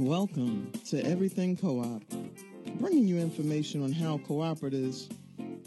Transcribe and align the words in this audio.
Welcome 0.00 0.72
to 0.86 1.04
Everything 1.04 1.58
Co-op, 1.58 2.02
bringing 2.80 3.06
you 3.06 3.18
information 3.18 3.84
on 3.84 3.92
how 3.92 4.16
cooperatives 4.16 5.14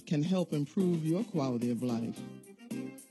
can 0.07 0.23
help 0.23 0.53
improve 0.53 1.05
your 1.05 1.23
quality 1.25 1.69
of 1.69 1.83
life. 1.83 2.19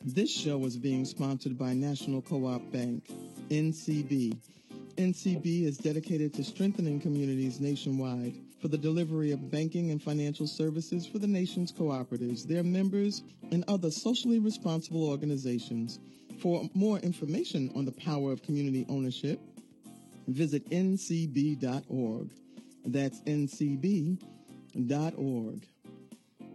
This 0.04 0.32
show 0.34 0.64
is 0.64 0.76
being 0.76 1.04
sponsored 1.04 1.56
by 1.56 1.74
National 1.74 2.22
Co-op 2.22 2.72
Bank, 2.72 3.06
NCB. 3.50 4.36
NCB 4.96 5.62
is 5.62 5.78
dedicated 5.78 6.34
to 6.34 6.42
strengthening 6.42 6.98
communities 6.98 7.60
nationwide 7.60 8.34
for 8.60 8.66
the 8.66 8.76
delivery 8.76 9.30
of 9.30 9.48
banking 9.48 9.92
and 9.92 10.02
financial 10.02 10.48
services 10.48 11.06
for 11.06 11.20
the 11.20 11.28
nation's 11.28 11.70
cooperatives, 11.70 12.42
their 12.42 12.64
members, 12.64 13.22
and 13.52 13.62
other 13.68 13.92
socially 13.92 14.40
responsible 14.40 15.08
organizations. 15.08 16.00
For 16.40 16.68
more 16.74 16.98
information 16.98 17.70
on 17.76 17.84
the 17.84 17.92
power 17.92 18.32
of 18.32 18.42
community 18.42 18.84
ownership, 18.88 19.38
visit 20.32 20.68
ncb.org. 20.70 22.30
That's 22.84 23.20
ncb.org. 23.20 24.18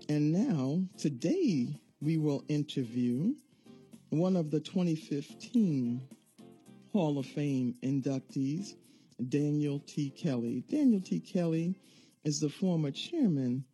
And 0.10 0.32
now, 0.32 0.84
today, 0.98 1.80
we 2.02 2.18
will 2.18 2.44
interview 2.48 3.34
one 4.10 4.36
of 4.36 4.52
the 4.52 4.60
2015 4.60 6.02
Hall 6.94 7.18
of 7.20 7.26
Fame 7.26 7.76
inductees, 7.84 8.76
Daniel 9.30 9.80
T. 9.86 10.10
Kelly. 10.10 10.64
Daniel 10.70 11.02
T. 11.02 11.20
Kelly 11.20 11.76
is 12.24 12.40
the 12.40 12.50
former 12.50 12.92
chairman 12.92 13.66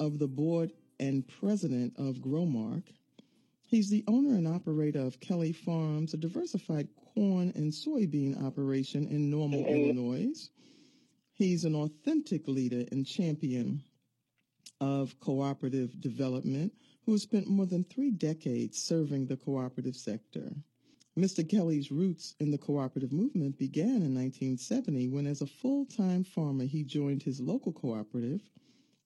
of 0.00 0.18
the 0.18 0.26
board 0.26 0.72
and 1.00 1.26
president 1.40 1.94
of 1.98 2.16
Growmark. 2.16 2.84
He's 3.66 3.88
the 3.88 4.04
owner 4.06 4.34
and 4.34 4.46
operator 4.46 5.00
of 5.00 5.20
Kelly 5.20 5.52
Farms, 5.52 6.12
a 6.12 6.16
diversified 6.16 6.88
corn 7.14 7.52
and 7.54 7.72
soybean 7.72 8.44
operation 8.44 9.06
in 9.08 9.30
Normal, 9.30 9.64
mm-hmm. 9.64 9.74
Illinois. 9.74 10.50
He's 11.34 11.64
an 11.64 11.74
authentic 11.74 12.46
leader 12.48 12.84
and 12.92 13.06
champion 13.06 13.82
of 14.80 15.18
cooperative 15.20 16.00
development 16.00 16.72
who 17.04 17.12
has 17.12 17.22
spent 17.22 17.48
more 17.48 17.66
than 17.66 17.84
three 17.84 18.10
decades 18.10 18.78
serving 18.78 19.26
the 19.26 19.36
cooperative 19.36 19.96
sector. 19.96 20.52
Mr. 21.18 21.46
Kelly's 21.46 21.90
roots 21.90 22.34
in 22.40 22.50
the 22.50 22.58
cooperative 22.58 23.12
movement 23.12 23.58
began 23.58 24.02
in 24.02 24.14
1970 24.14 25.08
when, 25.08 25.26
as 25.26 25.42
a 25.42 25.46
full 25.46 25.84
time 25.84 26.24
farmer, 26.24 26.64
he 26.64 26.82
joined 26.82 27.22
his 27.22 27.38
local 27.38 27.72
cooperative, 27.72 28.40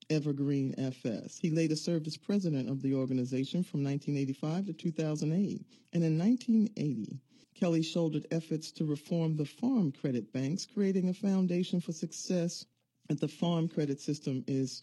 Evergreen 0.08 0.72
FS. 0.78 1.36
He 1.36 1.50
later 1.50 1.74
served 1.74 2.06
as 2.06 2.16
president 2.16 2.68
of 2.68 2.80
the 2.80 2.94
organization 2.94 3.64
from 3.64 3.82
1985 3.82 4.66
to 4.66 4.72
2008. 4.72 5.66
And 5.92 6.04
in 6.04 6.16
1980, 6.16 7.20
Kelly 7.58 7.82
shouldered 7.82 8.26
efforts 8.30 8.70
to 8.72 8.84
reform 8.84 9.36
the 9.36 9.46
farm 9.46 9.90
credit 9.90 10.30
banks, 10.32 10.66
creating 10.66 11.08
a 11.08 11.14
foundation 11.14 11.80
for 11.80 11.92
success 11.92 12.66
that 13.08 13.18
the 13.18 13.28
farm 13.28 13.66
credit 13.66 13.98
system 13.98 14.44
is 14.46 14.82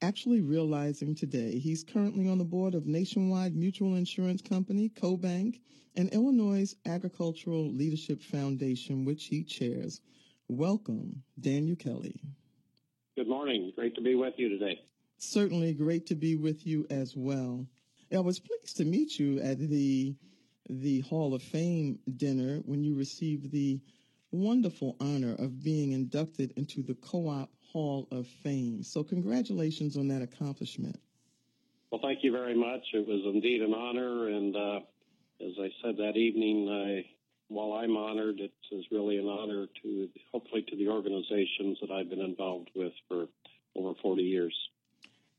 actually 0.00 0.40
realizing 0.40 1.14
today. 1.14 1.58
He's 1.58 1.84
currently 1.84 2.28
on 2.28 2.38
the 2.38 2.44
board 2.44 2.74
of 2.74 2.86
Nationwide 2.86 3.54
Mutual 3.54 3.96
Insurance 3.96 4.40
Company, 4.40 4.88
CoBank, 4.88 5.60
and 5.94 6.08
Illinois 6.10 6.74
Agricultural 6.86 7.70
Leadership 7.70 8.22
Foundation, 8.22 9.04
which 9.04 9.26
he 9.26 9.44
chairs. 9.44 10.00
Welcome, 10.48 11.22
Daniel 11.38 11.76
Kelly. 11.76 12.20
Good 13.16 13.28
morning. 13.28 13.70
Great 13.76 13.94
to 13.96 14.00
be 14.00 14.14
with 14.14 14.34
you 14.38 14.48
today. 14.48 14.80
Certainly 15.18 15.74
great 15.74 16.06
to 16.06 16.14
be 16.14 16.36
with 16.36 16.66
you 16.66 16.86
as 16.88 17.14
well. 17.14 17.66
I 18.10 18.20
was 18.20 18.40
pleased 18.40 18.78
to 18.78 18.84
meet 18.84 19.18
you 19.18 19.40
at 19.40 19.58
the 19.58 20.16
the 20.80 21.00
Hall 21.00 21.34
of 21.34 21.42
Fame 21.42 21.98
dinner 22.16 22.60
when 22.64 22.82
you 22.82 22.94
received 22.94 23.50
the 23.50 23.80
wonderful 24.30 24.96
honor 25.00 25.34
of 25.38 25.62
being 25.62 25.92
inducted 25.92 26.52
into 26.56 26.82
the 26.82 26.94
Co-op 26.94 27.50
Hall 27.72 28.08
of 28.10 28.26
Fame. 28.26 28.82
So 28.82 29.04
congratulations 29.04 29.96
on 29.96 30.08
that 30.08 30.22
accomplishment. 30.22 30.98
Well, 31.90 32.00
thank 32.02 32.20
you 32.22 32.32
very 32.32 32.54
much. 32.54 32.80
It 32.94 33.06
was 33.06 33.20
indeed 33.34 33.60
an 33.60 33.74
honor, 33.74 34.28
and 34.28 34.56
uh, 34.56 34.80
as 35.44 35.52
I 35.60 35.68
said 35.82 35.98
that 35.98 36.16
evening, 36.16 36.68
I, 36.70 37.04
while 37.48 37.74
I'm 37.74 37.96
honored, 37.96 38.40
it 38.40 38.52
is 38.70 38.84
really 38.90 39.18
an 39.18 39.26
honor 39.26 39.66
to 39.82 40.08
hopefully 40.32 40.64
to 40.68 40.76
the 40.76 40.88
organizations 40.88 41.78
that 41.82 41.90
I've 41.90 42.08
been 42.08 42.20
involved 42.20 42.70
with 42.74 42.92
for 43.08 43.26
over 43.76 43.92
40 44.00 44.22
years. 44.22 44.54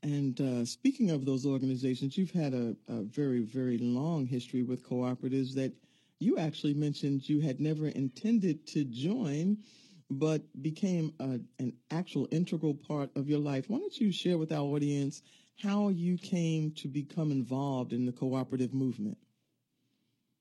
And 0.04 0.38
uh, 0.38 0.66
speaking 0.66 1.10
of 1.10 1.24
those 1.24 1.46
organizations, 1.46 2.18
you've 2.18 2.30
had 2.30 2.52
a, 2.52 2.76
a 2.88 3.00
very, 3.04 3.40
very 3.40 3.78
long 3.78 4.26
history 4.26 4.62
with 4.62 4.86
cooperatives 4.86 5.54
that 5.54 5.72
you 6.18 6.36
actually 6.36 6.74
mentioned 6.74 7.26
you 7.26 7.40
had 7.40 7.58
never 7.58 7.88
intended 7.88 8.66
to 8.66 8.84
join, 8.84 9.56
but 10.10 10.42
became 10.62 11.14
a, 11.20 11.40
an 11.58 11.72
actual 11.90 12.28
integral 12.30 12.74
part 12.74 13.16
of 13.16 13.30
your 13.30 13.38
life. 13.38 13.64
Why 13.68 13.78
don't 13.78 13.98
you 13.98 14.12
share 14.12 14.36
with 14.36 14.52
our 14.52 14.60
audience 14.60 15.22
how 15.58 15.88
you 15.88 16.18
came 16.18 16.72
to 16.72 16.88
become 16.88 17.32
involved 17.32 17.94
in 17.94 18.04
the 18.04 18.12
cooperative 18.12 18.74
movement? 18.74 19.16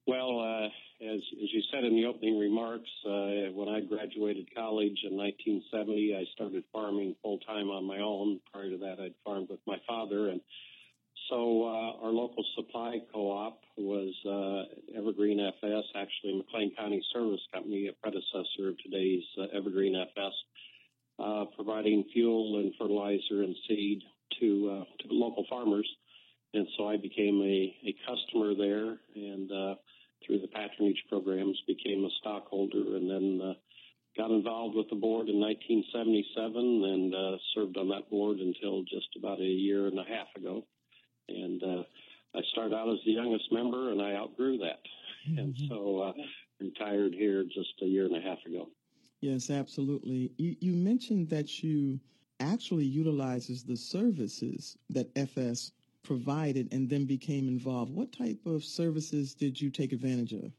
Well, 0.05 0.41
uh, 0.41 0.69
as, 1.03 1.19
as 1.43 1.49
you 1.51 1.61
said 1.71 1.83
in 1.83 1.95
the 1.95 2.05
opening 2.05 2.39
remarks, 2.39 2.89
uh, 3.05 3.51
when 3.53 3.67
I 3.67 3.81
graduated 3.81 4.53
college 4.55 4.99
in 5.03 5.17
1970, 5.17 6.15
I 6.15 6.23
started 6.33 6.63
farming 6.71 7.15
full 7.21 7.39
time 7.39 7.69
on 7.69 7.85
my 7.85 7.99
own. 7.99 8.39
Prior 8.51 8.69
to 8.69 8.77
that, 8.77 8.99
I'd 8.99 9.15
farmed 9.25 9.49
with 9.49 9.59
my 9.67 9.77
father, 9.87 10.29
and 10.29 10.41
so 11.29 11.63
uh, 11.63 12.05
our 12.05 12.11
local 12.11 12.43
supply 12.55 12.99
co-op 13.13 13.61
was 13.77 14.13
uh, 14.25 14.97
Evergreen 14.97 15.39
FS, 15.39 15.83
actually 15.95 16.37
McLean 16.37 16.75
County 16.75 17.03
Service 17.13 17.39
Company, 17.53 17.87
a 17.87 17.93
predecessor 17.93 18.69
of 18.69 18.77
today's 18.83 19.23
uh, 19.39 19.45
Evergreen 19.57 19.95
FS, 19.95 20.33
uh, 21.19 21.45
providing 21.55 22.03
fuel 22.13 22.59
and 22.59 22.73
fertilizer 22.79 23.43
and 23.43 23.55
seed 23.67 24.01
to 24.39 24.81
uh, 24.81 25.07
to 25.07 25.13
local 25.13 25.45
farmers. 25.49 25.89
And 26.53 26.67
so 26.77 26.87
I 26.87 26.97
became 26.97 27.41
a, 27.41 27.75
a 27.87 27.95
customer 28.07 28.53
there, 28.53 28.97
and 29.15 29.77
through 30.25 30.39
the 30.39 30.47
patronage 30.47 31.03
programs, 31.09 31.61
became 31.67 32.05
a 32.05 32.09
stockholder, 32.19 32.95
and 32.95 33.09
then 33.09 33.55
got 34.17 34.31
involved 34.31 34.75
with 34.75 34.89
the 34.89 34.95
board 34.95 35.27
in 35.27 35.39
1977 35.39 36.55
and 36.55 37.39
served 37.55 37.77
on 37.77 37.89
that 37.89 38.09
board 38.09 38.37
until 38.37 38.83
just 38.83 39.09
about 39.17 39.39
a 39.39 39.43
year 39.43 39.87
and 39.87 39.99
a 39.99 40.03
half 40.03 40.27
ago 40.37 40.63
and 41.29 41.63
uh, 41.63 41.83
I 42.35 42.41
started 42.51 42.75
out 42.75 42.89
as 42.89 42.99
the 43.05 43.11
youngest 43.11 43.51
member, 43.51 43.91
and 43.91 44.01
I 44.01 44.15
outgrew 44.15 44.57
that, 44.59 44.79
mm-hmm. 45.29 45.39
and 45.39 45.55
so 45.69 45.99
uh, 45.99 46.13
retired 46.59 47.13
here 47.13 47.43
just 47.43 47.73
a 47.81 47.85
year 47.85 48.05
and 48.05 48.15
a 48.15 48.21
half 48.21 48.39
ago. 48.45 48.69
Yes, 49.21 49.49
absolutely. 49.49 50.31
You, 50.37 50.55
you 50.59 50.73
mentioned 50.73 51.29
that 51.29 51.63
you 51.63 51.99
actually 52.39 52.85
utilizes 52.85 53.63
the 53.63 53.77
services 53.77 54.77
that 54.89 55.09
FS 55.15 55.71
provided 56.03 56.71
and 56.73 56.89
then 56.89 57.05
became 57.05 57.47
involved. 57.47 57.93
What 57.93 58.11
type 58.11 58.39
of 58.45 58.63
services 58.63 59.33
did 59.33 59.59
you 59.59 59.69
take 59.69 59.93
advantage 59.93 60.33
of? 60.33 60.51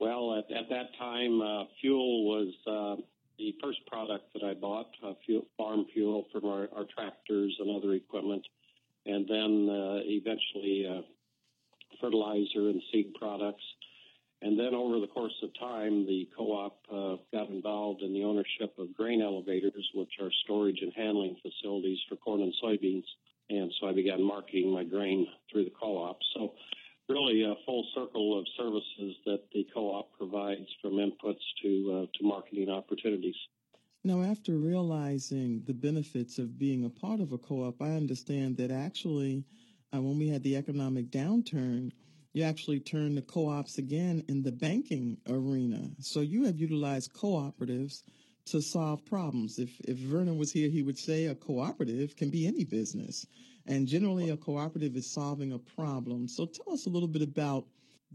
Well, 0.00 0.38
at, 0.38 0.56
at 0.56 0.68
that 0.70 0.96
time, 0.98 1.40
uh, 1.40 1.64
fuel 1.80 2.24
was 2.24 2.54
uh, 2.66 3.02
the 3.38 3.54
first 3.62 3.84
product 3.86 4.32
that 4.34 4.44
I 4.44 4.54
bought, 4.54 4.90
uh, 5.04 5.14
fuel, 5.24 5.46
farm 5.56 5.86
fuel 5.92 6.26
for 6.32 6.44
our, 6.46 6.68
our, 6.76 6.84
tractors 6.84 7.56
and 7.58 7.76
other 7.76 7.94
equipment 7.94 8.46
and 9.06 9.26
then 9.26 9.68
uh, 9.70 10.00
eventually 10.04 10.86
uh, 10.86 11.02
fertilizer 12.00 12.68
and 12.68 12.82
seed 12.92 13.14
products. 13.14 13.62
And 14.42 14.58
then 14.58 14.74
over 14.74 15.00
the 15.00 15.08
course 15.08 15.34
of 15.42 15.50
time, 15.58 16.06
the 16.06 16.28
co-op 16.36 16.78
uh, 16.92 17.16
got 17.32 17.48
involved 17.48 18.02
in 18.02 18.12
the 18.12 18.22
ownership 18.22 18.78
of 18.78 18.94
grain 18.94 19.20
elevators, 19.20 19.88
which 19.94 20.12
are 20.20 20.30
storage 20.44 20.78
and 20.80 20.92
handling 20.94 21.36
facilities 21.42 21.98
for 22.08 22.16
corn 22.16 22.42
and 22.42 22.54
soybeans. 22.62 23.04
And 23.50 23.72
so 23.80 23.88
I 23.88 23.92
began 23.92 24.22
marketing 24.22 24.72
my 24.72 24.84
grain 24.84 25.26
through 25.50 25.64
the 25.64 25.72
co-op. 25.80 26.18
So 26.34 26.52
really 27.08 27.42
a 27.42 27.54
full 27.64 27.86
circle 27.94 28.38
of 28.38 28.46
services 28.56 29.16
that 29.24 29.42
the 29.52 29.66
co-op 29.72 30.10
provides 30.18 30.66
from 30.82 30.94
inputs 30.94 31.40
to 31.62 32.02
uh, 32.02 32.18
to 32.18 32.24
marketing 32.24 32.68
opportunities. 32.68 33.36
Now, 34.04 34.22
after 34.22 34.52
realizing 34.56 35.62
the 35.66 35.74
benefits 35.74 36.38
of 36.38 36.58
being 36.58 36.84
a 36.84 36.90
part 36.90 37.20
of 37.20 37.32
a 37.32 37.38
co 37.38 37.64
op, 37.64 37.82
I 37.82 37.90
understand 37.90 38.56
that 38.58 38.70
actually, 38.70 39.44
uh, 39.94 40.00
when 40.00 40.18
we 40.18 40.28
had 40.28 40.42
the 40.42 40.56
economic 40.56 41.10
downturn, 41.10 41.90
you 42.32 42.42
actually 42.42 42.80
turned 42.80 43.16
to 43.16 43.22
co 43.22 43.48
ops 43.48 43.78
again 43.78 44.22
in 44.28 44.42
the 44.42 44.52
banking 44.52 45.18
arena. 45.28 45.90
So 46.00 46.20
you 46.20 46.44
have 46.44 46.58
utilized 46.58 47.12
cooperatives 47.12 48.02
to 48.50 48.62
solve 48.62 49.04
problems. 49.04 49.58
If, 49.58 49.80
if 49.80 49.96
Vernon 49.96 50.38
was 50.38 50.52
here, 50.52 50.68
he 50.68 50.82
would 50.82 50.98
say 50.98 51.26
a 51.26 51.34
cooperative 51.34 52.16
can 52.16 52.30
be 52.30 52.46
any 52.46 52.64
business. 52.64 53.26
And 53.66 53.86
generally, 53.86 54.30
a 54.30 54.36
cooperative 54.36 54.96
is 54.96 55.10
solving 55.10 55.52
a 55.52 55.58
problem. 55.58 56.28
So 56.28 56.46
tell 56.46 56.72
us 56.72 56.86
a 56.86 56.90
little 56.90 57.08
bit 57.08 57.22
about 57.22 57.66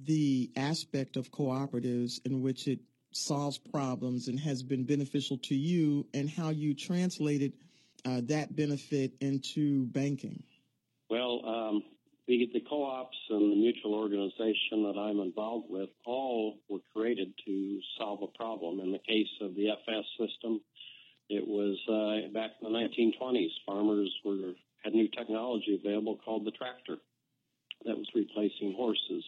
the 0.01 0.51
aspect 0.56 1.18
of 1.18 1.31
cooperatives 1.31 2.19
in 2.25 2.41
which 2.41 2.68
it 2.68 2.80
solves 3.12 3.57
problems 3.57 4.27
and 4.27 4.39
has 4.39 4.63
been 4.63 4.83
beneficial 4.83 5.38
to 5.38 5.56
you 5.56 6.07
and 6.13 6.30
how 6.30 6.50
you 6.50 6.74
translated 6.74 7.53
uh, 8.06 8.21
that 8.25 8.56
benefit 8.56 9.13
into 9.21 9.85
banking? 9.88 10.44
Well, 11.09 11.45
um, 11.45 11.83
the, 12.28 12.50
the 12.54 12.62
co-ops 12.70 13.18
and 13.30 13.52
the 13.52 13.56
mutual 13.56 13.96
organization 13.96 14.84
that 14.84 14.98
I'm 14.98 15.20
involved 15.20 15.68
with 15.70 15.90
all 16.06 16.58
were 16.70 16.80
created 16.96 17.34
to 17.46 17.80
solve 17.98 18.22
a 18.24 18.38
problem. 18.38 18.80
In 18.80 18.92
the 18.92 19.00
case 19.00 19.28
of 19.42 19.56
the 19.56 19.70
FS 19.70 20.06
system, 20.18 20.62
it 21.30 21.46
was 21.46 21.78
uh, 21.88 22.31
back 22.34 22.52
in 22.62 22.72
the 22.72 22.80
1920s. 22.80 23.52
Farmers 23.66 24.14
were 24.24 24.54
had 24.84 24.94
new 24.94 25.08
technology 25.08 25.80
available 25.81 26.20
called 26.24 26.46
the 26.46 26.52
tractor 26.52 26.98
that 27.86 27.98
was 27.98 28.08
replacing 28.14 28.74
horses. 28.76 29.24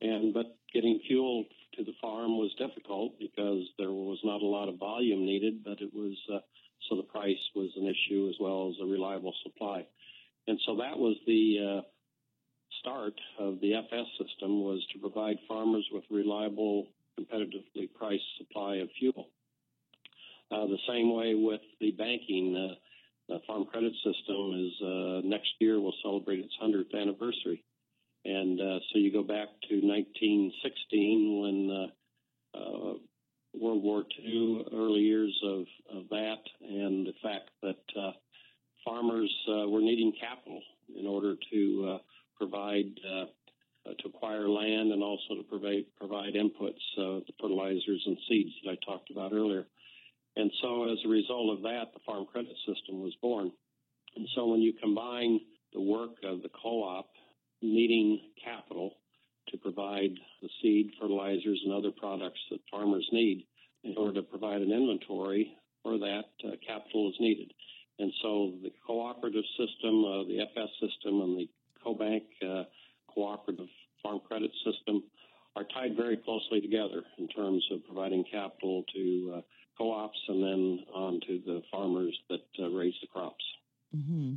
And 0.00 0.34
but 0.34 0.56
getting 0.74 1.00
fuel 1.06 1.44
to 1.76 1.84
the 1.84 1.92
farm 2.00 2.36
was 2.38 2.52
difficult 2.58 3.18
because 3.18 3.64
there 3.78 3.92
was 3.92 4.18
not 4.24 4.42
a 4.42 4.46
lot 4.46 4.68
of 4.68 4.78
volume 4.78 5.24
needed, 5.24 5.64
but 5.64 5.80
it 5.80 5.90
was 5.94 6.16
uh, 6.32 6.38
so 6.88 6.96
the 6.96 7.02
price 7.04 7.38
was 7.54 7.70
an 7.76 7.86
issue 7.86 8.28
as 8.28 8.34
well 8.40 8.70
as 8.70 8.82
a 8.82 8.90
reliable 8.90 9.34
supply. 9.42 9.86
And 10.48 10.58
so 10.66 10.76
that 10.76 10.98
was 10.98 11.16
the 11.26 11.78
uh, 11.78 11.80
start 12.82 13.14
of 13.38 13.60
the 13.60 13.74
FS 13.74 14.06
system 14.18 14.60
was 14.60 14.84
to 14.92 14.98
provide 14.98 15.36
farmers 15.46 15.86
with 15.92 16.02
reliable, 16.10 16.88
competitively 17.18 17.88
priced 17.94 18.24
supply 18.38 18.76
of 18.76 18.88
fuel. 18.98 19.28
Uh, 20.50 20.66
the 20.66 20.78
same 20.88 21.14
way 21.14 21.34
with 21.34 21.60
the 21.80 21.92
banking, 21.92 22.56
uh, 22.56 22.74
the 23.28 23.38
farm 23.46 23.64
credit 23.64 23.92
system 24.04 24.66
is 24.66 24.82
uh, 24.84 25.20
next 25.24 25.50
year 25.60 25.80
will 25.80 25.94
celebrate 26.02 26.40
its 26.40 26.52
100th 26.62 27.00
anniversary. 27.00 27.64
And 28.24 28.60
uh, 28.60 28.78
so 28.92 28.98
you 28.98 29.12
go 29.12 29.22
back 29.22 29.48
to 29.68 29.74
1916 29.80 31.40
when 31.40 31.70
uh, 31.70 32.58
uh, 32.58 32.94
World 33.54 33.82
War 33.82 34.04
II, 34.24 34.64
early 34.72 35.00
years 35.00 35.40
of, 35.44 35.64
of 35.94 36.08
that, 36.10 36.38
and 36.60 37.06
the 37.06 37.14
fact 37.22 37.50
that 37.62 38.14
farmers 38.84 39.32
were 39.46 39.80
needing 39.80 40.12
capital 40.20 40.60
in 40.98 41.06
order 41.06 41.36
to 41.52 42.00
provide 42.36 42.96
to 43.98 44.08
acquire 44.08 44.48
land 44.48 44.92
and 44.92 45.02
also 45.02 45.34
to 45.36 45.42
provide 45.48 45.84
provide 45.98 46.34
inputs, 46.34 46.80
the 46.96 47.32
fertilizers 47.40 48.02
and 48.06 48.16
seeds 48.28 48.50
that 48.64 48.70
I 48.72 48.76
talked 48.86 49.10
about 49.10 49.32
earlier. 49.32 49.66
And 50.36 50.50
so, 50.62 50.90
as 50.90 50.98
a 51.04 51.08
result 51.08 51.56
of 51.56 51.62
that, 51.62 51.92
the 51.92 52.00
farm 52.06 52.26
credit 52.26 52.56
system 52.66 53.02
was 53.02 53.14
born. 53.20 53.52
And 54.16 54.26
so, 54.34 54.46
when 54.46 54.60
you 54.60 54.72
combine 54.72 55.40
the 55.72 55.80
work 55.80 56.16
of 56.24 56.42
the 56.42 56.48
co-op 56.62 57.10
needing 57.60 58.20
capital 58.42 58.94
to 59.48 59.58
provide 59.58 60.10
the 60.40 60.48
seed, 60.60 60.92
fertilizers, 61.00 61.60
and 61.64 61.72
other 61.72 61.90
products 61.90 62.40
that 62.50 62.60
farmers 62.70 63.06
need 63.12 63.44
in 63.84 63.94
order 63.96 64.20
to 64.20 64.22
provide 64.22 64.62
an 64.62 64.72
inventory 64.72 65.52
for 65.82 65.98
that 65.98 66.30
uh, 66.44 66.52
capital 66.66 67.10
is 67.10 67.16
needed. 67.20 67.52
And 67.98 68.12
so 68.22 68.52
the 68.62 68.70
cooperative 68.86 69.44
system, 69.58 70.04
uh, 70.04 70.24
the 70.24 70.40
FS 70.40 70.70
system, 70.80 71.20
and 71.20 71.36
the 71.36 71.48
CoBank 71.84 72.22
uh, 72.42 72.64
cooperative 73.12 73.68
farm 74.02 74.20
credit 74.26 74.50
system 74.64 75.04
are 75.54 75.64
tied 75.64 75.96
very 75.96 76.16
closely 76.16 76.60
together 76.60 77.02
in 77.18 77.28
terms 77.28 77.64
of 77.70 77.84
providing 77.84 78.24
capital 78.30 78.84
to 78.94 79.34
uh, 79.36 79.40
co-ops 79.76 80.18
and 80.28 80.42
then 80.42 80.80
on 80.94 81.20
to 81.26 81.40
the 81.44 81.62
farmers 81.70 82.18
that 82.30 82.44
uh, 82.58 82.68
raise 82.68 82.94
the 83.00 83.06
crops. 83.06 83.44
Mm-hmm. 83.94 84.34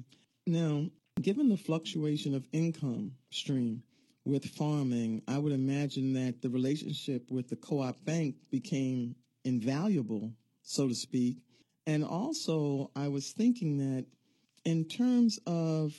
Now, 0.47 0.85
Given 1.21 1.47
the 1.47 1.57
fluctuation 1.57 2.35
of 2.35 2.45
income 2.51 3.13
stream 3.29 3.83
with 4.25 4.45
farming, 4.45 5.21
I 5.27 5.37
would 5.37 5.53
imagine 5.53 6.13
that 6.13 6.41
the 6.41 6.49
relationship 6.49 7.31
with 7.31 7.47
the 7.47 7.55
co-op 7.55 8.03
bank 8.03 8.35
became 8.51 9.15
invaluable, 9.45 10.33
so 10.61 10.89
to 10.89 10.93
speak. 10.93 11.37
And 11.87 12.03
also, 12.03 12.91
I 12.95 13.07
was 13.07 13.31
thinking 13.31 13.77
that 13.77 14.05
in 14.65 14.85
terms 14.85 15.39
of 15.47 15.93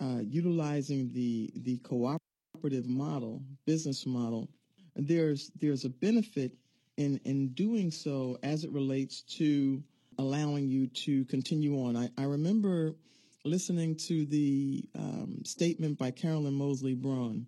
uh, 0.00 0.20
utilizing 0.22 1.10
the 1.12 1.50
the 1.56 1.78
cooperative 1.78 2.88
model, 2.88 3.42
business 3.66 4.06
model, 4.06 4.48
there's 4.96 5.50
there's 5.60 5.84
a 5.84 5.90
benefit 5.90 6.52
in 6.96 7.20
in 7.24 7.48
doing 7.48 7.90
so 7.90 8.38
as 8.42 8.64
it 8.64 8.70
relates 8.72 9.22
to 9.22 9.82
allowing 10.18 10.68
you 10.68 10.88
to 10.88 11.24
continue 11.26 11.80
on. 11.84 11.96
I, 11.96 12.08
I 12.18 12.24
remember 12.24 12.96
listening 13.44 13.96
to 13.96 14.26
the 14.26 14.84
um, 14.98 15.42
statement 15.44 15.98
by 15.98 16.10
Carolyn 16.10 16.54
Moseley 16.54 16.94
Braun. 16.94 17.46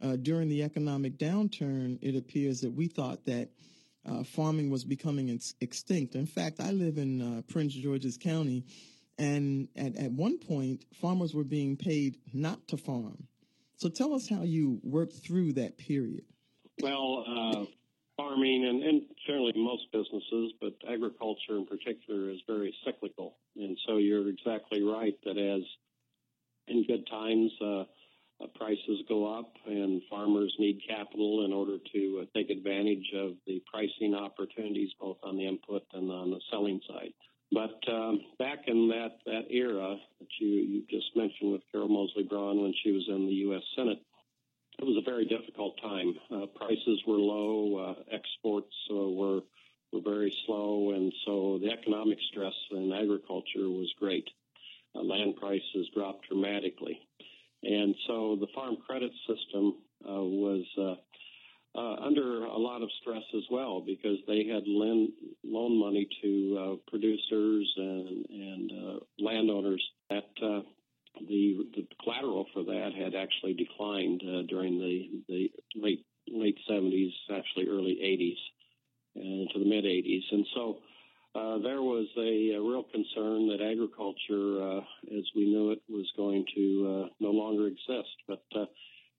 Uh, 0.00 0.16
during 0.16 0.48
the 0.48 0.64
economic 0.64 1.16
downturn, 1.16 1.98
it 2.02 2.16
appears 2.16 2.60
that 2.60 2.72
we 2.72 2.88
thought 2.88 3.24
that 3.26 3.50
uh, 4.04 4.24
farming 4.24 4.70
was 4.70 4.84
becoming 4.84 5.30
ex- 5.30 5.54
extinct. 5.60 6.16
In 6.16 6.26
fact, 6.26 6.58
I 6.60 6.72
live 6.72 6.98
in 6.98 7.22
uh, 7.22 7.42
Prince 7.48 7.74
George's 7.74 8.16
County, 8.16 8.64
and 9.18 9.68
at, 9.76 9.96
at 9.96 10.12
one 10.12 10.38
point, 10.38 10.84
farmers 10.94 11.34
were 11.34 11.44
being 11.44 11.76
paid 11.76 12.18
not 12.32 12.66
to 12.68 12.76
farm. 12.76 13.26
So 13.76 13.88
tell 13.88 14.14
us 14.14 14.28
how 14.28 14.42
you 14.42 14.80
worked 14.82 15.14
through 15.14 15.54
that 15.54 15.76
period. 15.76 16.24
Well, 16.80 17.24
uh, 17.26 17.64
farming 18.16 18.64
and, 18.64 18.82
and 18.82 19.02
certainly 19.26 19.52
most 19.56 19.90
businesses, 19.92 20.52
but 20.60 20.74
agriculture 20.88 21.56
in 21.56 21.66
particular 21.66 22.30
is 22.30 22.38
very 22.46 22.74
cyclical. 22.84 23.36
And 23.56 23.76
so 23.86 23.96
you're 23.96 24.28
exactly 24.28 24.82
right 24.82 25.14
that 25.24 25.36
as 25.38 25.62
in 26.68 26.84
good 26.86 27.06
times, 27.08 27.50
uh, 27.60 27.84
uh, 28.42 28.46
prices 28.54 29.02
go 29.08 29.38
up 29.38 29.52
and 29.66 30.02
farmers 30.08 30.54
need 30.58 30.80
capital 30.88 31.44
in 31.44 31.52
order 31.52 31.78
to 31.92 32.22
uh, 32.22 32.38
take 32.38 32.50
advantage 32.50 33.12
of 33.14 33.32
the 33.46 33.62
pricing 33.72 34.14
opportunities 34.14 34.90
both 35.00 35.18
on 35.22 35.36
the 35.36 35.46
input 35.46 35.82
and 35.92 36.10
on 36.10 36.30
the 36.30 36.40
selling 36.50 36.80
side. 36.88 37.12
But 37.52 37.78
um, 37.92 38.20
back 38.38 38.60
in 38.66 38.88
that, 38.88 39.18
that 39.26 39.50
era 39.50 39.96
that 40.20 40.28
you, 40.40 40.48
you 40.48 40.82
just 40.88 41.14
mentioned 41.14 41.52
with 41.52 41.62
Carol 41.70 41.88
Moseley 41.88 42.24
Braun 42.24 42.62
when 42.62 42.74
she 42.82 42.92
was 42.92 43.04
in 43.08 43.26
the 43.26 43.34
U.S. 43.46 43.62
Senate, 43.76 44.00
it 44.78 44.84
was 44.84 44.96
a 44.96 45.08
very 45.10 45.26
difficult 45.26 45.78
time. 45.82 46.14
Uh, 46.30 46.46
prices 46.46 47.02
were 47.06 47.18
low, 47.18 47.76
uh, 47.76 48.14
exports 48.14 48.74
uh, 48.90 48.94
were 48.94 49.40
were 49.92 50.00
very 50.00 50.34
slow, 50.46 50.92
and 50.92 51.12
so 51.26 51.58
the 51.62 51.70
economic 51.70 52.18
stress 52.30 52.54
in 52.70 52.90
agriculture 52.92 53.68
was 53.68 53.92
great. 53.98 54.26
Uh, 54.94 55.02
land 55.02 55.36
prices 55.36 55.90
dropped 55.94 56.26
dramatically, 56.28 56.98
and 57.62 57.94
so 58.06 58.36
the 58.40 58.46
farm 58.54 58.78
credit 58.86 59.12
system 59.26 59.74
uh, 60.08 60.22
was 60.22 60.64
uh, 60.78 60.94
under 61.74 62.44
a 62.44 62.58
lot 62.58 62.82
of 62.82 62.90
stress 63.00 63.22
as 63.36 63.44
well 63.50 63.80
because 63.80 64.18
they 64.26 64.46
had 64.46 64.62
lend, 64.66 65.08
loan 65.44 65.78
money 65.78 66.08
to 66.22 66.78
producers 66.88 67.72
and 67.76 68.26
and 68.30 69.00
landowners 69.18 69.82
that 70.10 70.24
the, 71.28 71.66
the 71.74 71.86
collateral 72.02 72.46
for 72.52 72.64
that 72.64 72.90
had 72.96 73.14
actually 73.14 73.54
declined 73.54 74.22
uh, 74.24 74.42
during 74.48 74.78
the, 74.78 75.22
the 75.28 75.50
late 75.76 76.04
late 76.28 76.58
70s, 76.70 77.12
actually 77.34 77.68
early 77.68 77.98
80s, 78.02 79.20
into 79.20 79.58
the 79.58 79.68
mid 79.68 79.84
80s, 79.84 80.22
and 80.30 80.46
so 80.54 80.78
uh, 81.34 81.58
there 81.58 81.82
was 81.82 82.06
a, 82.18 82.52
a, 82.56 82.60
real 82.60 82.84
concern 82.84 83.48
that 83.48 83.60
agriculture, 83.62 84.62
uh, 84.62 84.80
as 85.16 85.24
we 85.34 85.46
knew 85.46 85.70
it, 85.70 85.80
was 85.88 86.10
going 86.16 86.44
to 86.54 87.04
uh, 87.04 87.08
no 87.20 87.30
longer 87.30 87.66
exist. 87.66 88.14
But 88.28 88.44
uh, 88.54 88.66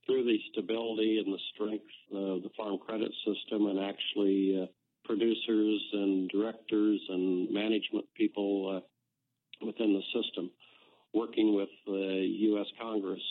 through 0.06 0.24
the 0.24 0.38
stability 0.52 1.22
and 1.24 1.32
the 1.32 1.38
strength 1.54 1.84
of 2.12 2.42
the 2.42 2.50
farm 2.56 2.78
credit 2.78 3.12
system, 3.24 3.66
and 3.66 3.78
actually 3.80 4.62
uh, 4.62 4.66
producers 5.04 5.82
and 5.92 6.30
directors 6.30 7.00
and 7.08 7.50
management 7.50 8.06
people 8.16 8.82
within 9.62 9.92
the 9.92 10.22
system 10.22 10.50
working 11.14 11.54
with 11.54 11.68
the 11.86 12.26
U.S. 12.50 12.66
Congress, 12.80 13.22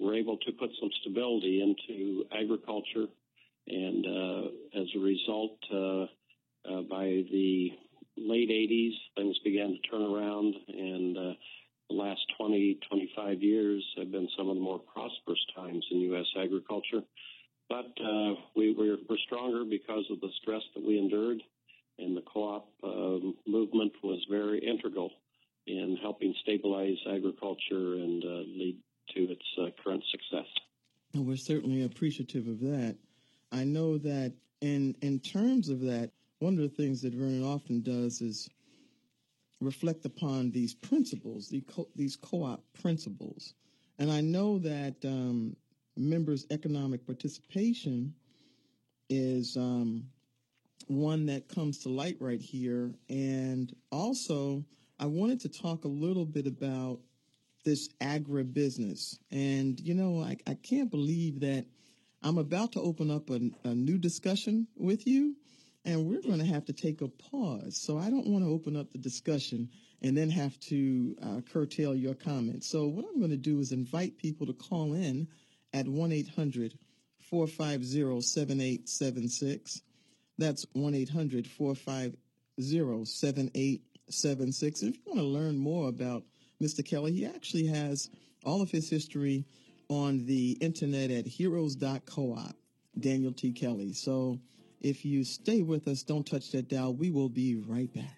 were 0.00 0.14
able 0.14 0.38
to 0.38 0.52
put 0.52 0.70
some 0.80 0.90
stability 1.02 1.60
into 1.60 2.24
agriculture. 2.32 3.06
And 3.66 4.06
uh, 4.06 4.80
as 4.80 4.86
a 4.96 4.98
result, 4.98 5.58
uh, 5.72 6.02
uh, 6.72 6.82
by 6.88 7.04
the 7.30 7.70
late 8.16 8.48
80s, 8.48 8.94
things 9.16 9.38
began 9.44 9.68
to 9.68 9.90
turn 9.90 10.02
around. 10.02 10.54
And 10.68 11.18
uh, 11.18 11.32
the 11.88 11.96
last 11.96 12.20
20, 12.36 12.78
25 12.88 13.42
years 13.42 13.84
have 13.96 14.10
been 14.10 14.28
some 14.36 14.48
of 14.48 14.56
the 14.56 14.60
more 14.60 14.78
prosperous 14.78 15.44
times 15.56 15.84
in 15.90 16.00
U.S. 16.00 16.26
agriculture. 16.38 17.02
But 17.68 17.92
uh, 18.02 18.34
we, 18.56 18.72
we're, 18.72 18.96
we're, 19.08 19.18
stronger 19.26 19.64
because 19.64 20.04
of 20.10 20.20
the 20.20 20.30
stress 20.40 20.62
that 20.74 20.84
we 20.84 20.98
endured. 20.98 21.42
And 21.98 22.16
the 22.16 22.22
co 22.22 22.40
op 22.40 22.68
um, 22.84 23.34
movement 23.46 23.92
was 24.02 24.24
very 24.30 24.58
integral 24.58 25.10
in 25.66 25.98
helping 26.00 26.34
stabilize 26.42 26.96
agriculture 27.10 27.94
and 27.94 28.24
uh, 28.24 28.28
lead 28.28 28.78
to 29.14 29.32
its 29.32 29.44
uh, 29.60 29.66
current 29.82 30.02
success. 30.10 30.46
Well, 31.14 31.24
we're 31.24 31.36
certainly 31.36 31.84
appreciative 31.84 32.46
of 32.46 32.60
that. 32.60 32.96
I 33.50 33.64
know 33.64 33.98
that 33.98 34.32
in 34.60 34.94
in 35.02 35.20
terms 35.20 35.68
of 35.68 35.80
that, 35.80 36.10
one 36.38 36.54
of 36.54 36.60
the 36.60 36.68
things 36.68 37.02
that 37.02 37.14
Vernon 37.14 37.44
often 37.44 37.82
does 37.82 38.20
is 38.20 38.48
reflect 39.60 40.04
upon 40.04 40.50
these 40.50 40.74
principles, 40.74 41.48
the 41.48 41.60
co- 41.62 41.88
these 41.96 42.16
co-op 42.16 42.62
principles, 42.80 43.54
and 43.98 44.10
I 44.10 44.20
know 44.20 44.58
that 44.60 44.96
um, 45.04 45.56
members' 45.96 46.46
economic 46.50 47.04
participation 47.06 48.14
is 49.08 49.56
um, 49.56 50.04
one 50.86 51.26
that 51.26 51.48
comes 51.48 51.78
to 51.78 51.88
light 51.88 52.16
right 52.20 52.40
here, 52.40 52.94
and 53.08 53.74
also 53.90 54.64
I 54.98 55.06
wanted 55.06 55.40
to 55.40 55.48
talk 55.48 55.84
a 55.84 55.88
little 55.88 56.24
bit 56.24 56.46
about 56.46 57.00
this 57.64 57.88
agribusiness. 58.00 59.18
And, 59.30 59.78
you 59.80 59.94
know, 59.94 60.22
I, 60.22 60.36
I 60.46 60.54
can't 60.54 60.90
believe 60.90 61.40
that 61.40 61.66
I'm 62.22 62.38
about 62.38 62.72
to 62.72 62.80
open 62.80 63.10
up 63.10 63.30
a, 63.30 63.40
a 63.64 63.74
new 63.74 63.98
discussion 63.98 64.66
with 64.76 65.06
you, 65.06 65.36
and 65.88 66.04
we're 66.04 66.20
going 66.20 66.38
to 66.38 66.44
have 66.44 66.66
to 66.66 66.74
take 66.74 67.00
a 67.00 67.08
pause. 67.08 67.80
So 67.80 67.98
I 67.98 68.10
don't 68.10 68.26
want 68.26 68.44
to 68.44 68.50
open 68.50 68.76
up 68.76 68.92
the 68.92 68.98
discussion 68.98 69.70
and 70.02 70.14
then 70.14 70.28
have 70.28 70.60
to 70.60 71.16
uh, 71.22 71.40
curtail 71.50 71.94
your 71.94 72.12
comments. 72.12 72.68
So 72.68 72.86
what 72.86 73.06
I'm 73.06 73.18
going 73.18 73.30
to 73.30 73.38
do 73.38 73.58
is 73.58 73.72
invite 73.72 74.18
people 74.18 74.46
to 74.48 74.52
call 74.52 74.92
in 74.92 75.28
at 75.72 75.88
1 75.88 76.12
800 76.12 76.78
450 77.20 78.20
7876. 78.20 79.80
That's 80.36 80.66
1 80.74 80.94
800 80.94 81.46
450 81.46 82.18
7876. 82.60 84.82
If 84.82 84.94
you 84.94 85.02
want 85.06 85.20
to 85.20 85.24
learn 85.24 85.56
more 85.56 85.88
about 85.88 86.22
Mr. 86.62 86.84
Kelly, 86.84 87.14
he 87.14 87.24
actually 87.24 87.66
has 87.68 88.10
all 88.44 88.60
of 88.60 88.70
his 88.70 88.90
history 88.90 89.46
on 89.88 90.26
the 90.26 90.50
internet 90.60 91.10
at 91.10 91.26
heroes.coop, 91.26 92.54
Daniel 93.00 93.32
T. 93.32 93.52
Kelly. 93.52 93.94
So 93.94 94.38
if 94.80 95.04
you 95.04 95.24
stay 95.24 95.62
with 95.62 95.88
us, 95.88 96.02
don't 96.02 96.26
touch 96.26 96.52
that 96.52 96.68
dial. 96.68 96.94
We 96.94 97.10
will 97.10 97.28
be 97.28 97.56
right 97.56 97.92
back. 97.92 98.14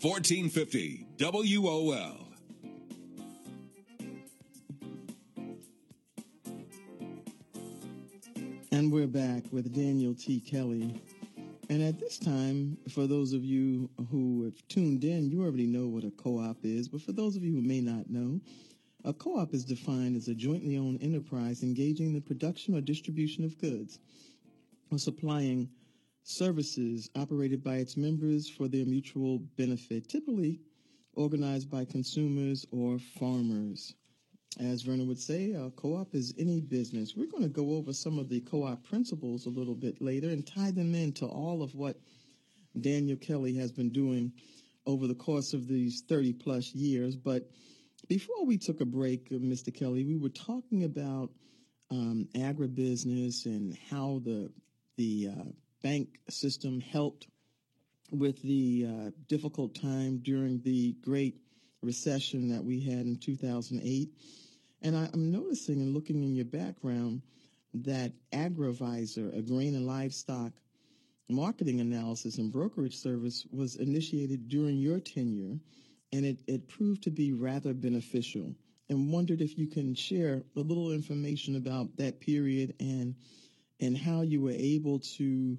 Fourteen 0.00 0.50
fifty 0.50 1.06
WOL. 1.18 2.22
And 8.70 8.92
we're 8.92 9.06
back 9.06 9.42
with 9.50 9.74
Daniel 9.74 10.14
T. 10.14 10.38
Kelly. 10.38 11.00
And 11.68 11.82
at 11.82 11.98
this 11.98 12.18
time, 12.18 12.78
for 12.88 13.06
those 13.06 13.32
of 13.32 13.44
you 13.44 13.90
who 14.10 14.44
have 14.44 14.68
tuned 14.68 15.02
in, 15.02 15.30
you 15.30 15.42
already 15.42 15.66
know 15.66 15.88
what 15.88 16.04
a 16.04 16.12
co-op 16.12 16.58
is. 16.62 16.88
But 16.88 17.02
for 17.02 17.12
those 17.12 17.34
of 17.34 17.42
you 17.42 17.54
who 17.54 17.62
may 17.62 17.80
not 17.80 18.08
know, 18.08 18.40
a 19.04 19.12
co-op 19.12 19.52
is 19.52 19.64
defined 19.64 20.16
as 20.16 20.28
a 20.28 20.34
jointly 20.34 20.76
owned 20.78 21.02
enterprise 21.02 21.62
engaging 21.62 22.08
in 22.08 22.14
the 22.14 22.20
production 22.20 22.76
or 22.76 22.80
distribution 22.80 23.44
of 23.44 23.58
goods 23.58 23.98
or 24.92 24.98
supplying 24.98 25.68
services 26.22 27.10
operated 27.16 27.62
by 27.62 27.76
its 27.76 27.96
members 27.96 28.48
for 28.48 28.68
their 28.68 28.84
mutual 28.84 29.38
benefit, 29.56 30.08
typically 30.08 30.60
organized 31.14 31.70
by 31.70 31.84
consumers 31.84 32.66
or 32.70 32.98
farmers. 33.18 33.94
As 34.58 34.82
Vernon 34.82 35.06
would 35.08 35.20
say, 35.20 35.52
a 35.52 35.70
co-op 35.70 36.14
is 36.14 36.32
any 36.38 36.60
business. 36.62 37.14
We're 37.14 37.30
going 37.30 37.42
to 37.42 37.48
go 37.48 37.74
over 37.74 37.92
some 37.92 38.18
of 38.18 38.30
the 38.30 38.40
co-op 38.40 38.82
principles 38.84 39.44
a 39.44 39.50
little 39.50 39.74
bit 39.74 40.00
later 40.00 40.30
and 40.30 40.46
tie 40.46 40.70
them 40.70 40.94
into 40.94 41.26
all 41.26 41.62
of 41.62 41.74
what 41.74 41.98
Daniel 42.80 43.18
Kelly 43.18 43.54
has 43.56 43.70
been 43.70 43.90
doing 43.90 44.32
over 44.86 45.06
the 45.06 45.14
course 45.14 45.52
of 45.52 45.68
these 45.68 46.02
30 46.08 46.32
plus 46.34 46.74
years. 46.74 47.16
But 47.16 47.50
before 48.08 48.46
we 48.46 48.56
took 48.56 48.80
a 48.80 48.86
break, 48.86 49.28
uh, 49.30 49.36
Mr. 49.36 49.74
Kelly, 49.74 50.04
we 50.04 50.16
were 50.16 50.30
talking 50.30 50.84
about 50.84 51.30
um, 51.90 52.28
agribusiness 52.34 53.46
and 53.46 53.76
how 53.90 54.20
the 54.24 54.50
the 54.96 55.28
uh, 55.30 55.44
bank 55.82 56.18
system 56.30 56.80
helped 56.80 57.26
with 58.10 58.40
the 58.42 58.86
uh, 58.88 59.10
difficult 59.28 59.74
time 59.74 60.18
during 60.18 60.60
the 60.62 60.96
Great 61.02 61.36
Recession 61.82 62.48
that 62.48 62.64
we 62.64 62.80
had 62.80 63.06
in 63.06 63.18
2008. 63.18 64.08
And 64.82 64.96
I, 64.96 65.08
am 65.12 65.30
noticing 65.30 65.80
and 65.80 65.94
looking 65.94 66.22
in 66.22 66.34
your 66.34 66.44
background 66.44 67.22
that 67.74 68.12
AgriVisor, 68.32 69.36
a 69.36 69.42
grain 69.42 69.74
and 69.74 69.86
livestock 69.86 70.52
marketing 71.28 71.80
analysis 71.80 72.38
and 72.38 72.52
brokerage 72.52 72.96
service, 72.96 73.46
was 73.50 73.76
initiated 73.76 74.48
during 74.48 74.78
your 74.78 75.00
tenure, 75.00 75.58
and 76.12 76.24
it, 76.24 76.38
it 76.46 76.68
proved 76.68 77.02
to 77.02 77.10
be 77.10 77.32
rather 77.32 77.74
beneficial. 77.74 78.54
And 78.88 79.12
wondered 79.12 79.40
if 79.40 79.58
you 79.58 79.66
can 79.66 79.94
share 79.94 80.44
a 80.54 80.60
little 80.60 80.92
information 80.92 81.56
about 81.56 81.96
that 81.96 82.20
period 82.20 82.74
and 82.78 83.16
and 83.80 83.98
how 83.98 84.22
you 84.22 84.40
were 84.40 84.52
able 84.52 85.00
to 85.00 85.58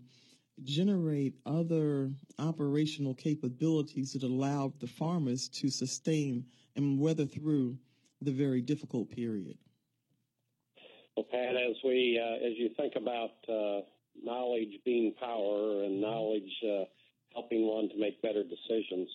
generate 0.64 1.36
other 1.46 2.12
operational 2.40 3.14
capabilities 3.14 4.14
that 4.14 4.24
allowed 4.24 4.80
the 4.80 4.88
farmers 4.88 5.50
to 5.50 5.70
sustain 5.70 6.46
and 6.76 7.00
weather 7.00 7.26
through 7.26 7.78
the 8.22 8.32
very 8.32 8.62
difficult 8.62 9.10
period? 9.12 9.58
Well, 11.16 11.26
Pat, 11.32 11.56
as 11.56 11.76
we 11.84 12.22
uh, 12.22 12.46
as 12.46 12.54
you 12.58 12.70
think 12.78 12.94
about 12.96 13.32
uh, 13.50 13.82
knowledge 14.24 14.80
being 14.86 15.14
power 15.20 15.84
and 15.84 16.00
knowledge 16.00 16.52
uh, 16.64 16.86
helping 17.34 17.66
one 17.68 17.90
to 17.90 17.98
make 17.98 18.22
better 18.22 18.44
decisions, 18.44 19.10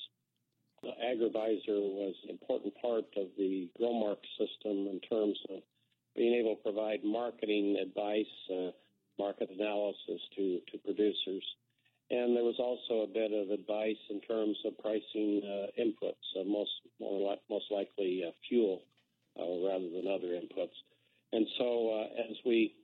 AgriVisor 0.85 1.79
was 1.79 2.15
an 2.25 2.31
important 2.31 2.75
part 2.83 3.05
of 3.17 3.29
the 3.39 3.69
GrowMark 3.81 4.19
system 4.37 4.89
in 4.89 5.01
terms 5.09 5.39
of 5.51 5.63
being 6.17 6.35
able 6.35 6.57
to 6.57 6.63
provide 6.63 7.05
marketing 7.05 7.77
advice, 7.81 8.27
uh, 8.53 8.71
market 9.19 9.49
analysis 9.51 10.21
to, 10.37 10.61
to 10.71 10.79
producers. 10.79 11.45
And 12.11 12.37
there 12.37 12.45
was 12.45 12.59
also 12.59 13.05
a 13.05 13.07
bit 13.07 13.33
of 13.33 13.51
advice 13.51 13.97
in 14.11 14.21
terms 14.21 14.59
of 14.67 14.77
pricing 14.79 15.41
uh, 15.45 15.81
inputs, 15.81 16.27
uh, 16.39 16.45
most 16.45 16.71
more 17.01 17.37
most 17.49 17.67
likely 17.71 18.25
uh, 18.27 18.33
fuel 18.49 18.83
rather 19.39 19.89
than 19.91 20.07
other 20.09 20.29
inputs. 20.29 20.77
And 21.33 21.47
so, 21.59 22.01
uh, 22.01 22.31
as 22.31 22.37
we 22.45 22.75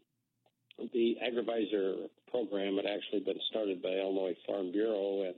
the 0.92 1.16
AgriVisor 1.26 2.08
program 2.30 2.76
had 2.76 2.86
actually 2.86 3.20
been 3.20 3.40
started 3.50 3.82
by 3.82 3.88
Illinois 3.88 4.36
Farm 4.46 4.70
Bureau 4.70 5.22
and 5.22 5.34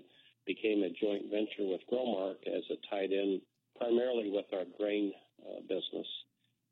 became 0.47 0.83
a 0.83 0.91
joint 0.91 1.31
venture 1.31 1.65
with 1.71 1.81
GrowMark 1.91 2.47
as 2.47 2.63
it 2.69 2.79
tied 2.91 3.11
in 3.13 3.41
primarily 3.77 4.31
with 4.31 4.45
our 4.53 4.65
grain 4.77 5.13
uh, 5.41 5.61
business. 5.63 6.07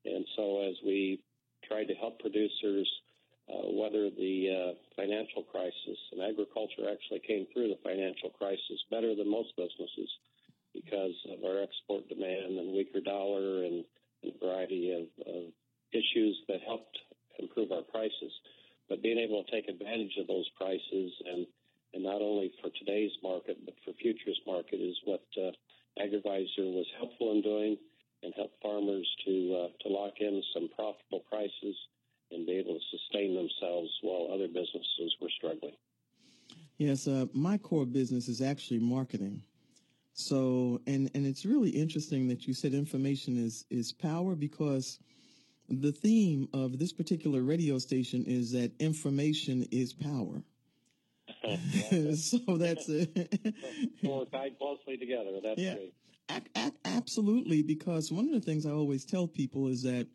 And 0.05 0.25
so, 0.37 0.69
as 0.69 0.77
we 0.85 1.21
tried 1.67 1.87
to 1.87 1.95
help 1.95 2.21
producers 2.21 2.89
uh, 3.49 3.73
weather 3.73 4.11
the 4.11 4.35
uh, 4.53 4.73
financial 4.95 5.43
crisis, 5.43 5.99
and 6.13 6.23
agriculture 6.23 6.85
actually 6.93 7.21
came 7.27 7.47
through 7.53 7.69
the 7.69 7.81
financial 7.83 8.29
crisis 8.31 8.79
better 8.91 9.15
than 9.15 9.31
most 9.31 9.57
businesses 9.57 10.11
because 10.75 11.17
of 11.33 11.43
our 11.45 11.63
export 11.63 12.07
demand 12.09 12.59
and 12.59 12.77
weaker 12.77 13.01
dollar 13.01 13.65
and 13.65 13.85
variety 14.41 14.93
of, 14.93 15.07
of 15.27 15.43
issues 15.93 16.37
that 16.49 16.61
helped 16.67 16.99
improve 17.39 17.73
our 17.73 17.83
prices. 17.83 18.33
But 18.89 19.03
being 19.03 19.19
able 19.19 19.45
to 19.45 19.51
take 19.51 19.69
advantage 19.69 20.17
of 20.19 20.27
those 20.27 20.49
prices 20.57 21.13
and 21.27 21.47
and 21.95 22.03
not 22.03 22.21
only 22.21 22.53
for 22.61 22.71
today's 22.79 23.13
market 23.23 23.57
but 23.65 23.75
for 23.85 23.93
futures 23.95 24.41
market 24.47 24.77
is 24.77 24.97
what 25.05 25.25
uh, 25.37 25.51
AgriVisor 25.99 26.75
was 26.77 26.87
helpful 26.99 27.33
in 27.33 27.41
doing 27.41 27.77
and 28.23 28.35
help 28.37 28.53
farmers 28.63 29.09
to 29.25 29.33
uh, 29.57 29.69
to 29.83 29.89
lock 29.89 30.15
in 30.21 30.43
some 30.53 30.69
profitable 30.75 31.25
prices 31.31 31.77
and 32.31 32.47
be 32.47 32.53
able 32.53 32.75
to 32.75 32.99
sustain 32.99 33.35
themselves 33.35 33.91
while 34.03 34.29
other 34.33 34.49
businesses 34.49 35.17
were 35.21 35.31
struggling. 35.37 35.73
Yes, 36.77 37.09
uh, 37.09 37.27
my 37.33 37.59
core 37.59 37.87
business 37.87 38.29
is 38.29 38.41
actually 38.41 38.81
marketing. 38.81 39.43
So, 40.19 40.81
and, 40.89 41.09
and 41.15 41.25
it's 41.25 41.45
really 41.45 41.71
interesting 41.71 42.27
that 42.27 42.49
you 42.49 42.53
said 42.53 42.75
information 42.75 43.37
is, 43.37 43.65
is 43.71 43.93
power 43.93 44.35
because 44.35 44.99
the 45.69 45.93
theme 45.93 46.49
of 46.53 46.81
this 46.81 46.93
particular 46.93 47.43
radio 47.43 47.79
station 47.79 48.25
is 48.27 48.51
that 48.51 48.73
information 48.81 49.65
is 49.71 49.93
power. 49.93 50.43
so 52.17 52.57
that's 52.57 52.89
it. 52.89 53.55
we're 54.03 54.25
tied 54.25 54.59
closely 54.59 54.97
together. 54.97 55.39
That's 55.41 55.61
yeah, 55.61 55.75
great. 55.75 55.95
A- 56.31 56.61
a- 56.67 56.73
absolutely, 56.85 57.63
because 57.63 58.11
one 58.11 58.27
of 58.27 58.33
the 58.33 58.41
things 58.41 58.67
I 58.67 58.71
always 58.71 59.05
tell 59.05 59.29
people 59.29 59.69
is 59.69 59.85
that 59.85 60.09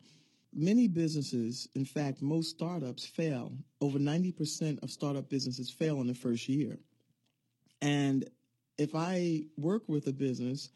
many 0.52 0.86
businesses, 0.86 1.66
in 1.74 1.86
fact, 1.86 2.20
most 2.20 2.50
startups 2.50 3.06
fail. 3.06 3.56
Over 3.80 3.98
90% 3.98 4.82
of 4.82 4.90
startup 4.90 5.30
businesses 5.30 5.70
fail 5.70 6.02
in 6.02 6.08
the 6.08 6.14
first 6.14 6.46
year. 6.46 6.78
And 7.80 8.28
if 8.78 8.94
I 8.94 9.44
work 9.56 9.82
with 9.88 10.06
a 10.06 10.12
business 10.12 10.70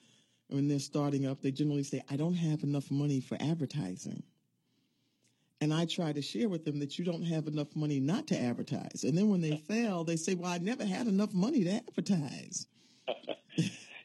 when 0.49 0.69
they're 0.69 0.79
starting 0.79 1.27
up, 1.27 1.43
they 1.43 1.51
generally 1.51 1.83
say, 1.83 2.03
I 2.11 2.17
don't 2.17 2.35
have 2.35 2.63
enough 2.63 2.91
money 2.91 3.21
for 3.21 3.37
advertising. 3.41 4.23
And 5.61 5.75
I 5.75 5.87
try 5.87 6.13
to 6.13 6.23
share 6.23 6.49
with 6.49 6.65
them 6.65 6.79
that 6.79 6.99
you 6.99 7.05
don't 7.05 7.25
have 7.25 7.49
enough 7.49 7.75
money 7.75 7.99
not 7.99 8.29
to 8.29 8.41
advertise. 8.41 9.03
And 9.03 9.19
then 9.19 9.29
when 9.29 9.41
they 9.41 9.57
fail, 9.57 10.05
they 10.05 10.17
say, 10.17 10.35
Well, 10.35 10.53
I 10.53 10.59
never 10.59 10.85
had 10.85 11.09
enough 11.09 11.35
money 11.35 11.65
to 11.65 11.71
advertise. 11.71 12.69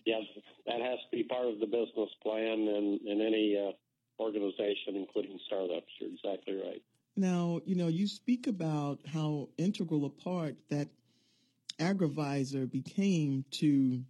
yes, 0.05 0.23
that 0.65 0.81
has 0.81 0.99
to 0.99 1.11
be 1.11 1.23
part 1.23 1.45
of 1.45 1.59
the 1.59 1.67
business 1.67 2.09
plan 2.23 2.59
in, 2.59 2.99
in 3.05 3.21
any 3.21 3.55
uh, 3.55 3.71
organization, 4.21 4.95
including 4.95 5.39
startups. 5.45 5.91
You're 5.99 6.09
exactly 6.09 6.55
right. 6.55 6.81
Now, 7.15 7.61
you 7.65 7.75
know, 7.75 7.87
you 7.87 8.07
speak 8.07 8.47
about 8.47 8.99
how 9.05 9.49
integral 9.57 10.05
a 10.05 10.09
part 10.09 10.55
that 10.69 10.87
AgriVisor 11.83 12.71
became 12.71 13.43
to 13.51 14.03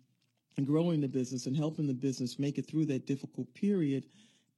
growing 0.63 1.01
the 1.01 1.07
business 1.07 1.47
and 1.47 1.55
helping 1.55 1.87
the 1.87 1.93
business 1.93 2.37
make 2.37 2.57
it 2.57 2.67
through 2.67 2.85
that 2.85 3.07
difficult 3.07 3.51
period, 3.55 4.05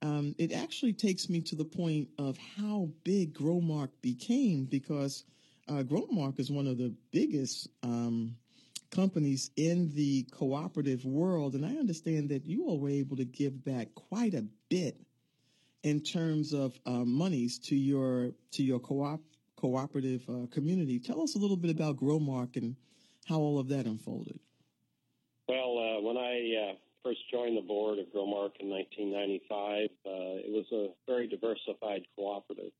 um, 0.02 0.34
it 0.38 0.52
actually 0.52 0.92
takes 0.92 1.28
me 1.28 1.40
to 1.40 1.56
the 1.56 1.64
point 1.64 2.08
of 2.18 2.36
how 2.56 2.88
big 3.02 3.34
GrowMark 3.34 3.88
became 4.02 4.66
because 4.66 5.24
uh, 5.68 5.82
Growmark 5.82 6.38
is 6.38 6.50
one 6.50 6.66
of 6.66 6.76
the 6.76 6.94
biggest 7.12 7.68
um, 7.82 8.36
companies 8.90 9.50
in 9.56 9.90
the 9.94 10.24
cooperative 10.30 11.04
world, 11.04 11.54
and 11.54 11.64
I 11.64 11.70
understand 11.76 12.28
that 12.28 12.44
you 12.44 12.66
all 12.66 12.78
were 12.78 12.90
able 12.90 13.16
to 13.16 13.24
give 13.24 13.64
back 13.64 13.88
quite 13.94 14.34
a 14.34 14.44
bit 14.68 15.00
in 15.82 16.00
terms 16.00 16.52
of 16.52 16.78
uh, 16.84 17.04
monies 17.04 17.58
to 17.60 17.76
your 17.76 18.32
to 18.52 18.62
your 18.62 18.78
co-op 18.78 19.20
cooperative 19.56 20.22
uh, 20.28 20.46
community. 20.52 20.98
Tell 20.98 21.22
us 21.22 21.34
a 21.34 21.38
little 21.38 21.56
bit 21.56 21.70
about 21.70 21.96
Growmark 21.96 22.56
and 22.56 22.76
how 23.28 23.38
all 23.38 23.58
of 23.58 23.68
that 23.68 23.86
unfolded. 23.86 24.38
Well, 25.48 25.78
uh, 25.78 26.00
when 26.02 26.16
I 26.16 26.70
uh, 26.70 26.74
first 27.04 27.20
joined 27.30 27.56
the 27.56 27.62
board 27.62 27.98
of 27.98 28.06
Growmark 28.06 28.58
in 28.58 28.68
1995, 28.70 29.90
uh, 30.06 30.42
it 30.42 30.50
was 30.50 30.66
a 30.72 30.90
very 31.06 31.28
diversified 31.28 32.02
cooperative. 32.16 32.72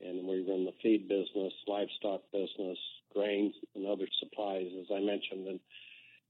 And 0.00 0.28
we 0.28 0.44
run 0.44 0.64
the 0.66 0.74
feed 0.82 1.08
business, 1.08 1.52
livestock 1.66 2.20
business, 2.32 2.78
grains, 3.14 3.54
and 3.74 3.86
other 3.86 4.06
supplies, 4.20 4.68
as 4.80 4.86
I 4.92 5.00
mentioned. 5.00 5.48
And, 5.48 5.60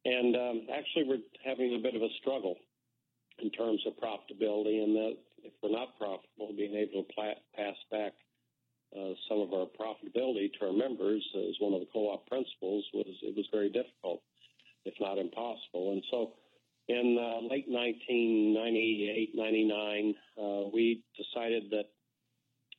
and 0.04 0.36
um, 0.36 0.66
actually, 0.70 1.04
we're 1.08 1.26
having 1.44 1.74
a 1.74 1.82
bit 1.82 1.96
of 1.96 2.02
a 2.02 2.12
struggle 2.20 2.56
in 3.42 3.50
terms 3.50 3.82
of 3.86 3.94
profitability, 3.98 4.84
and 4.84 4.94
that 4.94 5.16
if 5.42 5.52
we're 5.62 5.72
not 5.74 5.98
profitable, 5.98 6.54
being 6.56 6.74
able 6.74 7.02
to 7.02 7.34
pass 7.56 7.76
back 7.90 8.12
uh, 8.96 9.14
some 9.28 9.40
of 9.40 9.52
our 9.52 9.66
profitability 9.66 10.50
to 10.58 10.66
our 10.66 10.72
members 10.72 11.24
as 11.36 11.56
one 11.58 11.74
of 11.74 11.80
the 11.80 11.88
co-op 11.92 12.26
principles 12.26 12.84
was 12.94 13.06
it 13.22 13.36
was 13.36 13.46
very 13.52 13.68
difficult, 13.68 14.22
if 14.84 14.94
not 15.00 15.18
impossible. 15.18 15.92
And 15.92 16.02
so, 16.10 16.32
in 16.88 17.18
uh, 17.18 17.40
late 17.48 17.66
1998, 17.68 19.34
99, 19.34 20.14
uh, 20.38 20.68
we 20.72 21.02
decided 21.16 21.70
that 21.70 21.88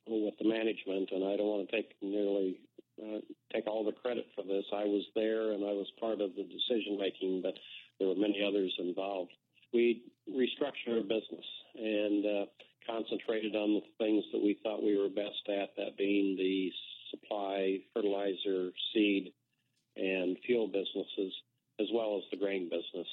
with 0.06 0.34
the 0.38 0.48
management, 0.48 1.10
and 1.10 1.24
I 1.24 1.36
don't 1.36 1.46
want 1.46 1.68
to 1.68 1.76
take 1.76 1.92
nearly 2.00 2.60
uh, 3.02 3.18
take 3.52 3.66
all 3.66 3.84
the 3.84 3.92
credit 3.92 4.26
for 4.34 4.42
this. 4.42 4.64
I 4.72 4.84
was 4.84 5.04
there 5.14 5.52
and 5.52 5.64
I 5.64 5.72
was 5.72 5.86
part 6.00 6.20
of 6.20 6.34
the 6.34 6.44
decision 6.44 6.96
making, 6.98 7.42
but 7.42 7.54
there 7.98 8.08
were 8.08 8.14
many 8.14 8.42
others 8.46 8.72
involved. 8.78 9.32
We 9.74 10.02
restructured 10.30 10.96
our 10.96 11.02
business 11.02 11.44
and 11.74 12.24
uh, 12.24 12.46
concentrated 12.86 13.54
on 13.54 13.74
the 13.74 13.82
things 13.98 14.24
that 14.32 14.42
we 14.42 14.58
thought 14.62 14.82
we 14.82 14.96
were 14.96 15.08
best 15.08 15.48
at, 15.48 15.76
that 15.76 15.96
being 15.98 16.36
the 16.36 16.70
supply, 17.10 17.78
fertilizer, 17.94 18.70
seed, 18.92 19.32
and 19.96 20.36
fuel 20.46 20.66
businesses, 20.66 21.32
as 21.80 21.86
well 21.92 22.18
as 22.18 22.24
the 22.30 22.36
grain 22.36 22.68
business. 22.68 23.08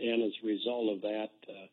And 0.00 0.22
as 0.22 0.32
a 0.42 0.46
result 0.46 0.96
of 0.96 1.02
that, 1.02 1.30
uh, 1.48 1.66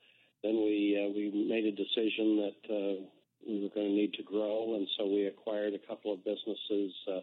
then 0.43 0.55
we 0.55 0.97
uh, 0.97 1.11
we 1.13 1.31
made 1.49 1.65
a 1.65 1.71
decision 1.71 2.37
that 2.37 2.73
uh, 2.73 3.05
we 3.47 3.63
were 3.63 3.69
going 3.73 3.87
to 3.87 3.93
need 3.93 4.13
to 4.13 4.23
grow, 4.23 4.75
and 4.75 4.87
so 4.97 5.05
we 5.05 5.25
acquired 5.25 5.73
a 5.73 5.87
couple 5.87 6.13
of 6.13 6.23
businesses 6.23 6.93
uh, 7.07 7.21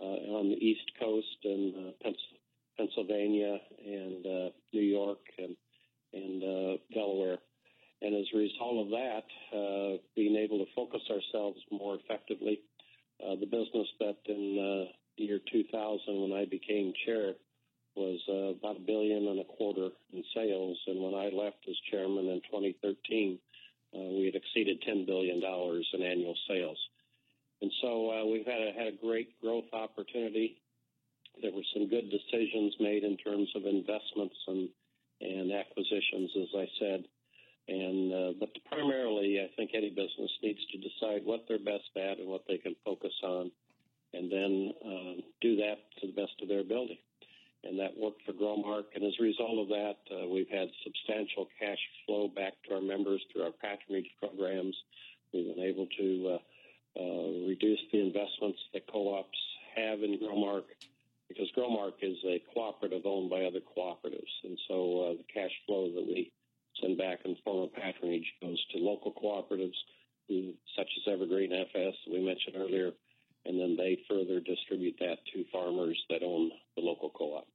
uh, 0.00 0.36
on 0.36 0.50
the 0.50 0.56
East 0.56 0.90
Coast 0.98 1.38
and 1.44 1.74
uh, 1.74 2.10
Pennsylvania 2.76 3.58
and 3.84 4.26
uh, 4.26 4.50
New 4.72 4.82
York 4.82 5.20
and 5.38 5.56
and 6.12 6.42
uh, 6.42 6.76
Delaware. 6.92 7.38
And 8.02 8.14
as 8.16 8.26
a 8.34 8.36
result 8.36 8.86
of 8.86 8.90
that, 8.90 9.24
uh, 9.56 9.98
being 10.16 10.36
able 10.36 10.58
to 10.58 10.70
focus 10.74 11.02
ourselves 11.08 11.58
more 11.70 11.96
effectively, 11.96 12.60
uh, 13.24 13.36
the 13.36 13.46
business 13.46 13.86
that 14.00 14.16
in 14.26 14.58
uh, 14.58 14.92
the 15.16 15.24
year 15.24 15.38
2000, 15.50 16.20
when 16.20 16.32
I 16.32 16.44
became 16.44 16.92
chair, 17.06 17.34
was 17.94 18.20
uh, 18.28 18.58
about 18.58 18.76
a 18.76 18.86
billion 18.86 19.28
and 19.28 19.40
a 19.40 19.44
quarter 19.44 19.90
in 20.12 20.24
sales. 20.34 20.78
And 20.86 21.02
when 21.02 21.14
I 21.14 21.28
left 21.28 21.64
as 21.68 21.76
chairman 21.90 22.28
in 22.28 22.40
2013, 22.50 23.38
uh, 23.94 23.98
we 24.00 24.24
had 24.26 24.34
exceeded 24.34 24.82
$10 24.88 25.06
billion 25.06 25.36
in 25.38 26.02
annual 26.02 26.36
sales. 26.48 26.78
And 27.60 27.70
so 27.80 28.10
uh, 28.10 28.24
we've 28.24 28.46
had 28.46 28.60
a, 28.60 28.72
had 28.72 28.94
a 28.94 29.04
great 29.04 29.38
growth 29.40 29.70
opportunity. 29.72 30.58
There 31.40 31.52
were 31.52 31.66
some 31.74 31.88
good 31.88 32.10
decisions 32.10 32.74
made 32.80 33.04
in 33.04 33.16
terms 33.18 33.48
of 33.54 33.66
investments 33.66 34.36
and, 34.48 34.68
and 35.20 35.52
acquisitions, 35.52 36.30
as 36.40 36.48
I 36.56 36.66
said. 36.80 37.04
And 37.68 38.12
uh, 38.12 38.32
but 38.40 38.50
primarily, 38.66 39.38
I 39.38 39.48
think 39.54 39.70
any 39.72 39.90
business 39.90 40.30
needs 40.42 40.58
to 40.72 40.78
decide 40.78 41.24
what 41.24 41.44
they're 41.46 41.62
best 41.62 41.94
at 41.96 42.18
and 42.18 42.26
what 42.26 42.42
they 42.48 42.58
can 42.58 42.74
focus 42.84 43.12
on, 43.22 43.52
and 44.12 44.32
then 44.32 44.72
uh, 44.84 45.22
do 45.40 45.54
that 45.56 45.78
to 46.00 46.08
the 46.08 46.12
best 46.12 46.32
of 46.42 46.48
their 46.48 46.58
ability 46.58 46.98
and 47.64 47.78
that 47.78 47.96
worked 47.96 48.22
for 48.26 48.32
Growmark. 48.32 48.90
And 48.94 49.04
as 49.04 49.14
a 49.20 49.22
result 49.22 49.58
of 49.58 49.68
that, 49.68 49.98
uh, 50.10 50.28
we've 50.28 50.48
had 50.48 50.68
substantial 50.84 51.48
cash 51.58 51.78
flow 52.06 52.28
back 52.28 52.54
to 52.64 52.74
our 52.74 52.80
members 52.80 53.22
through 53.32 53.44
our 53.44 53.52
patronage 53.52 54.10
programs. 54.18 54.74
We've 55.32 55.54
been 55.54 55.64
able 55.64 55.86
to 55.98 56.38
uh, 56.38 57.00
uh, 57.00 57.46
reduce 57.48 57.80
the 57.92 58.00
investments 58.00 58.58
that 58.74 58.90
co-ops 58.90 59.38
have 59.76 60.02
in 60.02 60.18
Growmark 60.18 60.64
because 61.28 61.48
Growmark 61.56 62.02
is 62.02 62.18
a 62.26 62.42
cooperative 62.52 63.06
owned 63.06 63.30
by 63.30 63.44
other 63.44 63.60
cooperatives. 63.60 64.34
And 64.44 64.58
so 64.68 64.74
uh, 65.00 65.12
the 65.16 65.24
cash 65.32 65.52
flow 65.66 65.90
that 65.94 66.04
we 66.06 66.32
send 66.80 66.98
back 66.98 67.20
in 67.24 67.36
form 67.44 67.62
of 67.62 67.72
patronage 67.72 68.26
goes 68.42 68.62
to 68.72 68.78
local 68.78 69.12
cooperatives 69.12 69.78
who, 70.28 70.52
such 70.76 70.88
as 70.98 71.12
Evergreen 71.12 71.52
FS 71.52 71.94
that 72.04 72.12
we 72.12 72.20
mentioned 72.20 72.56
earlier, 72.56 72.92
and 73.44 73.58
then 73.58 73.76
they 73.76 73.98
further 74.08 74.40
distribute 74.40 74.96
that 75.00 75.18
to 75.32 75.44
farmers 75.52 76.00
that 76.10 76.22
own 76.22 76.50
the 76.76 76.82
local 76.82 77.10
co-op. 77.10 77.46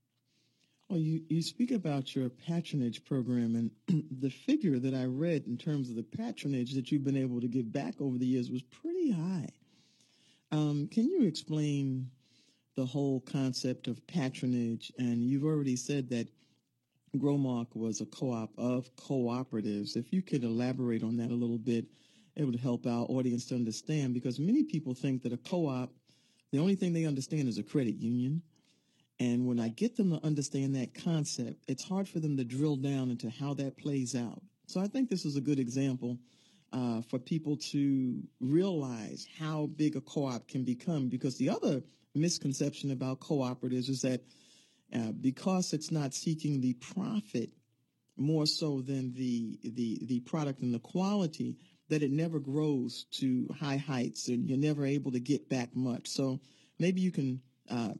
Well, 0.89 0.99
you, 0.99 1.21
you 1.27 1.36
speak 1.47 1.71
about 1.71 2.15
your 2.15 2.29
patronage 2.29 3.03
program, 3.05 3.55
and 3.55 4.05
the 4.19 4.29
figure 4.29 4.79
that 4.79 4.93
I 4.93 5.05
read 5.05 5.45
in 5.47 5.57
terms 5.57 5.89
of 5.89 5.95
the 5.95 6.03
patronage 6.03 6.73
that 6.73 6.91
you've 6.91 7.03
been 7.03 7.17
able 7.17 7.41
to 7.41 7.47
give 7.47 7.71
back 7.71 7.95
over 7.99 8.17
the 8.17 8.25
years 8.25 8.51
was 8.51 8.61
pretty 8.61 9.11
high. 9.11 9.49
Um, 10.51 10.87
can 10.91 11.09
you 11.09 11.23
explain 11.23 12.09
the 12.75 12.85
whole 12.85 13.21
concept 13.21 13.87
of 13.87 14.05
patronage? 14.07 14.91
And 14.97 15.23
you've 15.23 15.43
already 15.45 15.75
said 15.75 16.09
that 16.09 16.27
Growmark 17.17 17.75
was 17.75 18.01
a 18.01 18.05
co-op 18.05 18.51
of 18.57 18.93
cooperatives. 18.95 19.95
If 19.95 20.13
you 20.13 20.21
could 20.21 20.43
elaborate 20.43 21.03
on 21.03 21.17
that 21.17 21.31
a 21.31 21.35
little 21.35 21.57
bit, 21.57 21.85
it 22.35 22.43
would 22.43 22.59
help 22.59 22.85
our 22.85 23.05
audience 23.05 23.45
to 23.47 23.55
understand 23.55 24.13
because 24.13 24.39
many 24.39 24.63
people 24.63 24.93
think 24.93 25.23
that 25.23 25.33
a 25.33 25.37
co-op, 25.37 25.91
the 26.51 26.59
only 26.59 26.75
thing 26.75 26.93
they 26.93 27.05
understand 27.05 27.47
is 27.47 27.57
a 27.57 27.63
credit 27.63 27.95
union 27.95 28.41
and 29.19 29.47
when 29.47 29.59
I 29.59 29.69
get 29.69 29.95
them 29.95 30.11
to 30.11 30.23
understand 30.23 30.75
that 30.75 30.93
concept, 30.93 31.63
it's 31.67 31.83
hard 31.83 32.07
for 32.07 32.19
them 32.19 32.37
to 32.37 32.43
drill 32.43 32.75
down 32.75 33.09
into 33.09 33.29
how 33.29 33.53
that 33.55 33.77
plays 33.77 34.15
out. 34.15 34.41
So 34.67 34.79
I 34.79 34.87
think 34.87 35.09
this 35.09 35.25
is 35.25 35.35
a 35.35 35.41
good 35.41 35.59
example 35.59 36.19
uh, 36.71 37.01
for 37.01 37.17
people 37.17 37.57
to 37.57 38.21
realize 38.39 39.27
how 39.39 39.67
big 39.75 39.95
a 39.95 40.01
co-op 40.01 40.47
can 40.47 40.63
become. 40.63 41.07
Because 41.07 41.37
the 41.37 41.49
other 41.49 41.81
misconception 42.13 42.91
about 42.91 43.19
cooperatives 43.19 43.89
is 43.89 44.01
that 44.01 44.21
uh, 44.93 45.11
because 45.19 45.73
it's 45.73 45.91
not 45.91 46.13
seeking 46.13 46.61
the 46.61 46.73
profit 46.73 47.49
more 48.17 48.45
so 48.45 48.81
than 48.81 49.13
the 49.13 49.59
the 49.63 49.99
the 50.05 50.19
product 50.21 50.61
and 50.61 50.73
the 50.73 50.79
quality, 50.79 51.55
that 51.89 52.03
it 52.03 52.11
never 52.11 52.39
grows 52.39 53.05
to 53.11 53.47
high 53.59 53.77
heights 53.77 54.27
and 54.27 54.47
you're 54.47 54.57
never 54.57 54.85
able 54.85 55.11
to 55.11 55.19
get 55.19 55.49
back 55.49 55.75
much. 55.75 56.07
So 56.07 56.39
maybe 56.79 57.01
you 57.01 57.11
can 57.11 57.41
uh, 57.69 57.93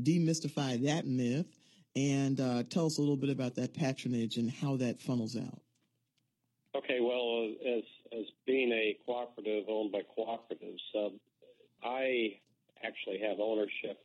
demystify 0.00 0.82
that 0.84 1.06
myth 1.06 1.46
and 1.94 2.40
uh, 2.40 2.62
tell 2.64 2.86
us 2.86 2.98
a 2.98 3.00
little 3.00 3.16
bit 3.16 3.30
about 3.30 3.54
that 3.56 3.74
patronage 3.74 4.36
and 4.36 4.50
how 4.50 4.76
that 4.76 5.00
funnels 5.00 5.36
out. 5.36 5.60
Okay, 6.74 7.00
well, 7.00 7.52
as 7.66 7.82
as 8.18 8.24
being 8.46 8.72
a 8.72 8.96
cooperative 9.04 9.64
owned 9.68 9.92
by 9.92 10.00
cooperatives, 10.18 10.80
uh, 10.94 11.10
I 11.82 12.40
actually 12.82 13.18
have 13.18 13.40
ownership 13.40 13.98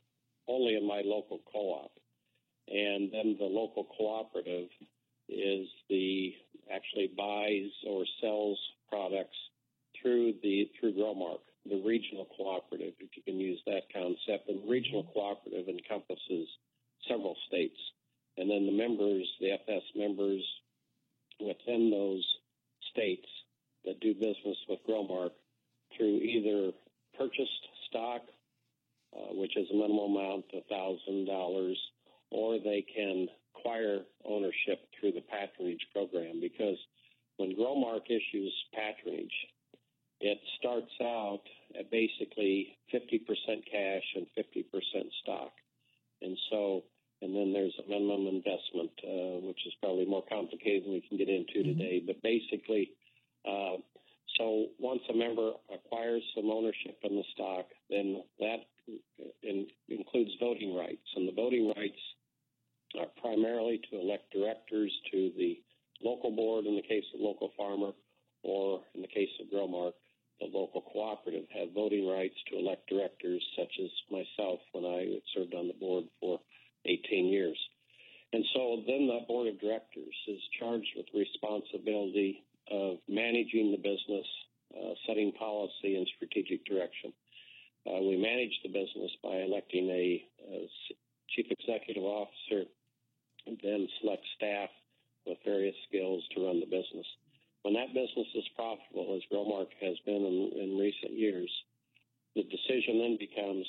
only 0.46 0.76
in 0.76 0.86
my 0.86 1.02
local 1.04 1.40
co-op, 1.50 1.92
and 2.68 3.10
then 3.10 3.36
the 3.38 3.46
local 3.46 3.84
cooperative 3.96 4.68
is 5.30 5.66
the 5.88 6.34
actually 6.70 7.10
buys 7.16 7.70
or 7.86 8.04
sells 8.20 8.58
products 8.90 9.36
through 10.00 10.34
the 10.42 10.70
through 10.78 10.92
Growmark 10.92 11.40
the 11.66 11.82
regional 11.84 12.26
cooperative, 12.36 12.94
if 12.98 13.16
you 13.16 13.22
can 13.22 13.40
use 13.40 13.60
that 13.66 13.82
concept. 13.92 14.48
And 14.48 14.62
the 14.62 14.70
regional 14.70 15.04
cooperative 15.12 15.68
encompasses 15.68 16.48
several 17.08 17.36
states. 17.46 17.78
And 18.36 18.50
then 18.50 18.66
the 18.66 18.72
members, 18.72 19.26
the 19.40 19.52
FS 19.52 19.82
members 19.94 20.42
within 21.40 21.90
those 21.90 22.24
states 22.92 23.26
that 23.84 24.00
do 24.00 24.14
business 24.14 24.56
with 24.68 24.80
Growmark 24.88 25.30
through 25.96 26.18
either 26.18 26.72
purchased 27.16 27.66
stock, 27.88 28.22
uh, 29.16 29.34
which 29.34 29.56
is 29.56 29.66
a 29.70 29.74
minimum 29.74 30.16
amount 30.16 30.44
of 30.54 30.62
$1,000, 30.70 31.74
or 32.30 32.58
they 32.58 32.84
can 32.94 33.26
acquire 33.54 34.00
ownership 34.24 34.80
through 34.98 35.12
the 35.12 35.22
patronage 35.22 35.84
program 35.92 36.40
because 36.40 36.76
when 37.38 37.56
Growmark 37.56 38.06
issues 38.06 38.52
patronage, 38.74 39.32
it 40.20 40.38
starts 40.58 40.92
out 41.00 41.42
at 41.78 41.90
basically 41.90 42.76
50% 42.92 43.22
cash 43.70 44.02
and 44.16 44.26
50% 44.36 44.64
stock. 45.22 45.52
And 46.22 46.36
so, 46.50 46.82
and 47.22 47.34
then 47.34 47.52
there's 47.52 47.74
a 47.78 47.88
minimum 47.88 48.26
investment, 48.26 48.90
uh, 49.04 49.46
which 49.46 49.60
is 49.66 49.72
probably 49.80 50.06
more 50.06 50.24
complicated 50.28 50.84
than 50.84 50.92
we 50.92 51.04
can 51.08 51.18
get 51.18 51.28
into 51.28 51.60
mm-hmm. 51.60 51.78
today. 51.78 52.02
But 52.04 52.22
basically, 52.22 52.90
uh, 53.46 53.78
so 54.36 54.66
once 54.78 55.02
a 55.10 55.14
member 55.14 55.52
acquires 55.72 56.22
some 56.34 56.50
ownership 56.50 56.98
in 57.02 57.16
the 57.16 57.24
stock, 57.34 57.66
then 57.90 58.22
that 58.40 58.66
in, 59.42 59.66
includes 59.88 60.30
voting 60.40 60.74
rights, 60.74 61.06
and 61.16 61.28
the 61.28 61.32
voting 61.32 61.72
rights 61.76 61.98
are 62.98 63.06
primarily 63.20 63.80
to 63.90 64.00
elect 64.00 64.32
directors 64.32 64.92
to 65.12 65.30
the 65.36 65.58
local 66.02 66.30
board 66.30 66.66
in 66.66 66.76
the 66.76 66.82
case 66.82 67.04
of 67.14 67.20
local 67.20 67.50
farmer, 67.56 67.90
or 68.42 68.80
in 68.94 69.02
the 69.02 69.08
case 69.08 69.28
of 69.40 69.48
Growmark, 69.48 69.92
the 70.40 70.46
local 70.46 70.82
cooperative 70.82 71.46
have 71.50 71.72
voting 71.74 72.06
rights 72.06 72.36
to 72.48 72.58
elect 72.58 72.88
directors, 72.88 73.42
such 73.56 73.72
as 73.82 73.90
myself 74.10 74.60
when 74.72 74.84
I 74.84 75.18
served 75.34 75.54
on 75.54 75.66
the 75.66 75.74
board 75.74 76.04
for 76.20 76.40
18 76.86 77.26
years. 77.26 77.58
And 78.32 78.44
so 78.54 78.82
then 78.86 79.06
the 79.06 79.20
board 79.26 79.48
of 79.48 79.60
directors 79.60 80.14
is 80.28 80.40
charged 80.58 80.88
with 80.96 81.06
responsibility 81.14 82.44
of 82.70 82.98
managing 83.08 83.72
the 83.72 83.78
business, 83.78 84.26
uh, 84.76 84.94
setting 85.06 85.32
policy 85.32 85.96
and 85.96 86.06
strategic 86.16 86.64
direction. 86.66 87.12
Uh, 87.86 88.02
we 88.02 88.16
manage 88.16 88.52
the 88.62 88.68
business 88.68 89.10
by 89.22 89.36
electing 89.40 89.88
a, 89.88 90.24
a 90.52 90.68
chief 91.30 91.46
executive 91.50 92.02
officer, 92.02 92.68
and 93.46 93.58
then 93.62 93.88
select 94.00 94.22
staff 94.36 94.68
with 95.26 95.38
various 95.44 95.76
skills 95.88 96.22
to 96.34 96.46
run 96.46 96.60
the 96.60 96.66
business. 96.66 97.06
When 97.68 97.76
that 97.76 97.92
business 97.92 98.32
is 98.34 98.48
profitable, 98.56 99.12
as 99.12 99.28
Growmark 99.28 99.68
has 99.84 100.00
been 100.06 100.24
in, 100.24 100.56
in 100.56 100.78
recent 100.80 101.12
years, 101.12 101.52
the 102.34 102.42
decision 102.44 102.96
then 102.96 103.18
becomes 103.20 103.66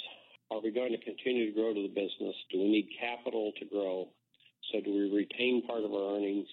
are 0.50 0.62
we 0.64 0.72
going 0.72 0.96
to 0.96 1.04
continue 1.04 1.52
to 1.52 1.52
grow 1.52 1.74
to 1.74 1.82
the 1.84 1.92
business? 1.92 2.34
Do 2.50 2.64
we 2.64 2.72
need 2.72 2.88
capital 2.96 3.52
to 3.60 3.66
grow? 3.66 4.08
So 4.72 4.80
do 4.80 4.96
we 4.96 5.12
retain 5.12 5.68
part 5.68 5.84
of 5.84 5.92
our 5.92 6.16
earnings? 6.16 6.48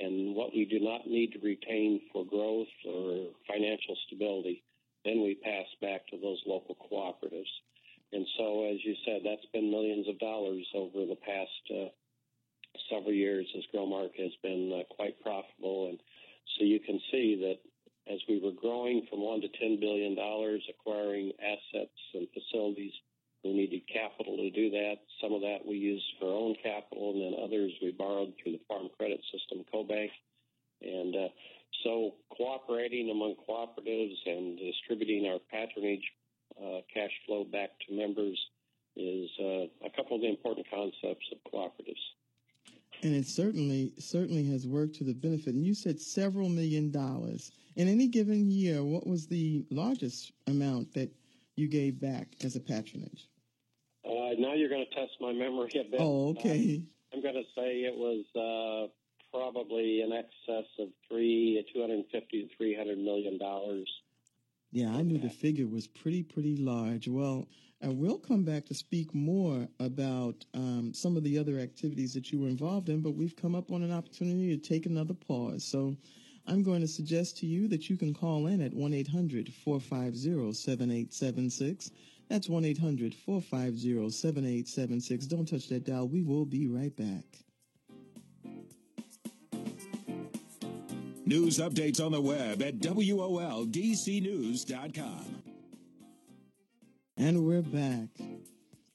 And 0.00 0.36
what 0.36 0.52
we 0.52 0.66
do 0.66 0.84
not 0.84 1.08
need 1.08 1.32
to 1.32 1.40
retain 1.40 2.02
for 2.12 2.26
growth 2.26 2.68
or 2.84 3.32
financial 3.48 3.96
stability, 4.06 4.62
then 5.06 5.22
we 5.22 5.40
pass 5.40 5.64
back 5.80 6.06
to 6.08 6.20
those 6.20 6.44
local 6.44 6.76
cooperatives. 6.76 7.48
And 8.12 8.26
so, 8.36 8.68
as 8.68 8.84
you 8.84 8.94
said, 9.06 9.22
that's 9.24 9.48
been 9.54 9.70
millions 9.70 10.08
of 10.08 10.18
dollars 10.18 10.68
over 10.74 11.08
the 11.08 11.16
past 11.24 11.64
uh, 11.72 11.88
several 12.92 13.14
years 13.14 13.48
as 13.56 13.64
Growmark 13.72 14.12
has 14.20 14.32
been 14.42 14.76
uh, 14.76 14.94
quite 14.94 15.16
profitable. 15.22 15.88
And 15.88 15.98
so 16.56 16.64
you 16.64 16.80
can 16.80 17.00
see 17.10 17.36
that 17.40 17.58
as 18.12 18.18
we 18.28 18.40
were 18.40 18.52
growing 18.52 19.06
from 19.08 19.20
one 19.20 19.40
to 19.40 19.48
ten 19.60 19.78
billion 19.78 20.14
dollars, 20.14 20.62
acquiring 20.68 21.32
assets 21.38 21.98
and 22.14 22.26
facilities, 22.34 22.92
we 23.44 23.52
needed 23.52 23.82
capital 23.92 24.36
to 24.36 24.50
do 24.50 24.70
that. 24.70 24.96
Some 25.20 25.32
of 25.32 25.40
that 25.42 25.58
we 25.66 25.76
used 25.76 26.04
for 26.18 26.26
our 26.26 26.38
own 26.38 26.54
capital, 26.62 27.12
and 27.12 27.22
then 27.22 27.44
others 27.44 27.72
we 27.80 27.92
borrowed 27.92 28.34
through 28.42 28.52
the 28.52 28.64
Farm 28.68 28.88
Credit 28.98 29.20
System, 29.30 29.64
CoBank. 29.72 30.10
And 30.82 31.14
uh, 31.14 31.28
so 31.84 32.14
cooperating 32.36 33.10
among 33.10 33.36
cooperatives 33.48 34.18
and 34.26 34.58
distributing 34.58 35.26
our 35.26 35.38
patronage 35.50 36.04
uh, 36.58 36.80
cash 36.92 37.10
flow 37.26 37.44
back 37.44 37.70
to 37.86 37.94
members 37.94 38.38
is 38.96 39.30
uh, 39.40 39.66
a 39.86 39.90
couple 39.96 40.16
of 40.16 40.22
the 40.22 40.28
important 40.28 40.66
concepts 40.70 41.26
of 41.32 41.38
cooperatives. 41.52 42.02
And 43.02 43.14
it 43.14 43.26
certainly 43.26 43.92
certainly 43.98 44.44
has 44.50 44.66
worked 44.66 44.94
to 44.96 45.04
the 45.04 45.14
benefit. 45.14 45.54
And 45.54 45.66
you 45.66 45.74
said 45.74 46.00
several 46.00 46.48
million 46.48 46.90
dollars. 46.90 47.50
In 47.74 47.88
any 47.88 48.06
given 48.06 48.50
year, 48.50 48.84
what 48.84 49.06
was 49.06 49.26
the 49.26 49.64
largest 49.70 50.32
amount 50.46 50.92
that 50.94 51.10
you 51.56 51.68
gave 51.68 52.00
back 52.00 52.28
as 52.44 52.54
a 52.54 52.60
patronage? 52.60 53.28
Uh, 54.04 54.34
now 54.38 54.54
you're 54.54 54.68
going 54.68 54.84
to 54.88 54.94
test 54.94 55.12
my 55.20 55.32
memory 55.32 55.70
a 55.74 55.84
bit. 55.90 56.00
Oh, 56.00 56.30
okay. 56.30 56.82
Uh, 56.82 57.16
I'm 57.16 57.22
going 57.22 57.34
to 57.34 57.44
say 57.56 57.82
it 57.82 57.94
was 57.94 58.24
uh, 58.36 59.36
probably 59.36 60.02
in 60.02 60.12
excess 60.12 60.68
of 60.78 60.88
three, 61.08 61.64
250 61.74 62.42
to 62.42 62.56
300 62.56 62.98
million 62.98 63.38
dollars. 63.38 63.90
Yeah, 64.70 64.94
I 64.94 65.02
knew 65.02 65.18
the 65.18 65.28
figure 65.28 65.66
was 65.66 65.86
pretty, 65.86 66.22
pretty 66.22 66.56
large. 66.56 67.06
Well, 67.06 67.46
I 67.84 67.88
will 67.88 68.16
come 68.16 68.44
back 68.44 68.64
to 68.66 68.74
speak 68.74 69.12
more 69.12 69.66
about 69.80 70.44
um, 70.54 70.92
some 70.94 71.16
of 71.16 71.24
the 71.24 71.36
other 71.36 71.58
activities 71.58 72.14
that 72.14 72.30
you 72.30 72.38
were 72.38 72.46
involved 72.46 72.88
in, 72.88 73.00
but 73.00 73.16
we've 73.16 73.34
come 73.34 73.56
up 73.56 73.72
on 73.72 73.82
an 73.82 73.92
opportunity 73.92 74.56
to 74.56 74.68
take 74.68 74.86
another 74.86 75.14
pause. 75.14 75.64
So 75.64 75.96
I'm 76.46 76.62
going 76.62 76.80
to 76.80 76.88
suggest 76.88 77.38
to 77.38 77.46
you 77.46 77.66
that 77.68 77.90
you 77.90 77.96
can 77.96 78.14
call 78.14 78.46
in 78.46 78.60
at 78.60 78.72
1 78.72 78.94
800 78.94 79.52
450 79.52 80.52
7876. 80.52 81.90
That's 82.28 82.48
1 82.48 82.64
800 82.64 83.14
450 83.14 84.10
7876. 84.10 85.26
Don't 85.26 85.48
touch 85.48 85.68
that 85.68 85.84
dial. 85.84 86.06
We 86.06 86.22
will 86.22 86.44
be 86.44 86.68
right 86.68 86.96
back. 86.96 87.24
News 91.26 91.58
updates 91.58 92.00
on 92.04 92.10
the 92.12 92.20
web 92.20 92.62
at 92.62 92.78
WOLDCnews.com. 92.78 95.51
And 97.18 97.44
we're 97.44 97.60
back 97.60 98.08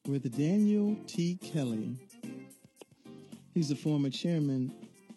with 0.07 0.35
Daniel 0.35 0.97
T. 1.05 1.35
Kelly. 1.35 1.99
He's 3.53 3.69
the 3.69 3.75
former 3.75 4.09
chairman 4.09 4.73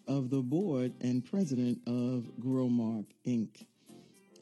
of 0.06 0.28
the 0.28 0.42
board 0.42 0.92
and 1.00 1.24
president 1.24 1.78
of 1.86 2.30
Growmark 2.38 3.06
Inc. 3.26 3.64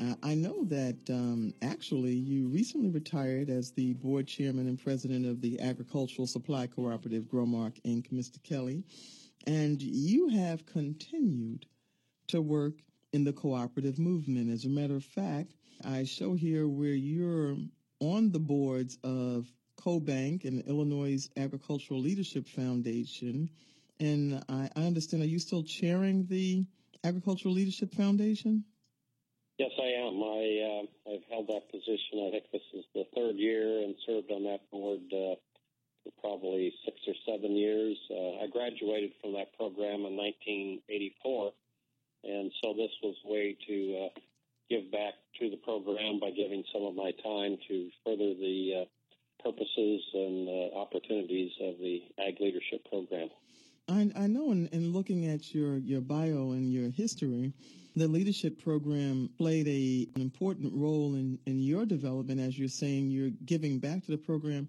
Uh, 0.00 0.14
I 0.24 0.34
know 0.34 0.64
that 0.64 0.96
um, 1.08 1.54
actually 1.62 2.14
you 2.14 2.48
recently 2.48 2.90
retired 2.90 3.48
as 3.48 3.70
the 3.70 3.94
board 3.94 4.26
chairman 4.26 4.66
and 4.66 4.82
president 4.82 5.24
of 5.24 5.40
the 5.40 5.60
Agricultural 5.60 6.26
Supply 6.26 6.66
Cooperative 6.66 7.24
Growmark 7.24 7.80
Inc., 7.86 8.12
Mr. 8.12 8.42
Kelly, 8.42 8.82
and 9.46 9.80
you 9.80 10.28
have 10.30 10.66
continued 10.66 11.66
to 12.26 12.42
work 12.42 12.74
in 13.12 13.22
the 13.22 13.32
cooperative 13.32 14.00
movement. 14.00 14.50
As 14.50 14.64
a 14.64 14.68
matter 14.68 14.96
of 14.96 15.04
fact, 15.04 15.54
I 15.84 16.02
show 16.02 16.34
here 16.34 16.66
where 16.66 16.90
you're 16.90 17.56
on 18.00 18.30
the 18.30 18.38
boards 18.38 18.98
of 19.04 19.50
CoBank 19.76 20.44
and 20.44 20.62
Illinois 20.66 21.28
Agricultural 21.36 22.00
Leadership 22.00 22.46
Foundation. 22.48 23.48
And 24.00 24.42
I, 24.48 24.70
I 24.76 24.82
understand, 24.82 25.22
are 25.22 25.26
you 25.26 25.38
still 25.38 25.62
chairing 25.62 26.26
the 26.26 26.64
Agricultural 27.04 27.54
Leadership 27.54 27.94
Foundation? 27.94 28.64
Yes, 29.58 29.70
I 29.76 30.06
am. 30.06 30.22
I 30.22 30.42
uh, 30.62 31.14
I've 31.14 31.24
held 31.30 31.48
that 31.48 31.68
position. 31.70 32.26
I 32.26 32.30
think 32.30 32.44
this 32.52 32.62
is 32.74 32.84
the 32.94 33.04
third 33.14 33.36
year 33.36 33.82
and 33.82 33.94
served 34.06 34.30
on 34.30 34.44
that 34.44 34.60
board 34.70 35.00
uh, 35.10 35.34
for 36.04 36.12
probably 36.20 36.72
six 36.84 36.96
or 37.08 37.14
seven 37.26 37.56
years. 37.56 37.98
Uh, 38.08 38.44
I 38.44 38.46
graduated 38.46 39.12
from 39.20 39.32
that 39.32 39.56
program 39.56 40.06
in 40.06 40.14
1984, 40.14 41.52
and 42.22 42.52
so 42.62 42.72
this 42.74 42.92
was 43.02 43.16
way 43.24 43.56
to 43.66 44.06
uh, 44.06 44.20
give 44.70 44.90
back 44.92 45.14
to 45.40 45.50
the 45.50 45.56
program 45.56 46.20
by 46.20 46.30
giving 46.30 46.64
some 46.72 46.84
of 46.84 46.94
my 46.94 47.12
time 47.22 47.56
to 47.68 47.88
further 48.04 48.34
the 48.34 48.82
uh, 48.82 48.84
purposes 49.42 50.02
and 50.14 50.48
uh, 50.48 50.76
opportunities 50.76 51.52
of 51.62 51.78
the 51.78 52.02
Ag 52.18 52.36
Leadership 52.40 52.84
Program. 52.88 53.28
I, 53.88 54.10
I 54.16 54.26
know 54.26 54.52
in, 54.52 54.66
in, 54.68 54.92
looking 54.92 55.26
at 55.26 55.54
your, 55.54 55.78
your 55.78 56.00
bio 56.00 56.52
and 56.52 56.70
your 56.70 56.90
history, 56.90 57.54
the 57.96 58.06
leadership 58.06 58.62
program 58.62 59.30
played 59.38 59.66
a, 59.66 60.08
an 60.14 60.20
important 60.20 60.72
role 60.74 61.14
in, 61.14 61.38
in 61.46 61.58
your 61.58 61.86
development. 61.86 62.40
As 62.40 62.58
you're 62.58 62.68
saying, 62.68 63.10
you're 63.10 63.30
giving 63.46 63.78
back 63.78 64.04
to 64.04 64.10
the 64.10 64.18
program. 64.18 64.68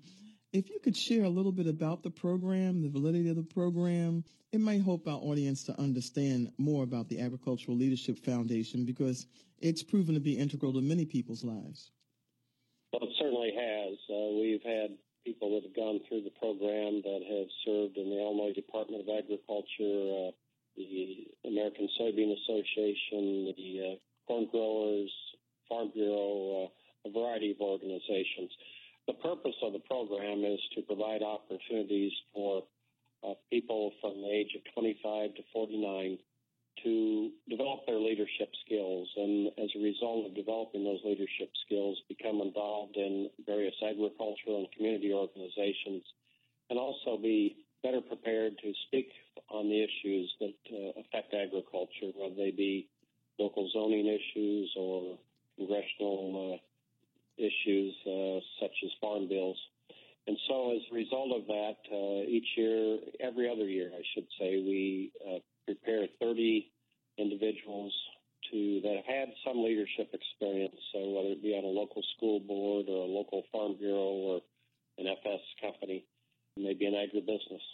If 0.52 0.70
you 0.72 0.80
could 0.80 0.98
share 0.98 1.26
a 1.26 1.30
little 1.30 1.52
bit 1.52 1.68
about 1.68 2.02
the 2.02 2.10
program, 2.10 2.82
the 2.82 2.90
validity 2.90 3.30
of 3.30 3.36
the 3.36 3.44
program, 3.44 4.24
it 4.52 4.60
might 4.60 4.82
help 4.82 5.08
our 5.08 5.20
audience 5.22 5.64
to 5.66 5.80
understand 5.80 6.52
more 6.58 6.84
about 6.84 7.08
the 7.08 7.22
Agricultural 7.22 7.78
Leadership 7.78 8.18
Foundation 8.18 8.84
because 8.84 9.28
it's 9.60 9.84
proven 9.84 10.16
to 10.16 10.20
be 10.20 10.38
integral 10.38 10.74
to 10.74 10.82
many 10.82 11.06
people's 11.06 11.44
lives. 11.44 11.92
Well, 12.92 13.04
it 13.04 13.14
certainly 13.20 13.54
has. 13.54 13.98
Uh, 14.10 14.42
we've 14.42 14.64
had 14.64 14.98
people 15.24 15.54
that 15.54 15.68
have 15.68 15.76
gone 15.76 16.00
through 16.10 16.24
the 16.24 16.34
program 16.42 17.04
that 17.04 17.22
have 17.30 17.48
served 17.64 17.98
in 17.98 18.10
the 18.10 18.18
Illinois 18.18 18.54
Department 18.54 19.04
of 19.06 19.10
Agriculture, 19.14 20.30
uh, 20.30 20.32
the 20.76 21.28
American 21.46 21.88
Soybean 22.00 22.34
Association, 22.34 23.54
the 23.54 23.94
uh, 23.94 23.96
Corn 24.26 24.48
Growers, 24.50 25.12
Farm 25.68 25.92
Bureau, 25.94 26.66
uh, 26.66 27.08
a 27.08 27.12
variety 27.12 27.52
of 27.52 27.62
organizations. 27.62 28.50
The 29.10 29.18
purpose 29.26 29.58
of 29.64 29.74
the 29.74 29.82
program 29.90 30.46
is 30.46 30.60
to 30.76 30.84
provide 30.84 31.24
opportunities 31.24 32.14
for 32.32 32.62
uh, 33.26 33.34
people 33.50 33.92
from 34.02 34.22
the 34.22 34.30
age 34.30 34.54
of 34.54 34.62
25 34.76 35.34
to 35.34 35.42
49 35.52 36.20
to 36.84 37.32
develop 37.50 37.88
their 37.88 37.98
leadership 37.98 38.54
skills. 38.64 39.10
And 39.18 39.48
as 39.58 39.74
a 39.76 39.82
result 39.82 40.28
of 40.28 40.36
developing 40.36 40.84
those 40.84 41.02
leadership 41.04 41.50
skills 41.66 41.98
become 42.08 42.40
involved 42.40 42.98
in 42.98 43.32
various 43.48 43.74
agricultural 43.82 44.62
and 44.62 44.72
community 44.78 45.12
organizations 45.12 46.04
and 46.70 46.78
also 46.78 47.18
be 47.18 47.66
better 47.82 48.02
prepared 48.02 48.60
to 48.62 48.72
speak 48.86 49.10
on 49.50 49.70
the 49.70 49.82
issues 49.90 50.32
that 50.40 50.60
uh, 50.70 51.02
affect 51.02 51.34
agriculture, 51.34 52.14
whether 52.14 52.36
they 52.36 52.52
be 52.52 52.88
local 53.40 53.68
zoning 53.74 54.06
issues 54.06 54.72
or 54.78 55.18
congressional 55.58 56.54
uh, 56.62 56.69
issues 57.40 57.96
uh, 58.06 58.40
such 58.60 58.76
as 58.84 58.92
farm 59.02 59.28
bills. 59.28 59.58
And 60.28 60.38
so, 60.48 60.76
as 60.76 60.82
a 60.92 60.96
result 60.96 61.32
of 61.34 61.48
that, 61.48 61.80
uh, 61.92 62.22
each 62.28 62.46
year, 62.56 63.00
every 63.20 63.50
other 63.50 63.66
year, 63.66 63.90
I 63.96 64.04
should 64.14 64.28
say, 64.38 64.62
we 64.62 65.12
uh, 65.26 65.40
prepare 65.66 66.06
30 66.22 66.70
individuals 67.18 67.94
to 68.52 68.82
that 68.84 68.96
have 68.96 69.06
had 69.06 69.30
some 69.46 69.64
leadership 69.64 70.14
experience, 70.14 70.76
so 70.94 71.00
whether 71.10 71.30
it 71.30 71.42
be 71.42 71.54
on 71.54 71.64
a 71.64 71.68
local 71.68 72.04
school 72.16 72.40
board 72.40 72.86
or 72.88 73.06
a 73.06 73.12
local 73.12 73.44
farm 73.52 73.76
bureau 73.78 74.14
or 74.30 74.42
an 74.98 75.08
FS 75.08 75.42
company, 75.62 76.06
maybe 76.58 76.86
an 76.86 76.94
agribusiness, 76.94 77.66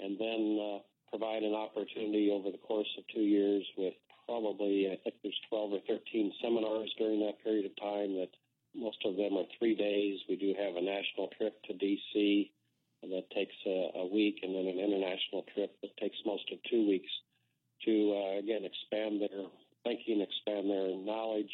and 0.00 0.18
then 0.18 0.58
uh, 0.58 0.78
provide 1.08 1.42
an 1.42 1.54
opportunity 1.54 2.30
over 2.32 2.50
the 2.50 2.58
course 2.58 2.88
of 2.98 3.04
two 3.14 3.22
years 3.22 3.64
with 3.76 3.94
probably 4.26 4.88
I 4.90 4.96
think 5.02 5.16
there's 5.22 5.40
12 5.48 5.72
or 5.72 5.80
13 5.86 6.32
seminars 6.42 6.92
during 6.98 7.20
that 7.20 7.42
period 7.42 7.66
of 7.66 7.76
time 7.76 8.14
that 8.16 8.30
most 8.74 8.98
of 9.04 9.16
them 9.16 9.36
are 9.36 9.44
three 9.58 9.74
days. 9.74 10.20
We 10.28 10.36
do 10.36 10.54
have 10.58 10.76
a 10.76 10.82
national 10.82 11.28
trip 11.36 11.54
to 11.64 11.74
D.C. 11.74 12.50
that 13.02 13.30
takes 13.30 13.54
a, 13.66 13.90
a 13.96 14.06
week 14.06 14.40
and 14.42 14.54
then 14.54 14.66
an 14.66 14.78
international 14.78 15.44
trip 15.54 15.76
that 15.82 15.96
takes 15.98 16.16
most 16.24 16.44
of 16.52 16.58
two 16.70 16.86
weeks 16.88 17.10
to, 17.84 17.92
uh, 18.14 18.38
again, 18.38 18.64
expand 18.64 19.20
their 19.20 19.46
thinking, 19.84 20.20
expand 20.20 20.70
their 20.70 20.96
knowledge. 20.96 21.50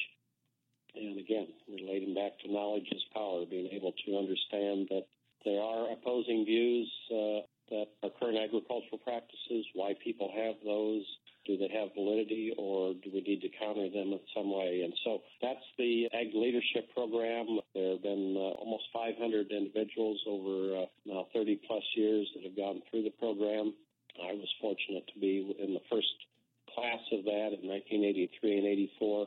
And 0.94 1.18
again, 1.18 1.48
relating 1.68 2.14
back 2.14 2.38
to 2.40 2.52
knowledge 2.52 2.88
is 2.92 3.02
power, 3.12 3.44
being 3.46 3.68
able 3.72 3.92
to 4.06 4.18
understand 4.18 4.88
that 4.90 5.06
there 5.44 5.60
are 5.60 5.92
opposing 5.92 6.44
views 6.44 6.90
uh, 7.10 7.40
that 7.70 7.86
are 8.02 8.10
current 8.18 8.38
agricultural 8.38 8.98
practices, 9.02 9.66
why 9.74 9.94
people 10.02 10.32
have 10.34 10.56
those, 10.64 11.04
do 11.48 11.56
they 11.56 11.72
have 11.72 11.88
validity 11.96 12.52
or 12.58 12.92
do 12.92 13.08
we 13.08 13.24
need 13.24 13.40
to 13.40 13.48
counter 13.58 13.88
them 13.88 14.12
in 14.12 14.20
some 14.36 14.52
way? 14.52 14.82
And 14.84 14.92
so 15.02 15.24
that's 15.40 15.64
the 15.78 16.06
Ag 16.12 16.36
Leadership 16.36 16.92
Program. 16.92 17.58
There 17.74 17.96
have 17.96 18.02
been 18.02 18.36
uh, 18.36 18.60
almost 18.60 18.84
500 18.92 19.50
individuals 19.50 20.20
over 20.28 20.84
uh, 20.84 20.86
now 21.06 21.26
30 21.32 21.60
plus 21.66 21.82
years 21.96 22.28
that 22.36 22.44
have 22.44 22.54
gone 22.54 22.82
through 22.90 23.04
the 23.04 23.16
program. 23.16 23.72
I 24.20 24.36
was 24.36 24.52
fortunate 24.60 25.08
to 25.14 25.18
be 25.18 25.56
in 25.58 25.72
the 25.72 25.80
first 25.90 26.12
class 26.74 27.00
of 27.16 27.24
that 27.24 27.56
in 27.56 27.64
1983 27.64 28.58
and 28.58 28.66
84. 29.00 29.26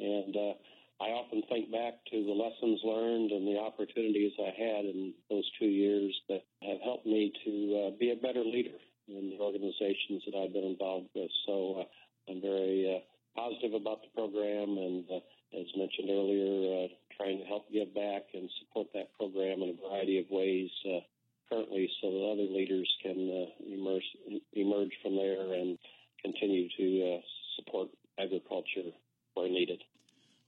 And 0.00 0.34
uh, 0.34 0.54
I 0.98 1.14
often 1.14 1.42
think 1.48 1.70
back 1.70 2.02
to 2.10 2.18
the 2.18 2.34
lessons 2.34 2.80
learned 2.82 3.30
and 3.30 3.46
the 3.46 3.62
opportunities 3.62 4.32
I 4.42 4.50
had 4.50 4.90
in 4.90 5.14
those 5.30 5.48
two 5.60 5.70
years 5.70 6.18
that 6.28 6.42
have 6.66 6.80
helped 6.82 7.06
me 7.06 7.32
to 7.46 7.52
uh, 7.86 7.90
be 7.96 8.10
a 8.10 8.16
better 8.16 8.42
leader 8.42 8.74
in 9.10 9.30
the 9.30 9.38
organizations 9.42 10.22
that 10.26 10.36
I've 10.36 10.52
been 10.52 10.64
involved 10.64 11.08
with. 11.14 11.30
So 11.46 11.84
uh, 11.84 12.30
I'm 12.30 12.40
very 12.40 12.86
uh, 12.86 13.00
positive 13.36 13.74
about 13.74 14.02
the 14.02 14.10
program 14.14 14.78
and, 14.78 15.04
uh, 15.10 15.58
as 15.58 15.66
mentioned 15.76 16.10
earlier, 16.10 16.84
uh, 16.84 16.88
trying 17.16 17.38
to 17.38 17.44
help 17.44 17.70
give 17.72 17.94
back 17.94 18.22
and 18.34 18.48
support 18.60 18.88
that 18.94 19.12
program 19.18 19.62
in 19.62 19.76
a 19.76 19.88
variety 19.88 20.18
of 20.18 20.26
ways 20.30 20.70
uh, 20.86 21.00
currently 21.50 21.90
so 22.00 22.10
that 22.10 22.24
other 22.32 22.48
leaders 22.50 22.88
can 23.02 23.18
uh, 23.28 23.74
emerge, 23.74 24.92
from 25.02 25.16
there 25.16 25.52
and 25.54 25.78
continue 26.22 26.68
to 26.76 27.20
support 27.56 27.88
agriculture 28.18 28.90
where 29.34 29.48
needed. 29.48 29.82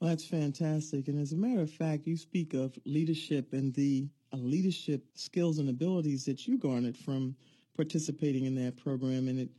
Well, 0.01 0.11
that's 0.11 0.25
fantastic. 0.25 1.09
And 1.09 1.20
as 1.20 1.33
a 1.33 1.37
matter 1.37 1.61
of 1.61 1.70
fact, 1.70 2.07
you 2.07 2.16
speak 2.16 2.55
of 2.55 2.79
leadership 2.85 3.53
and 3.53 3.72
the 3.75 4.09
leadership 4.33 5.05
skills 5.14 5.59
and 5.59 5.68
abilities 5.68 6.25
that 6.25 6.46
you 6.46 6.59
garnered 6.59 6.96
from 6.96 7.37
participating 7.77 8.45
in 8.45 8.55
that 8.57 8.77
program. 8.77 9.29
And 9.29 9.39
it 9.39 9.51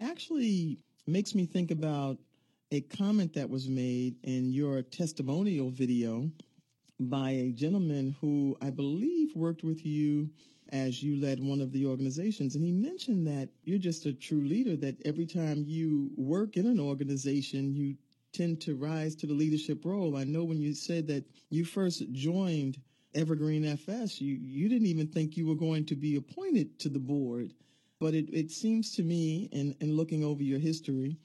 actually 0.00 0.78
makes 1.06 1.34
me 1.34 1.46
think 1.46 1.70
about 1.70 2.18
a 2.70 2.80
comment 2.80 3.34
that 3.34 3.48
was 3.48 3.68
made 3.68 4.16
in 4.22 4.52
your 4.52 4.82
testimonial 4.82 5.70
video 5.70 6.30
by 7.00 7.30
a 7.30 7.52
gentleman 7.52 8.14
who 8.20 8.56
I 8.62 8.70
believe 8.70 9.34
worked 9.34 9.62
with 9.62 9.84
you 9.84 10.30
as 10.72 11.02
you 11.02 11.20
led 11.20 11.38
one 11.38 11.60
of 11.60 11.72
the 11.72 11.84
organizations. 11.84 12.54
And 12.54 12.64
he 12.64 12.72
mentioned 12.72 13.26
that 13.26 13.50
you're 13.64 13.78
just 13.78 14.06
a 14.06 14.12
true 14.12 14.42
leader, 14.42 14.76
that 14.76 14.96
every 15.04 15.26
time 15.26 15.64
you 15.66 16.10
work 16.16 16.56
in 16.56 16.66
an 16.66 16.80
organization, 16.80 17.74
you 17.74 17.96
tend 18.32 18.60
to 18.62 18.74
rise 18.74 19.14
to 19.16 19.26
the 19.26 19.34
leadership 19.34 19.84
role. 19.84 20.16
I 20.16 20.24
know 20.24 20.44
when 20.44 20.60
you 20.60 20.74
said 20.74 21.06
that 21.08 21.24
you 21.50 21.66
first 21.66 22.10
joined 22.12 22.78
Evergreen 23.14 23.64
FS, 23.64 24.20
you, 24.20 24.34
you 24.34 24.68
didn't 24.68 24.86
even 24.86 25.08
think 25.08 25.36
you 25.36 25.46
were 25.46 25.54
going 25.54 25.84
to 25.86 25.96
be 25.96 26.16
appointed 26.16 26.78
to 26.80 26.88
the 26.88 26.98
board. 26.98 27.52
But 28.00 28.14
it, 28.14 28.28
it 28.32 28.50
seems 28.50 28.94
to 28.96 29.02
me, 29.02 29.48
in, 29.52 29.76
in 29.80 29.96
looking 29.96 30.24
over 30.24 30.42
your 30.42 30.58
history 30.58 31.18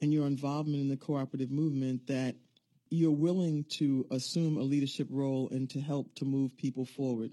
and 0.00 0.12
your 0.12 0.26
involvement 0.26 0.80
in 0.80 0.88
the 0.88 0.96
cooperative 0.96 1.50
movement, 1.50 2.06
that 2.06 2.36
you're 2.90 3.10
willing 3.10 3.64
to 3.64 4.06
assume 4.10 4.56
a 4.56 4.62
leadership 4.62 5.08
role 5.10 5.48
and 5.50 5.68
to 5.70 5.80
help 5.80 6.14
to 6.16 6.24
move 6.24 6.56
people 6.56 6.84
forward. 6.84 7.32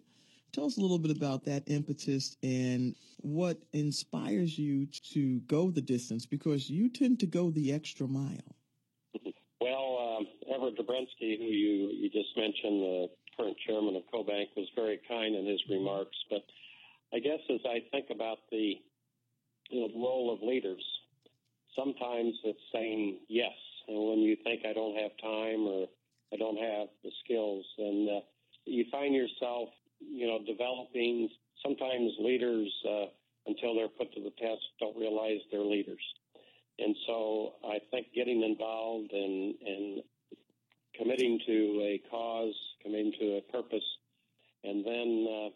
Tell 0.52 0.66
us 0.66 0.78
a 0.78 0.82
little 0.82 1.00
bit 1.00 1.16
about 1.16 1.44
that 1.46 1.64
impetus 1.68 2.38
and 2.42 2.96
what 3.18 3.58
inspires 3.74 4.58
you 4.58 4.86
to 5.12 5.42
go 5.42 5.70
the 5.70 5.82
distance 5.82 6.26
because 6.26 6.70
you 6.70 6.88
tend 6.90 7.20
to 7.20 7.26
go 7.26 7.50
the 7.52 7.74
extra 7.74 8.08
mile. 8.08 8.56
Well, 9.62 10.18
um, 10.20 10.28
Everett 10.54 10.78
Dobrinski, 10.78 11.40
who 11.40 11.46
you, 11.46 11.90
you 11.92 12.10
just 12.12 12.38
mentioned, 12.38 12.84
the 12.84 13.08
current 13.38 13.58
chairman 13.66 13.96
of 13.96 14.04
CoBank, 14.14 14.48
was 14.56 14.68
very 14.76 15.00
kind 15.08 15.36
in 15.36 15.46
his 15.46 15.62
remarks. 15.70 16.18
But 16.30 16.44
I 17.14 17.20
guess 17.20 17.40
as 17.50 17.62
I 17.66 17.84
think 17.92 18.08
about 18.12 18.40
the 18.52 18.76
you 19.70 19.82
know, 19.82 19.90
role 19.96 20.34
of 20.34 20.48
leaders, 20.48 20.84
sometimes 21.76 22.34
it's 22.44 22.60
saying 22.74 23.20
yes. 23.28 23.54
And 23.88 23.98
when 23.98 24.20
you 24.20 24.36
think 24.44 24.62
I 24.66 24.74
don't 24.74 24.96
have 24.98 25.12
time 25.22 25.68
or 25.68 25.88
I 26.34 26.38
don't 26.38 26.58
have 26.58 26.88
the 27.04 27.12
skills, 27.24 27.66
and 27.78 28.10
uh, 28.10 28.22
you 28.66 28.86
find 28.92 29.14
yourself, 29.14 29.70
you 30.00 30.28
know, 30.28 30.40
developing. 30.46 31.30
Sometimes 31.64 32.12
leaders, 32.20 32.72
uh, 32.88 33.06
until 33.48 33.76
they're 33.76 33.88
put 33.88 34.14
to 34.14 34.22
the 34.22 34.32
test, 34.32 34.62
don't 34.80 34.98
realize 34.98 35.40
they're 35.52 35.62
leaders. 35.62 36.02
And 36.80 36.96
so 37.08 37.54
I 37.66 37.80
think 37.92 38.08
getting 38.14 38.44
involved 38.44 39.12
and, 39.14 39.56
and 39.66 40.04
committing 40.98 41.40
to 41.46 41.82
a 41.84 42.02
cause, 42.10 42.56
committing 42.86 43.14
to 43.20 43.38
a 43.38 43.42
purpose, 43.52 43.84
and 44.64 44.86
then 44.86 45.28
uh, 45.28 45.50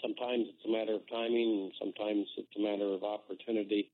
sometimes 0.00 0.46
it's 0.48 0.64
a 0.66 0.72
matter 0.72 0.94
of 0.94 1.02
timing, 1.08 1.68
and 1.68 1.72
sometimes 1.78 2.26
it's 2.38 2.56
a 2.56 2.62
matter 2.62 2.88
of 2.94 3.04
opportunity. 3.04 3.90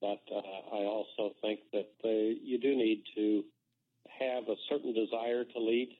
But 0.00 0.20
uh, 0.32 0.40
I 0.72 0.82
also 0.84 1.34
think 1.40 1.60
that 1.72 1.92
uh, 2.04 2.08
you 2.42 2.58
do 2.58 2.74
need 2.76 3.02
to 3.14 3.44
have 4.18 4.44
a 4.48 4.56
certain 4.68 4.94
desire 4.94 5.44
to 5.44 5.58
lead 5.58 5.90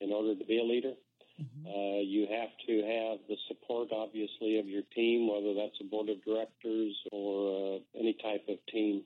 in 0.00 0.12
order 0.12 0.34
to 0.34 0.44
be 0.44 0.58
a 0.58 0.64
leader. 0.64 0.94
Mm-hmm. 1.40 1.66
Uh, 1.66 2.00
you 2.04 2.26
have 2.30 2.50
to 2.66 2.74
have 2.84 3.18
the 3.28 3.36
support, 3.48 3.88
obviously, 3.92 4.58
of 4.58 4.66
your 4.66 4.82
team, 4.94 5.28
whether 5.28 5.54
that's 5.54 5.78
a 5.80 5.84
board 5.84 6.08
of 6.08 6.22
directors 6.24 6.96
or 7.12 7.76
uh, 7.76 7.98
any 7.98 8.16
type 8.22 8.44
of 8.48 8.58
team 8.72 9.02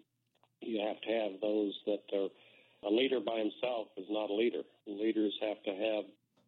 you 0.60 0.80
have 0.86 1.00
to 1.02 1.10
have 1.10 1.40
those 1.40 1.74
that 1.86 2.02
are 2.16 2.28
a 2.88 2.90
leader 2.90 3.20
by 3.20 3.38
himself 3.38 3.88
is 3.96 4.06
not 4.10 4.30
a 4.30 4.34
leader. 4.34 4.62
Leaders 4.86 5.32
have 5.40 5.62
to 5.64 5.70
have 5.70 6.04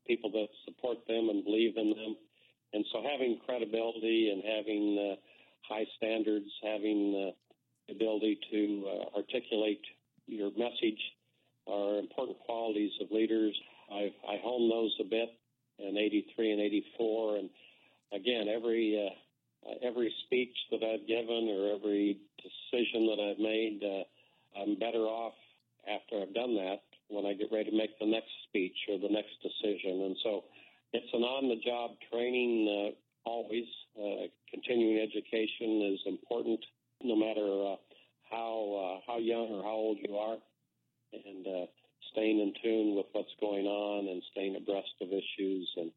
people 0.07 0.31
that 0.31 0.49
support 0.65 0.99
them 1.07 1.29
and 1.29 1.45
believe 1.45 1.77
in 1.77 1.91
them. 1.91 2.17
And 2.73 2.85
so 2.93 3.03
having 3.03 3.39
credibility 3.45 4.31
and 4.33 4.43
having 4.43 4.99
uh, 4.99 5.17
high 5.69 5.87
standards, 5.97 6.47
having 6.63 7.13
the 7.13 7.93
ability 7.95 8.39
to 8.51 8.87
uh, 8.89 9.17
articulate 9.17 9.81
your 10.27 10.51
message 10.57 11.01
are 11.67 11.99
important 11.99 12.39
qualities 12.41 12.93
of 13.01 13.11
leaders. 13.11 13.57
I've, 13.93 14.15
I 14.29 14.37
honed 14.43 14.71
those 14.71 14.95
a 15.01 15.05
bit 15.05 15.31
in 15.79 15.97
83 15.97 16.53
and 16.53 16.61
84. 16.61 17.37
And 17.37 17.51
again, 18.13 18.49
every 18.49 19.09
uh, 19.09 19.75
every 19.83 20.13
speech 20.27 20.55
that 20.71 20.83
I've 20.83 21.07
given 21.09 21.49
or 21.51 21.75
every 21.75 22.19
decision 22.39 23.07
that 23.07 23.19
I've 23.19 23.39
made, 23.39 23.83
uh, 23.83 24.61
I'm 24.61 24.79
better 24.79 25.07
off 25.07 25.35
after 25.89 26.23
I've 26.23 26.35
done 26.35 26.55
that 26.57 26.83
when 27.09 27.27
I 27.27 27.35
get 27.35 27.49
ready 27.53 27.71
to 27.71 27.77
make 27.77 27.99
the 27.99 28.07
next 28.07 28.31
speech 28.49 28.77
or 28.89 28.99
the 28.99 29.13
next 29.13 29.35
decision. 29.43 30.03
And 30.03 30.17
so 30.23 30.45
it's 30.93 31.13
an 31.13 31.23
on 31.23 31.49
the 31.49 31.57
job 31.57 31.93
training 32.11 32.67
uh, 32.67 33.29
always. 33.29 33.67
Uh, 33.97 34.29
continuing 34.51 34.99
education 35.01 35.93
is 35.95 36.01
important 36.07 36.61
no 37.03 37.17
matter 37.17 37.73
uh, 37.73 37.77
how, 38.31 38.57
uh, 38.77 39.01
how 39.07 39.19
young 39.19 39.49
or 39.51 39.63
how 39.63 39.77
old 39.77 39.99
you 40.01 40.17
are. 40.17 40.39
And 41.13 41.69
staying 42.13 42.41
in 42.41 42.53
tune 42.63 42.97
with 42.97 43.07
what's 43.13 43.33
going 43.41 43.67
on 43.67 44.09
and 44.09 44.23
staying 44.33 44.57
abreast 44.57 44.93
of 45.01 45.09
issues. 45.09 45.71
And, 45.77 45.91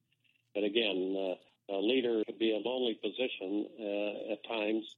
but 0.53 0.63
again, 0.63 1.35
a 1.69 1.77
leader 1.77 2.23
could 2.25 2.39
be 2.39 2.51
a 2.51 2.67
lonely 2.67 2.95
position 2.95 3.67
uh, 3.79 4.33
at 4.33 4.43
times, 4.47 4.95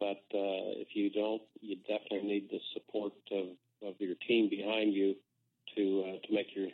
but 0.00 0.22
uh, 0.34 0.82
if 0.82 0.88
you 0.94 1.10
don't, 1.10 1.42
you 1.60 1.76
definitely 1.76 2.28
need 2.28 2.48
the 2.50 2.60
support 2.74 3.12
of, 3.32 3.46
of 3.86 3.94
your 3.98 4.14
team 4.26 4.48
behind 4.48 4.94
you 4.94 5.14
to 5.76 6.04
uh, 6.06 6.26
to 6.26 6.34
make 6.34 6.54
your 6.54 6.68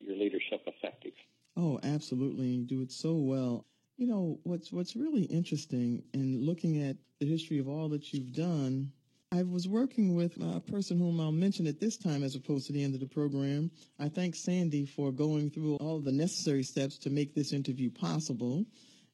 your 0.00 0.16
leadership 0.16 0.62
effective. 0.66 1.12
Oh, 1.56 1.80
absolutely, 1.82 2.46
you 2.46 2.64
do 2.64 2.82
it 2.82 2.92
so 2.92 3.14
well. 3.14 3.66
You 3.96 4.06
know 4.06 4.40
what's 4.44 4.72
what's 4.72 4.96
really 4.96 5.24
interesting 5.24 6.02
in 6.14 6.44
looking 6.44 6.82
at 6.82 6.96
the 7.20 7.26
history 7.26 7.58
of 7.58 7.68
all 7.68 7.88
that 7.90 8.12
you've 8.12 8.32
done 8.32 8.92
I 9.30 9.42
was 9.42 9.68
working 9.68 10.14
with 10.14 10.38
a 10.40 10.60
person 10.60 10.98
whom 10.98 11.20
I'll 11.20 11.32
mention 11.32 11.66
at 11.66 11.80
this 11.80 11.98
time 11.98 12.22
as 12.22 12.34
opposed 12.34 12.66
to 12.66 12.72
the 12.72 12.82
end 12.82 12.94
of 12.94 13.00
the 13.00 13.06
program. 13.06 13.70
I 13.98 14.08
thank 14.08 14.34
Sandy 14.34 14.86
for 14.86 15.12
going 15.12 15.50
through 15.50 15.76
all 15.76 16.00
the 16.00 16.12
necessary 16.12 16.62
steps 16.62 16.96
to 17.00 17.10
make 17.10 17.34
this 17.34 17.52
interview 17.52 17.90
possible. 17.90 18.64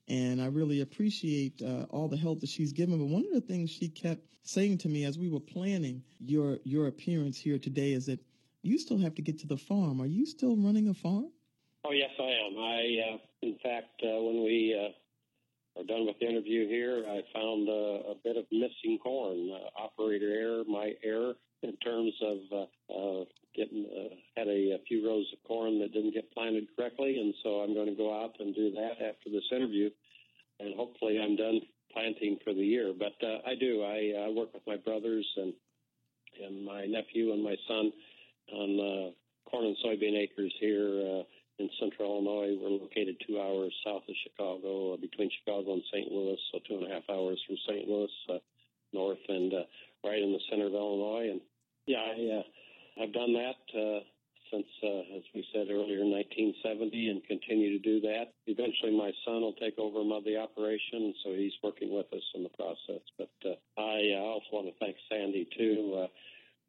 And 0.07 0.41
I 0.41 0.47
really 0.47 0.83
appreciate 0.83 1.61
uh, 1.63 1.87
all 1.91 2.07
the 2.07 2.17
help 2.17 2.41
that 2.41 2.49
she's 2.49 2.73
given. 2.73 2.99
But 2.99 3.07
one 3.07 3.25
of 3.27 3.33
the 3.33 3.41
things 3.41 3.71
she 3.71 3.89
kept 3.89 4.23
saying 4.45 4.79
to 4.79 4.89
me 4.89 5.05
as 5.05 5.19
we 5.19 5.29
were 5.29 5.41
planning 5.41 6.05
your 6.21 6.59
your 6.63 6.87
appearance 6.87 7.37
here 7.37 7.59
today 7.59 7.93
is 7.93 8.07
that 8.07 8.21
you 8.65 8.79
still 8.79 8.99
have 8.99 9.15
to 9.17 9.23
get 9.23 9.39
to 9.41 9.47
the 9.47 9.57
farm. 9.57 10.01
Are 10.01 10.07
you 10.07 10.27
still 10.27 10.57
running 10.57 10.89
a 10.89 10.95
farm? 10.95 11.31
Oh 11.85 11.93
yes, 11.93 12.11
I 12.19 12.23
am. 12.23 12.59
I, 12.59 13.13
uh, 13.13 13.19
in 13.43 13.59
fact, 13.63 14.01
uh, 14.03 14.17
when 14.23 14.43
we 14.43 14.75
uh, 14.75 15.81
are 15.81 15.85
done 15.85 16.07
with 16.07 16.19
the 16.19 16.27
interview 16.27 16.67
here, 16.67 17.05
I 17.07 17.21
found 17.35 17.69
uh, 17.69 18.13
a 18.13 18.15
bit 18.25 18.37
of 18.37 18.47
missing 18.51 18.99
corn. 19.03 19.51
Uh, 19.53 19.83
operator 19.85 20.33
error, 20.33 20.65
my 20.67 20.95
error 21.05 21.35
in 21.63 21.77
terms 21.79 22.13
of 22.23 22.39
uh, 22.91 23.25
getting 23.55 23.87
had 24.37 24.49
a, 24.49 24.77
a 24.77 24.79
few 24.89 25.07
rows 25.07 25.27
of 25.33 25.47
corn 25.47 25.79
that 25.81 25.93
didn't 25.93 26.15
get 26.15 26.33
planted 26.33 26.67
correctly, 26.77 27.19
and 27.19 27.35
so 27.43 27.61
I'm 27.61 27.75
going 27.75 27.89
to 27.89 27.95
go 27.95 28.23
out 28.23 28.37
and 28.41 28.55
do 28.55 28.71
that 28.73 29.05
after 29.05 29.31
this 29.31 29.45
interview, 29.53 29.91
and 30.61 30.75
hopefully 30.75 31.21
I'm 31.21 31.37
done 31.37 31.61
planting 31.93 32.39
for 32.45 32.55
the 32.55 32.65
year. 32.65 32.93
But 32.99 33.15
I 33.47 33.55
do. 33.61 33.83
I, 33.83 34.27
I 34.27 34.29
work 34.31 34.53
with 34.55 34.63
my 34.67 34.77
brothers 34.77 35.27
and 35.37 35.53
and 36.43 36.65
my 36.65 36.85
nephew 36.87 37.33
and 37.33 37.43
my 37.43 37.57
son 37.69 37.93
on 38.53 38.71
uh, 38.81 39.51
corn 39.51 39.67
and 39.67 39.77
soybean 39.85 40.17
acres 40.19 40.53
here. 40.61 41.21
Uh, 41.21 41.23
in 41.61 41.71
central 41.79 42.19
Illinois. 42.19 42.59
We're 42.61 42.83
located 42.83 43.15
two 43.25 43.39
hours 43.39 43.73
south 43.87 44.03
of 44.09 44.15
Chicago, 44.25 44.95
uh, 44.95 44.97
between 44.97 45.31
Chicago 45.39 45.75
and 45.75 45.85
St. 45.93 46.11
Louis, 46.11 46.37
so 46.51 46.59
two 46.67 46.83
and 46.83 46.91
a 46.91 46.93
half 46.93 47.05
hours 47.09 47.41
from 47.47 47.57
St. 47.69 47.87
Louis 47.87 48.11
north, 48.93 49.23
and 49.29 49.53
right 50.05 50.19
in 50.19 50.33
the 50.33 50.41
center 50.51 50.67
of 50.67 50.75
Illinois. 50.75 51.31
And 51.31 51.41
yeah, 51.87 51.99
I, 51.99 52.43
I've 53.01 53.13
done 53.13 53.35
that 53.35 54.03
since, 54.55 54.67
uh, 54.83 55.17
as 55.17 55.23
we 55.35 55.45
said 55.53 55.67
earlier, 55.71 56.05
1970, 56.05 57.09
and 57.09 57.25
continue 57.25 57.77
to 57.77 57.83
do 57.83 58.01
that. 58.01 58.33
Eventually, 58.47 58.93
my 58.97 59.11
son 59.25 59.41
will 59.43 59.55
take 59.55 59.79
over 59.79 59.99
the 60.25 60.37
operation, 60.37 61.15
so 61.25 61.33
he's 61.33 61.55
working 61.63 61.93
with 61.93 62.07
us 62.13 62.23
in 62.35 62.43
the 62.43 62.55
process. 62.55 63.03
But 63.19 63.33
uh, 63.45 63.55
I 63.81 64.15
uh, 64.15 64.23
also 64.23 64.47
want 64.53 64.67
to 64.67 64.75
thank 64.79 64.97
Sandy 65.09 65.49
too. 65.57 66.05
Uh, 66.05 66.09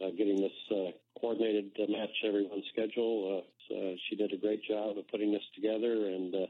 uh, 0.04 0.10
getting 0.18 0.42
this 0.42 0.52
uh, 0.72 0.92
coordinated 1.20 1.76
to 1.76 1.88
match 1.88 2.10
everyone's 2.28 2.66
schedule. 2.74 3.44
Uh, 3.72 3.76
uh, 3.76 3.96
she 4.10 4.16
did 4.16 4.34
a 4.34 4.38
great 4.38 4.62
job 4.64 4.98
of 4.98 5.08
putting 5.08 5.32
this 5.32 5.42
together, 5.56 6.08
and 6.08 6.34
uh, 6.36 6.48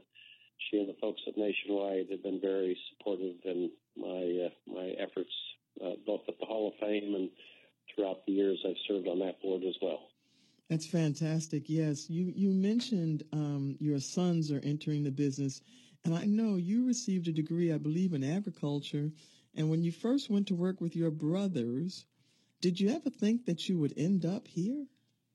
she 0.70 0.78
and 0.78 0.88
the 0.88 0.96
folks 1.00 1.20
at 1.26 1.36
Nationwide 1.36 2.06
have 2.10 2.22
been 2.22 2.40
very 2.40 2.76
supportive 2.90 3.36
in 3.44 3.70
my 3.96 4.46
uh, 4.46 4.72
my 4.72 4.94
efforts, 4.98 5.30
both 6.06 6.22
at 6.28 6.38
the 6.38 6.46
Hall 6.46 6.68
of 6.68 6.74
Fame 6.80 7.14
and 7.14 7.30
throughout 7.94 8.26
the 8.26 8.32
years 8.32 8.58
I've 8.66 8.76
served 8.88 9.08
on 9.08 9.20
that 9.20 9.40
board 9.40 9.62
as 9.64 9.76
well. 9.80 10.08
That's 10.68 10.86
fantastic. 10.86 11.64
Yes, 11.68 12.10
you 12.10 12.32
you 12.34 12.50
mentioned 12.50 13.22
um, 13.32 13.76
your 13.78 14.00
sons 14.00 14.50
are 14.50 14.60
entering 14.64 15.04
the 15.04 15.12
business, 15.12 15.60
and 16.04 16.14
I 16.14 16.24
know 16.24 16.56
you 16.56 16.86
received 16.86 17.28
a 17.28 17.32
degree, 17.32 17.72
I 17.72 17.78
believe, 17.78 18.12
in 18.12 18.24
agriculture. 18.24 19.10
And 19.54 19.70
when 19.70 19.82
you 19.82 19.92
first 19.92 20.28
went 20.28 20.46
to 20.48 20.54
work 20.54 20.82
with 20.82 20.94
your 20.94 21.10
brothers, 21.10 22.04
did 22.60 22.80
you 22.80 22.90
ever 22.90 23.10
think 23.10 23.46
that 23.46 23.68
you 23.68 23.78
would 23.78 23.94
end 23.96 24.24
up 24.24 24.46
here? 24.48 24.86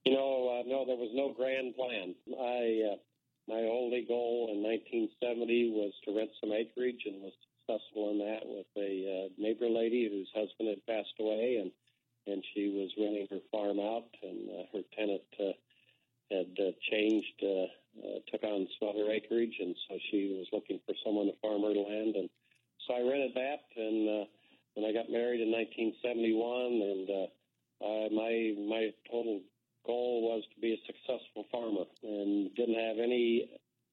You 0.06 0.14
know, 0.14 0.60
uh, 0.60 0.64
no, 0.68 0.86
there 0.86 0.98
was 0.98 1.12
no 1.14 1.34
grand 1.34 1.76
plan. 1.76 2.16
I, 2.28 2.94
uh, 2.94 2.98
my 3.48 3.62
only 3.70 4.06
goal 4.08 4.50
in 4.52 4.64
1970 4.64 5.72
was 5.72 5.94
to 6.06 6.16
rent 6.16 6.32
some 6.40 6.52
acreage 6.52 7.04
and 7.06 7.22
was 7.22 7.34
successful 7.62 8.10
in 8.12 8.20
that 8.20 8.42
with 8.46 8.66
a 8.78 8.92
uh, 9.06 9.28
neighbor 9.38 9.70
lady 9.70 10.10
whose 10.10 10.30
husband 10.34 10.70
had 10.70 10.86
passed 10.86 11.14
away 11.20 11.58
and 11.62 11.72
and 12.28 12.44
she 12.54 12.70
was 12.70 12.94
renting 13.02 13.26
her 13.32 13.42
farm 13.52 13.80
out 13.80 14.06
and 14.22 14.50
uh, 14.50 14.64
her 14.74 14.86
tenant 14.96 15.26
uh, 15.40 15.58
had 16.30 16.54
uh, 16.62 16.72
changed, 16.90 17.34
uh, 17.42 17.66
uh, 17.98 18.20
took 18.32 18.44
on 18.44 18.68
some 18.78 18.90
other 18.90 19.10
acreage 19.10 19.58
and 19.60 19.76
so 19.90 19.98
she 20.12 20.38
was 20.38 20.46
looking 20.54 20.80
for 20.86 20.94
someone 21.04 21.26
to 21.26 21.34
farm 21.42 21.62
her 21.62 21.74
land 21.74 22.16
and 22.16 22.30
so 22.86 22.94
I 22.94 23.02
rented 23.02 23.34
that 23.36 23.66
and 23.76 24.10
uh, 24.10 24.26
when 24.74 24.86
I 24.86 24.94
got 24.94 25.12
married 25.12 25.42
in 25.42 25.52
1971, 25.52 26.82
and 26.82 27.08
uh, 27.10 27.30
uh, 27.84 28.08
my 28.14 28.56
my 28.68 28.94
total 29.10 29.42
goal 29.86 30.22
was 30.22 30.44
to 30.54 30.62
be 30.62 30.74
a 30.74 30.86
successful 30.86 31.46
farmer, 31.52 31.86
and 32.04 32.54
didn't 32.56 32.80
have 32.80 33.00
any 33.00 33.50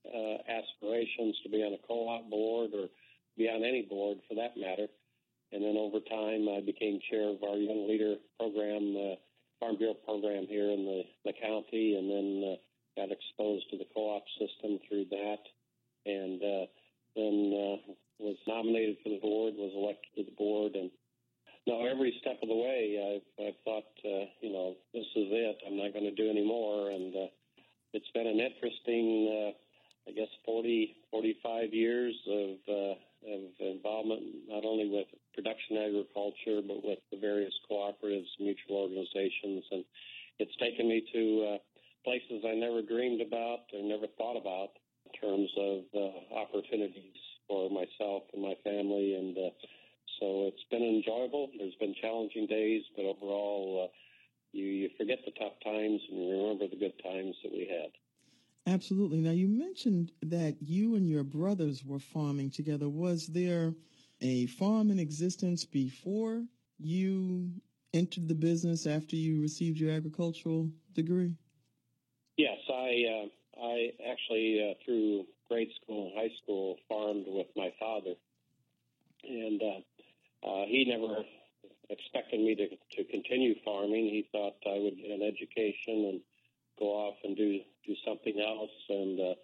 uh, 0.06 0.36
aspirations 0.46 1.36
to 1.42 1.48
be 1.48 1.62
on 1.62 1.74
a 1.74 1.86
co-op 1.86 2.30
board 2.30 2.70
or 2.74 2.88
be 3.36 3.48
on 3.48 3.64
any 3.64 3.82
board 3.82 4.18
for 4.28 4.34
that 4.34 4.56
matter. 4.56 4.86
And 5.52 5.64
then 5.64 5.76
over 5.78 5.98
time, 6.00 6.48
I 6.48 6.60
became 6.60 7.00
chair 7.08 7.30
of 7.30 7.42
our 7.42 7.56
Young 7.56 7.88
Leader 7.88 8.16
program, 8.38 8.94
uh, 8.96 9.16
Farm 9.60 9.78
Bureau 9.78 9.94
program 9.94 10.46
here 10.46 10.70
in 10.70 10.84
the, 10.84 11.02
the 11.24 11.32
county, 11.32 11.96
and 11.96 12.10
then 12.10 12.28
uh, 12.44 12.56
got 13.00 13.10
exposed 13.10 13.70
to 13.70 13.78
the 13.78 13.86
co-op 13.94 14.24
system 14.36 14.78
through 14.88 15.06
that. 15.10 15.40
And 16.04 16.42
uh, 16.42 16.66
then 17.16 17.36
uh, 17.56 17.92
was 18.18 18.36
nominated 18.46 18.96
for 19.02 19.10
the 19.10 19.20
board, 19.20 19.54
was 19.56 19.72
elected 19.74 20.10
to 20.16 20.22
the 20.24 20.36
board, 20.36 20.74
and 20.74 20.90
now 21.66 21.84
every 21.84 22.16
step 22.20 22.38
of 22.42 22.48
the 22.48 22.54
way, 22.54 22.96
I've, 22.96 23.46
I've 23.46 23.60
thought, 23.64 23.92
uh, 24.04 24.24
you 24.40 24.52
know, 24.52 24.74
this 24.94 25.04
is 25.14 25.28
it. 25.28 25.58
I'm 25.66 25.76
not 25.76 25.92
going 25.92 26.08
to 26.08 26.16
do 26.16 26.30
any 26.30 26.44
more, 26.44 26.90
and 26.90 27.14
uh, 27.14 27.28
it's 27.92 28.10
been 28.14 28.26
an 28.26 28.40
interesting, 28.40 29.28
uh, 29.28 30.10
I 30.10 30.12
guess, 30.16 30.32
40, 30.46 30.96
45 31.10 31.74
years 31.74 32.14
of 32.26 32.56
uh, 32.68 32.94
of 33.26 33.50
involvement, 33.58 34.22
not 34.46 34.64
only 34.64 34.88
with 34.88 35.08
production 35.34 35.76
agriculture, 35.76 36.62
but 36.62 36.84
with 36.86 37.00
the 37.10 37.18
various 37.18 37.52
cooperatives, 37.68 38.30
mutual 38.38 38.86
organizations, 38.86 39.64
and 39.72 39.84
it's 40.38 40.54
taken 40.56 40.88
me 40.88 41.02
to 41.12 41.54
uh, 41.54 41.58
places 42.04 42.44
I 42.46 42.54
never 42.54 42.80
dreamed 42.80 43.20
about 43.20 43.66
or 43.74 43.82
never 43.82 44.06
thought 44.16 44.38
about 44.38 44.70
in 45.04 45.12
terms 45.20 45.50
of 45.58 45.78
uh, 45.92 46.34
opportunities 46.38 47.18
for 47.48 47.70
myself 47.70 48.24
and 48.32 48.42
my 48.42 48.54
family. 48.62 49.14
And 49.14 49.36
uh, 49.36 49.50
so 50.20 50.50
it's 50.52 50.64
been 50.70 50.82
enjoyable. 50.82 51.50
There's 51.58 51.74
been 51.80 51.94
challenging 52.00 52.46
days, 52.46 52.82
but 52.94 53.04
overall, 53.04 53.88
uh, 53.88 53.96
you, 54.52 54.64
you 54.64 54.90
forget 54.98 55.18
the 55.24 55.32
tough 55.32 55.54
times 55.64 56.00
and 56.10 56.22
you 56.22 56.30
remember 56.30 56.68
the 56.68 56.76
good 56.76 56.94
times 57.02 57.34
that 57.42 57.52
we 57.52 57.68
had. 57.68 57.90
Absolutely. 58.72 59.20
Now, 59.20 59.30
you 59.30 59.48
mentioned 59.48 60.12
that 60.22 60.56
you 60.60 60.94
and 60.94 61.08
your 61.08 61.24
brothers 61.24 61.84
were 61.84 61.98
farming 61.98 62.50
together. 62.50 62.88
Was 62.88 63.26
there 63.28 63.74
a 64.20 64.46
farm 64.46 64.90
in 64.90 64.98
existence 64.98 65.64
before 65.64 66.44
you 66.78 67.50
entered 67.94 68.28
the 68.28 68.34
business 68.34 68.86
after 68.86 69.16
you 69.16 69.40
received 69.40 69.78
your 69.78 69.92
agricultural 69.92 70.68
degree? 70.92 71.34
Yes, 72.36 72.58
I 72.68 73.04
uh, 73.10 73.64
I 73.64 73.90
actually 74.08 74.70
uh, 74.70 74.74
through 74.84 75.24
grade 75.48 75.70
school 75.82 76.10
and 76.10 76.14
high 76.16 76.34
school 76.42 76.76
farmed 76.88 77.24
with 77.26 77.48
my 77.56 77.72
father, 77.78 78.14
and 79.24 79.60
uh, 79.62 80.46
uh, 80.46 80.64
he 80.66 80.84
never 80.88 81.24
expected 81.90 82.40
me 82.40 82.54
to 82.54 82.68
to 82.68 83.10
continue 83.10 83.54
farming. 83.64 84.06
He 84.06 84.28
thought 84.32 84.56
I 84.66 84.78
would 84.78 84.96
get 84.96 85.10
an 85.10 85.22
education 85.22 86.12
and 86.12 86.20
go 86.78 86.86
off 86.86 87.16
and 87.24 87.36
do 87.36 87.60
do 87.86 87.94
something 88.06 88.38
else. 88.38 88.76
And 88.88 89.20
uh, 89.20 89.34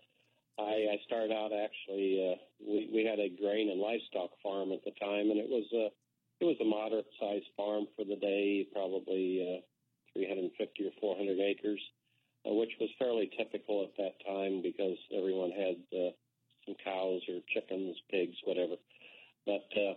I, 0.62 0.94
I 0.94 0.96
started 1.06 1.32
out 1.32 1.50
actually. 1.52 2.20
Uh, 2.20 2.36
we 2.60 2.90
we 2.92 3.04
had 3.04 3.18
a 3.18 3.28
grain 3.28 3.70
and 3.70 3.80
livestock 3.80 4.30
farm 4.42 4.72
at 4.72 4.84
the 4.84 4.92
time, 5.00 5.30
and 5.30 5.40
it 5.40 5.48
was 5.48 5.66
a 5.72 5.88
it 6.40 6.44
was 6.44 6.56
a 6.60 6.64
moderate 6.64 7.08
sized 7.18 7.48
farm 7.56 7.86
for 7.96 8.04
the 8.04 8.16
day, 8.16 8.66
probably 8.72 9.40
uh, 9.40 9.60
350 10.14 10.86
or 10.86 10.92
400 11.00 11.40
acres 11.40 11.80
which 12.52 12.72
was 12.80 12.90
fairly 12.98 13.30
typical 13.36 13.82
at 13.84 13.96
that 13.96 14.14
time 14.26 14.60
because 14.62 14.96
everyone 15.16 15.50
had 15.50 15.76
uh, 15.96 16.10
some 16.66 16.76
cows 16.84 17.22
or 17.28 17.40
chickens, 17.52 17.96
pigs, 18.10 18.36
whatever. 18.44 18.76
But 19.46 19.68
uh, 19.76 19.94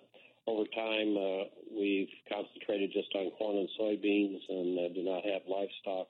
over 0.47 0.63
time, 0.75 1.17
uh, 1.17 1.43
we've 1.71 2.11
concentrated 2.31 2.91
just 2.93 3.11
on 3.15 3.31
corn 3.37 3.57
and 3.57 3.69
soybeans 3.79 4.39
and 4.49 4.79
uh, 4.79 4.93
do 4.93 5.03
not 5.03 5.23
have 5.23 5.43
livestock. 5.47 6.07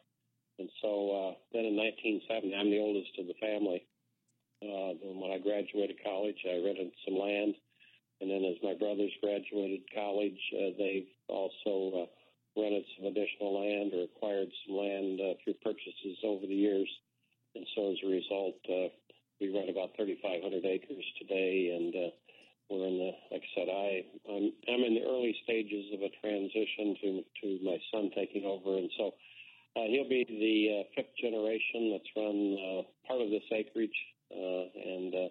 And 0.59 0.69
so 0.81 0.89
uh, 1.09 1.33
then 1.53 1.65
in 1.65 1.75
1970, 1.77 2.53
I'm 2.53 2.69
the 2.69 2.81
oldest 2.81 3.13
of 3.19 3.27
the 3.27 3.37
family. 3.41 3.85
Uh, 4.61 4.97
when 5.01 5.31
I 5.31 5.37
graduated 5.37 6.01
college, 6.03 6.37
I 6.45 6.61
rented 6.65 6.93
some 7.05 7.17
land. 7.17 7.53
And 8.21 8.29
then 8.29 8.45
as 8.45 8.57
my 8.63 8.73
brothers 8.73 9.13
graduated 9.21 9.85
college, 9.93 10.41
uh, 10.57 10.73
they've 10.77 11.09
also 11.29 12.05
uh, 12.05 12.09
rented 12.57 12.85
some 12.97 13.05
additional 13.05 13.53
land 13.53 13.93
or 13.93 14.03
acquired 14.09 14.49
some 14.65 14.75
land 14.75 15.21
uh, 15.21 15.33
through 15.43 15.61
purchases 15.61 16.17
over 16.25 16.45
the 16.45 16.57
years. 16.57 16.89
And 17.55 17.65
so 17.75 17.91
as 17.91 17.97
a 18.03 18.09
result, 18.09 18.57
uh, 18.67 18.89
we 19.39 19.53
run 19.53 19.69
about 19.69 19.95
3,500 19.95 20.65
acres 20.65 21.05
today, 21.21 21.77
and 21.77 21.93
uh, 21.93 22.09
we're 22.69 22.87
in 22.87 22.97
the, 22.97 23.11
like 23.31 23.43
I 23.45 23.51
said, 23.55 23.69
I 23.69 24.03
I'm, 24.27 24.51
I'm 24.67 24.83
in 24.83 24.95
the 24.97 25.05
early 25.07 25.35
stages 25.43 25.93
of 25.93 26.01
a 26.01 26.11
transition 26.19 26.97
to 27.01 27.09
to 27.43 27.47
my 27.63 27.77
son 27.93 28.11
taking 28.15 28.43
over, 28.45 28.77
and 28.77 28.89
so 28.97 29.13
uh, 29.77 29.85
he'll 29.87 30.09
be 30.09 30.25
the 30.25 30.81
uh, 30.81 30.83
fifth 30.95 31.15
generation 31.21 31.93
that's 31.93 32.11
run 32.15 32.57
uh, 32.57 32.81
part 33.07 33.21
of 33.21 33.29
this 33.29 33.45
acreage, 33.53 33.99
uh, 34.33 34.65
and 34.73 35.13
uh, 35.13 35.29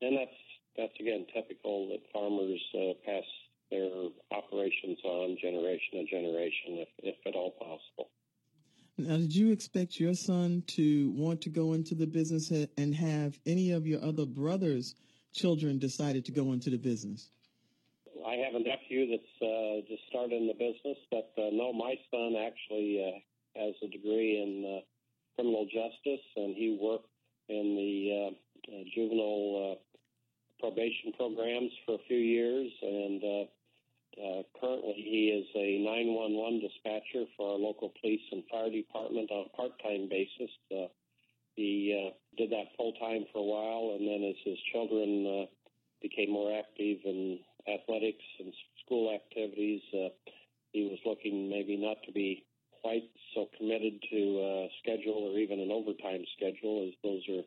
and 0.00 0.16
that's 0.16 0.40
that's 0.76 0.96
again 0.98 1.26
typical 1.34 1.88
that 1.88 2.00
farmers 2.12 2.60
uh, 2.74 2.96
pass 3.04 3.28
their 3.70 3.88
operations 4.32 4.98
on 5.04 5.36
generation 5.40 6.00
to 6.00 6.04
generation, 6.04 6.78
if, 6.78 6.88
if 7.02 7.16
at 7.26 7.34
all 7.34 7.52
possible. 7.52 8.10
Now, 8.98 9.16
did 9.16 9.34
you 9.34 9.50
expect 9.50 9.98
your 9.98 10.14
son 10.14 10.62
to 10.68 11.10
want 11.12 11.40
to 11.42 11.48
go 11.48 11.72
into 11.72 11.94
the 11.94 12.06
business 12.06 12.52
and 12.76 12.94
have 12.94 13.38
any 13.46 13.72
of 13.72 13.86
your 13.86 14.02
other 14.02 14.26
brothers' 14.26 14.94
children 15.32 15.78
decided 15.78 16.24
to 16.26 16.32
go 16.32 16.52
into 16.52 16.70
the 16.70 16.76
business? 16.76 17.30
I 18.26 18.36
have 18.36 18.54
a 18.54 18.60
nephew 18.60 19.10
that's 19.10 19.42
uh, 19.42 19.80
just 19.88 20.02
started 20.08 20.36
in 20.36 20.46
the 20.46 20.54
business, 20.54 20.98
but 21.10 21.32
uh, 21.38 21.50
no, 21.52 21.72
my 21.72 21.94
son 22.10 22.36
actually 22.36 23.02
uh, 23.02 23.60
has 23.60 23.74
a 23.82 23.88
degree 23.88 24.38
in 24.38 24.78
uh, 24.78 24.80
criminal 25.34 25.64
justice, 25.64 26.24
and 26.36 26.54
he 26.54 26.78
worked 26.80 27.08
in 27.48 27.74
the 27.74 28.30
uh, 28.30 28.76
uh, 28.76 28.84
juvenile 28.94 29.78
probation 30.60 31.12
programs 31.16 31.72
for 31.84 31.96
a 31.96 32.04
few 32.06 32.18
years, 32.18 32.70
and 32.82 33.48
uh, 34.22 34.26
uh, 34.26 34.42
currently 34.60 34.94
he 34.96 35.34
is 35.34 35.46
a 35.56 35.82
911 35.82 36.60
dispatcher 36.60 37.26
for 37.36 37.52
our 37.52 37.58
local 37.58 37.92
police 38.00 38.22
and 38.30 38.44
fire 38.50 38.70
department 38.70 39.30
on 39.30 39.46
a 39.46 39.56
part-time 39.56 40.08
basis. 40.08 40.50
Uh, 40.70 40.86
he 41.54 41.92
uh, 41.92 42.14
did 42.38 42.50
that 42.50 42.72
full-time 42.76 43.26
for 43.32 43.38
a 43.38 43.42
while, 43.42 43.96
and 43.98 44.06
then 44.06 44.22
as 44.28 44.36
his 44.44 44.58
children 44.72 45.26
uh, 45.26 45.46
became 46.00 46.30
more 46.30 46.56
active 46.56 46.98
in 47.04 47.38
athletics 47.68 48.24
and 48.40 48.52
school 48.84 49.12
activities, 49.14 49.82
uh, 49.94 50.08
he 50.72 50.88
was 50.88 50.98
looking 51.04 51.50
maybe 51.50 51.76
not 51.76 51.96
to 52.06 52.12
be 52.12 52.44
quite 52.80 53.04
so 53.34 53.48
committed 53.56 54.02
to 54.10 54.18
a 54.40 54.68
schedule 54.82 55.30
or 55.30 55.38
even 55.38 55.60
an 55.60 55.70
overtime 55.70 56.24
schedule 56.36 56.88
as 56.88 56.94
those 57.02 57.22
are 57.28 57.42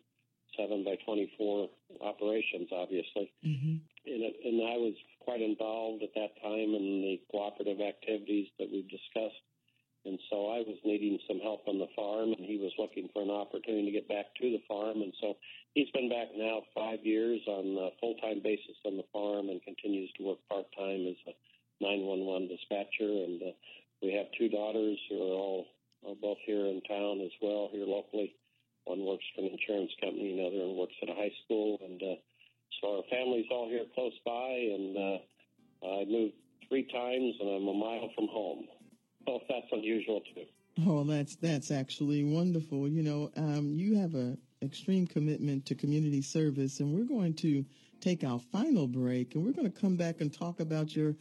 seven 0.56 0.84
by 0.84 0.96
24 1.06 1.70
operations, 2.02 2.70
obviously. 2.72 3.32
Mm-hmm. 3.46 3.76
And, 4.08 4.24
and 4.24 4.58
I 4.64 4.78
was 4.80 4.96
quite 5.26 5.42
involved 5.42 6.04
at 6.04 6.14
that 6.16 6.38
time 6.42 6.72
in 6.78 7.02
the 7.02 7.20
cooperative 7.32 7.82
activities 7.82 8.48
that 8.60 8.70
we've 8.72 8.90
discussed. 8.90 9.42
And 10.06 10.20
so 10.30 10.54
I 10.54 10.62
was 10.62 10.78
needing 10.86 11.18
some 11.28 11.42
help 11.42 11.68
on 11.68 11.82
the 11.82 11.90
farm, 11.96 12.30
and 12.38 12.46
he 12.46 12.62
was 12.62 12.72
looking 12.78 13.10
for 13.10 13.26
an 13.26 13.34
opportunity 13.34 13.90
to 13.90 13.98
get 13.98 14.08
back 14.08 14.30
to 14.38 14.54
the 14.54 14.62
farm. 14.70 15.02
And 15.02 15.14
so 15.20 15.34
he's 15.74 15.90
been 15.98 16.10
back 16.10 16.30
now 16.38 16.62
five 16.78 17.02
years 17.02 17.42
on 17.50 17.74
a 17.74 17.90
full 18.00 18.14
time 18.22 18.40
basis 18.46 18.78
on 18.86 18.98
the 18.98 19.10
farm 19.12 19.50
and 19.50 19.66
continues 19.66 20.14
to 20.18 20.30
work 20.30 20.38
part 20.48 20.70
time 20.78 21.10
as 21.10 21.18
a 21.26 21.34
911 21.82 22.54
dispatcher. 22.54 23.10
And 23.10 23.42
uh, 23.42 23.58
we 24.06 24.14
have 24.14 24.30
two 24.38 24.48
daughters 24.48 25.02
who 25.10 25.18
are 25.18 25.36
all 25.42 25.66
are 26.06 26.22
both 26.22 26.38
here 26.46 26.70
in 26.70 26.86
town 26.86 27.22
as 27.26 27.34
well, 27.42 27.70
here 27.74 27.90
locally. 27.90 28.36
One 28.86 29.02
works 29.02 29.26
for 29.34 29.42
an 29.42 29.50
insurance 29.50 29.90
company, 29.98 30.38
another 30.38 30.70
works 30.70 30.94
at 31.02 31.10
a 31.10 31.18
high 31.18 31.34
school, 31.44 31.82
and 31.82 31.98
uh, 31.98 32.22
so 32.82 32.98
our 32.98 33.04
family's 33.10 33.46
all 33.52 33.70
here 33.70 33.86
close 33.94 34.14
by. 34.26 34.32
And 34.32 34.98
uh, 34.98 35.88
I 35.88 36.06
moved 36.06 36.34
three 36.68 36.84
times, 36.84 37.36
and 37.40 37.50
I'm 37.50 37.68
a 37.68 37.74
mile 37.74 38.10
from 38.16 38.28
home. 38.28 38.66
So 39.26 39.40
that's 39.50 39.68
unusual 39.72 40.22
too. 40.34 40.46
Oh, 40.86 41.04
that's 41.04 41.36
that's 41.38 41.72
actually 41.72 42.24
wonderful. 42.24 42.88
You 42.88 43.04
know, 43.04 43.32
um, 43.38 43.74
you 43.74 43.98
have 43.98 44.14
a 44.16 44.38
extreme 44.62 45.08
commitment 45.08 45.66
to 45.68 45.76
community 45.76 46.22
service, 46.22 46.80
and 46.80 46.94
we're 46.94 47.06
going 47.06 47.34
to 47.36 47.66
take 48.02 48.24
our 48.24 48.40
final 48.40 48.88
break, 48.88 49.36
and 49.36 49.46
we're 49.46 49.54
going 49.54 49.72
to 49.72 49.82
come 49.82 49.96
back 49.96 50.22
and 50.22 50.34
talk 50.34 50.60
about 50.60 50.96
your 50.96 51.16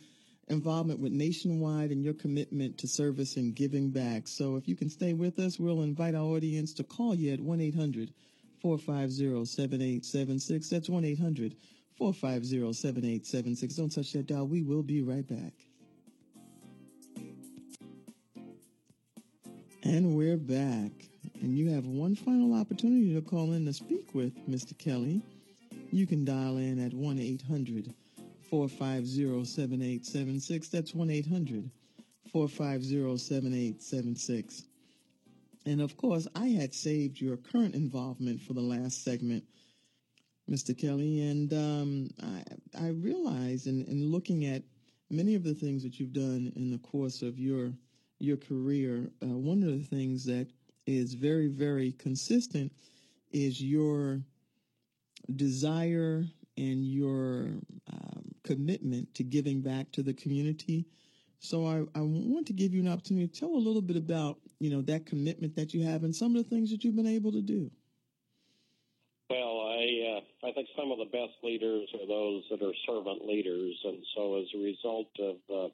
involvement 0.49 1.01
with 1.01 1.13
Nationwide 1.13 1.91
and 1.91 2.05
your 2.05 2.15
commitment 2.15 2.77
to 2.79 2.89
service 2.89 3.37
and 3.37 3.55
giving 3.55 3.91
back. 3.91 4.29
So 4.29 4.57
if 4.57 4.69
you 4.69 4.77
can 4.77 4.91
stay 4.91 5.15
with 5.15 5.39
us, 5.39 5.59
we'll 5.59 5.83
invite 5.83 6.15
our 6.15 6.23
audience 6.23 6.75
to 6.75 6.85
call 6.85 7.15
you 7.15 7.33
at 7.33 7.41
1 7.41 7.61
800 7.61 8.13
450 8.65 9.45
7876. 9.45 10.71
That's 10.71 10.89
1 10.89 11.05
800 11.05 11.55
450 11.99 12.73
7876. 12.73 13.75
Don't 13.75 13.91
touch 13.91 14.13
that 14.15 14.27
dial. 14.27 14.47
We 14.47 14.63
will 14.63 14.83
be 14.83 15.03
right 15.03 15.29
back. 15.29 15.53
And 19.83 20.17
we're 20.17 20.39
back. 20.39 20.93
And 21.43 21.59
you 21.59 21.69
have 21.73 21.85
one 21.85 22.17
final 22.17 22.59
opportunity 22.59 23.13
to 23.15 23.21
call 23.21 23.53
in 23.53 23.67
to 23.67 23.73
speak 23.75 24.15
with 24.15 24.33
Mr. 24.49 24.77
Kelly. 24.79 25.21
You 25.93 26.07
can 26.07 26.25
dial 26.25 26.57
in 26.57 26.83
at 26.83 26.95
1 26.95 27.19
800 27.19 27.93
450 28.49 29.45
7876. 29.45 30.69
That's 30.69 30.95
1 30.95 31.11
800 31.11 31.71
450 32.33 33.19
7876. 33.19 34.65
And 35.67 35.81
of 35.81 35.97
course, 35.97 36.29
I 36.35 36.49
had 36.49 36.75
saved 36.75 37.21
your 37.21 37.37
current 37.37 37.75
involvement 37.75 38.41
for 38.43 38.53
the 38.53 38.61
last 38.61 39.03
segment, 39.03 39.45
Mr. 40.51 40.77
Kelly. 40.77 41.23
And 41.23 41.53
um, 41.53 42.11
I, 42.23 42.87
I 42.87 42.89
realized 42.89 43.67
in, 43.67 43.85
in 43.87 44.11
looking 44.11 44.45
at 44.45 44.63
many 45.11 45.35
of 45.35 45.45
the 45.45 45.55
things 45.55 45.83
that 45.83 45.99
you've 45.99 46.13
done 46.13 46.53
in 46.57 46.71
the 46.71 46.79
course 46.79 47.23
of 47.23 47.39
your 47.39 47.73
your 48.21 48.37
career, 48.37 49.11
uh, 49.23 49.27
one 49.27 49.63
of 49.63 49.69
the 49.69 49.85
things 49.85 50.25
that 50.25 50.47
is 50.87 51.15
very, 51.15 51.49
very 51.49 51.93
consistent 51.93 52.73
is 53.33 53.61
your 53.63 54.21
desire 55.37 56.25
and 56.57 56.85
your 56.85 57.49
um, 57.93 58.25
commitment 58.45 59.13
to 59.15 59.25
giving 59.25 59.61
back 59.61 59.91
to 59.93 60.03
the 60.03 60.15
community. 60.15 60.87
So 61.41 61.67
I, 61.67 61.99
I 61.99 62.03
want 62.03 62.47
to 62.47 62.53
give 62.53 62.73
you 62.73 62.81
an 62.81 62.89
opportunity 62.89 63.27
to 63.29 63.41
tell 63.41 63.51
a 63.51 63.57
little 63.57 63.83
bit 63.83 63.97
about, 63.97 64.39
you 64.65 64.71
know, 64.71 64.81
that 64.81 65.05
commitment 65.05 65.55
that 65.57 65.75
you 65.75 65.85
have 65.85 66.05
and 66.05 66.17
some 66.17 66.35
of 66.35 66.43
the 66.43 66.49
things 66.49 66.71
that 66.71 66.83
you've 66.83 66.97
been 66.97 67.07
able 67.07 67.31
to 67.31 67.43
do. 67.43 67.71
Well, 69.29 69.61
I 69.61 69.85
uh, 70.17 70.49
I 70.49 70.53
think 70.53 70.69
some 70.75 70.91
of 70.91 70.97
the 70.97 71.13
best 71.13 71.37
leaders 71.43 71.87
are 71.93 72.09
those 72.09 72.45
that 72.51 72.63
are 72.63 72.73
servant 72.87 73.27
leaders, 73.29 73.77
and 73.85 73.99
so 74.17 74.41
as 74.41 74.47
a 74.55 74.65
result 74.65 75.13
of 75.21 75.37
uh, 75.53 75.69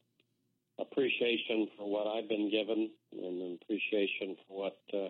appreciation 0.82 1.68
for 1.78 1.88
what 1.88 2.08
I've 2.08 2.28
been 2.28 2.50
given 2.50 2.90
and 3.12 3.58
appreciation 3.62 4.36
for 4.48 4.66
what 4.66 4.78
uh, 4.92 5.08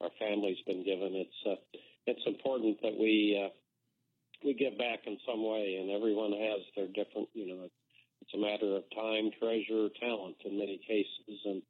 our 0.00 0.10
family's 0.18 0.64
been 0.66 0.82
given, 0.82 1.12
it's 1.12 1.40
uh, 1.44 1.60
it's 2.06 2.24
important 2.26 2.80
that 2.80 2.96
we 2.98 3.36
uh, 3.36 3.52
we 4.42 4.54
give 4.54 4.78
back 4.78 5.00
in 5.06 5.18
some 5.28 5.44
way, 5.44 5.76
and 5.80 5.90
everyone 5.90 6.32
has 6.32 6.60
their 6.76 6.88
different, 6.88 7.28
you 7.34 7.46
know, 7.48 7.68
it's 8.22 8.34
a 8.34 8.38
matter 8.38 8.76
of 8.76 8.84
time, 8.94 9.30
treasure, 9.38 9.88
talent 10.00 10.36
in 10.46 10.56
many 10.56 10.80
cases, 10.86 11.40
and 11.44 11.60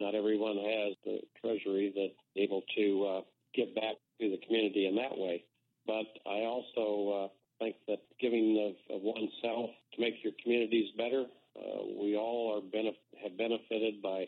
not 0.00 0.14
everyone 0.14 0.56
has 0.56 0.94
the 1.04 1.20
treasury 1.40 1.92
that's 1.94 2.20
able 2.36 2.62
to 2.76 3.06
uh, 3.06 3.20
give 3.54 3.74
back 3.74 3.96
to 4.20 4.30
the 4.30 4.38
community 4.46 4.86
in 4.86 4.96
that 4.96 5.16
way. 5.16 5.44
But 5.86 6.06
I 6.26 6.44
also 6.44 7.24
uh, 7.24 7.28
think 7.58 7.76
that 7.88 8.02
giving 8.20 8.74
of, 8.90 8.96
of 8.96 9.02
oneself 9.02 9.70
to 9.94 10.00
make 10.00 10.22
your 10.22 10.32
communities 10.42 10.90
better, 10.96 11.24
uh, 11.56 11.82
we 12.00 12.16
all 12.16 12.56
are 12.56 12.60
benef- 12.60 13.22
have 13.22 13.36
benefited 13.38 14.02
by 14.02 14.26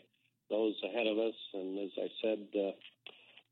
those 0.49 0.73
ahead 0.83 1.05
of 1.05 1.17
us, 1.19 1.35
and 1.53 1.77
as 1.79 1.91
I 1.97 2.07
said, 2.23 2.39
uh, 2.55 2.71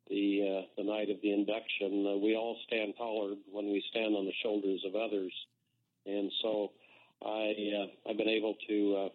the 0.09 0.63
uh, 0.63 0.65
the 0.77 0.83
night 0.83 1.09
of 1.09 1.17
the 1.21 1.33
induction, 1.33 2.07
uh, 2.07 2.17
we 2.17 2.35
all 2.35 2.57
stand 2.65 2.93
taller 2.97 3.35
when 3.51 3.65
we 3.65 3.83
stand 3.91 4.15
on 4.15 4.25
the 4.25 4.33
shoulders 4.41 4.81
of 4.85 4.95
others, 4.95 5.33
and 6.05 6.31
so 6.41 6.71
I 7.23 7.53
uh, 7.77 8.09
I've 8.09 8.17
been 8.17 8.29
able 8.29 8.55
to 8.67 8.95
uh, 8.95 9.09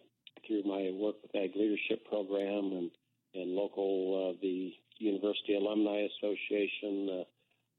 through 0.46 0.62
my 0.64 0.90
work 0.94 1.16
with 1.22 1.34
Ag 1.34 1.52
Leadership 1.56 2.06
Program 2.08 2.72
and 2.72 2.90
and 3.34 3.52
local 3.52 4.34
uh, 4.34 4.38
the 4.42 4.74
University 4.98 5.54
Alumni 5.54 6.06
Association, 6.16 7.08
uh, 7.08 7.24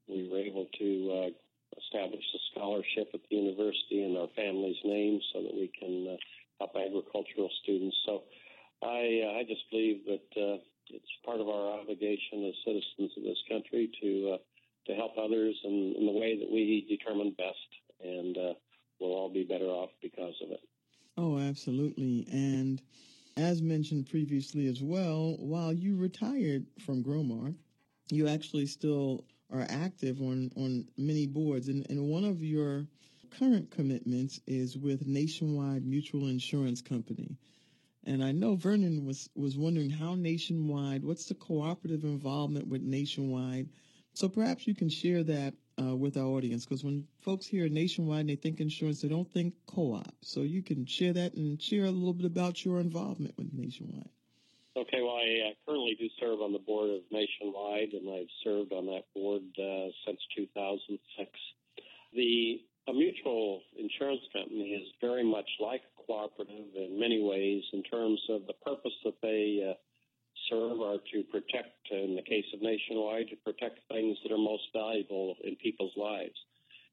we 0.08 0.28
were 0.28 0.40
able 0.40 0.66
to 0.78 1.30
establish 1.78 2.24
a 2.34 2.38
scholarship 2.50 3.08
at 3.14 3.20
the 3.30 3.36
university 3.36 4.02
in 4.02 4.16
our 4.16 4.26
family's 4.34 4.82
name 4.84 5.20
so 5.32 5.42
that 5.42 5.54
we 5.54 5.70
can 5.78 6.18
help 6.58 6.74
agricultural 6.74 7.50
students. 7.62 7.96
So 8.04 8.24
I 8.82 9.38
I 9.38 9.44
just 9.46 9.62
believe 9.70 10.04
that 10.06 10.60
it's 10.90 11.12
part 11.24 11.40
of 11.40 11.48
our 11.48 11.80
obligation 11.80 12.44
as 12.46 12.54
citizens 12.64 13.16
of 13.16 13.22
this 13.22 13.42
country 13.48 13.90
to 14.02 14.34
uh, 14.34 14.38
to 14.86 14.94
help 14.94 15.16
others 15.16 15.56
in, 15.64 15.94
in, 15.96 16.04
the 16.04 16.12
way 16.12 16.38
that 16.38 16.50
we 16.50 16.84
determine 16.88 17.34
best, 17.38 17.70
and 18.02 18.36
uh, 18.36 18.52
we'll 19.00 19.12
all 19.12 19.32
be 19.32 19.44
better 19.44 19.64
off 19.64 19.88
because 20.02 20.34
of 20.42 20.50
it. 20.50 20.60
Oh, 21.16 21.38
absolutely. 21.38 22.26
And 22.30 22.82
as 23.36 23.62
mentioned 23.62 24.08
previously 24.10 24.66
as 24.66 24.82
well, 24.82 25.36
while 25.38 25.72
you 25.72 25.96
retired 25.96 26.66
from 26.84 27.04
Growmark, 27.04 27.54
you 28.10 28.28
actually 28.28 28.66
still 28.66 29.24
are 29.50 29.66
active 29.68 30.20
on, 30.20 30.50
on 30.56 30.86
many 30.96 31.26
boards. 31.26 31.68
And, 31.68 31.86
and 31.88 32.08
one 32.08 32.24
of 32.24 32.42
your 32.42 32.86
current 33.38 33.70
commitments 33.70 34.40
is 34.46 34.76
with 34.76 35.06
Nationwide 35.06 35.84
Mutual 35.84 36.28
Insurance 36.28 36.82
Company. 36.82 37.36
And 38.04 38.22
I 38.22 38.32
know 38.32 38.54
Vernon 38.56 39.06
was, 39.06 39.28
was 39.34 39.56
wondering 39.56 39.90
how 39.90 40.14
Nationwide, 40.14 41.04
what's 41.04 41.26
the 41.26 41.34
cooperative 41.34 42.04
involvement 42.04 42.68
with 42.68 42.82
Nationwide? 42.82 43.68
So 44.12 44.28
perhaps 44.28 44.66
you 44.66 44.74
can 44.74 44.90
share 44.90 45.24
that 45.24 45.54
uh, 45.80 45.96
with 45.96 46.16
our 46.16 46.24
audience 46.24 46.64
because 46.64 46.84
when 46.84 47.06
folks 47.20 47.46
hear 47.46 47.68
Nationwide, 47.68 48.26
they 48.26 48.36
think 48.36 48.60
insurance, 48.60 49.02
they 49.02 49.08
don't 49.08 49.30
think 49.30 49.54
co-op. 49.66 50.14
So 50.22 50.40
you 50.40 50.62
can 50.62 50.86
share 50.86 51.12
that 51.12 51.34
and 51.34 51.60
share 51.60 51.84
a 51.84 51.90
little 51.90 52.12
bit 52.12 52.26
about 52.26 52.64
your 52.64 52.80
involvement 52.80 53.36
with 53.36 53.52
Nationwide. 53.52 54.08
Okay, 54.76 55.02
well, 55.02 55.16
I 55.16 55.50
uh, 55.50 55.52
currently 55.66 55.96
do 55.98 56.08
serve 56.18 56.40
on 56.40 56.52
the 56.52 56.58
board 56.58 56.90
of 56.90 57.02
Nationwide, 57.12 57.92
and 57.92 58.10
I've 58.10 58.32
served 58.42 58.72
on 58.72 58.86
that 58.86 59.04
board 59.14 59.42
uh, 59.56 59.90
since 60.04 60.18
2006. 60.36 61.30
The 62.12 62.60
a 62.86 62.92
mutual 62.92 63.62
insurance 63.78 64.20
company 64.32 64.76
is 64.76 64.88
very 65.00 65.24
much 65.24 65.48
like 65.58 65.80
a 65.80 66.02
cooperative 66.06 66.74
in 66.76 66.98
many 67.00 67.22
ways 67.22 67.62
in 67.72 67.82
terms 67.82 68.20
of 68.28 68.46
the 68.46 68.52
purpose 68.64 68.92
that 69.04 69.14
they 69.22 69.64
uh, 69.70 69.74
serve 70.50 70.80
are 70.80 70.98
to 71.12 71.22
protect, 71.30 71.90
in 71.90 72.16
the 72.16 72.22
case 72.22 72.44
of 72.54 72.62
Nationwide, 72.62 73.28
to 73.28 73.36
protect 73.44 73.80
things 73.88 74.16
that 74.22 74.32
are 74.32 74.38
most 74.38 74.64
valuable 74.72 75.36
in 75.44 75.56
people's 75.56 75.96
lives. 75.96 76.38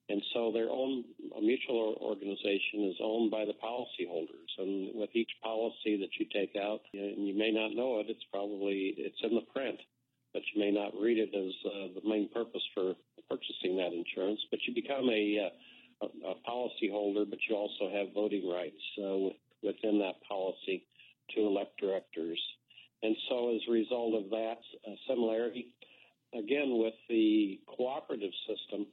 And 0.09 0.21
so 0.33 0.51
their 0.51 0.69
own 0.69 1.05
mutual 1.41 1.97
organization 2.01 2.83
is 2.91 2.97
owned 3.01 3.31
by 3.31 3.45
the 3.45 3.53
policyholders. 3.63 4.51
And 4.57 4.91
with 4.93 5.09
each 5.13 5.31
policy 5.41 5.97
that 6.01 6.11
you 6.19 6.25
take 6.33 6.55
out, 6.61 6.81
and 6.93 7.27
you 7.27 7.37
may 7.37 7.51
not 7.51 7.71
know 7.73 7.99
it, 7.99 8.07
it's 8.09 8.25
probably, 8.31 8.93
it's 8.97 9.21
in 9.23 9.35
the 9.35 9.47
print, 9.53 9.79
but 10.33 10.41
you 10.53 10.59
may 10.59 10.71
not 10.71 10.91
read 10.99 11.17
it 11.17 11.31
as 11.33 11.53
uh, 11.65 11.87
the 11.95 12.07
main 12.07 12.27
purpose 12.33 12.63
for 12.73 12.95
purchasing 13.29 13.77
that 13.77 13.93
insurance. 13.93 14.41
But 14.49 14.59
you 14.67 14.73
become 14.73 15.09
a, 15.09 15.47
uh, 15.47 16.05
a, 16.05 16.31
a 16.31 16.35
policyholder, 16.49 17.29
but 17.29 17.39
you 17.47 17.55
also 17.55 17.89
have 17.93 18.13
voting 18.13 18.49
rights 18.49 18.83
uh, 18.99 19.31
within 19.63 19.99
that 19.99 20.15
policy 20.27 20.83
to 21.35 21.41
elect 21.41 21.79
directors. 21.79 22.41
And 23.03 23.15
so, 23.29 23.55
as 23.55 23.61
a 23.67 23.71
result 23.71 24.13
of 24.13 24.29
that 24.29 24.57
similarity, 25.07 25.73
again, 26.33 26.77
with 26.77 26.93
the 27.09 27.59
cooperative 27.67 28.31
system, 28.47 28.85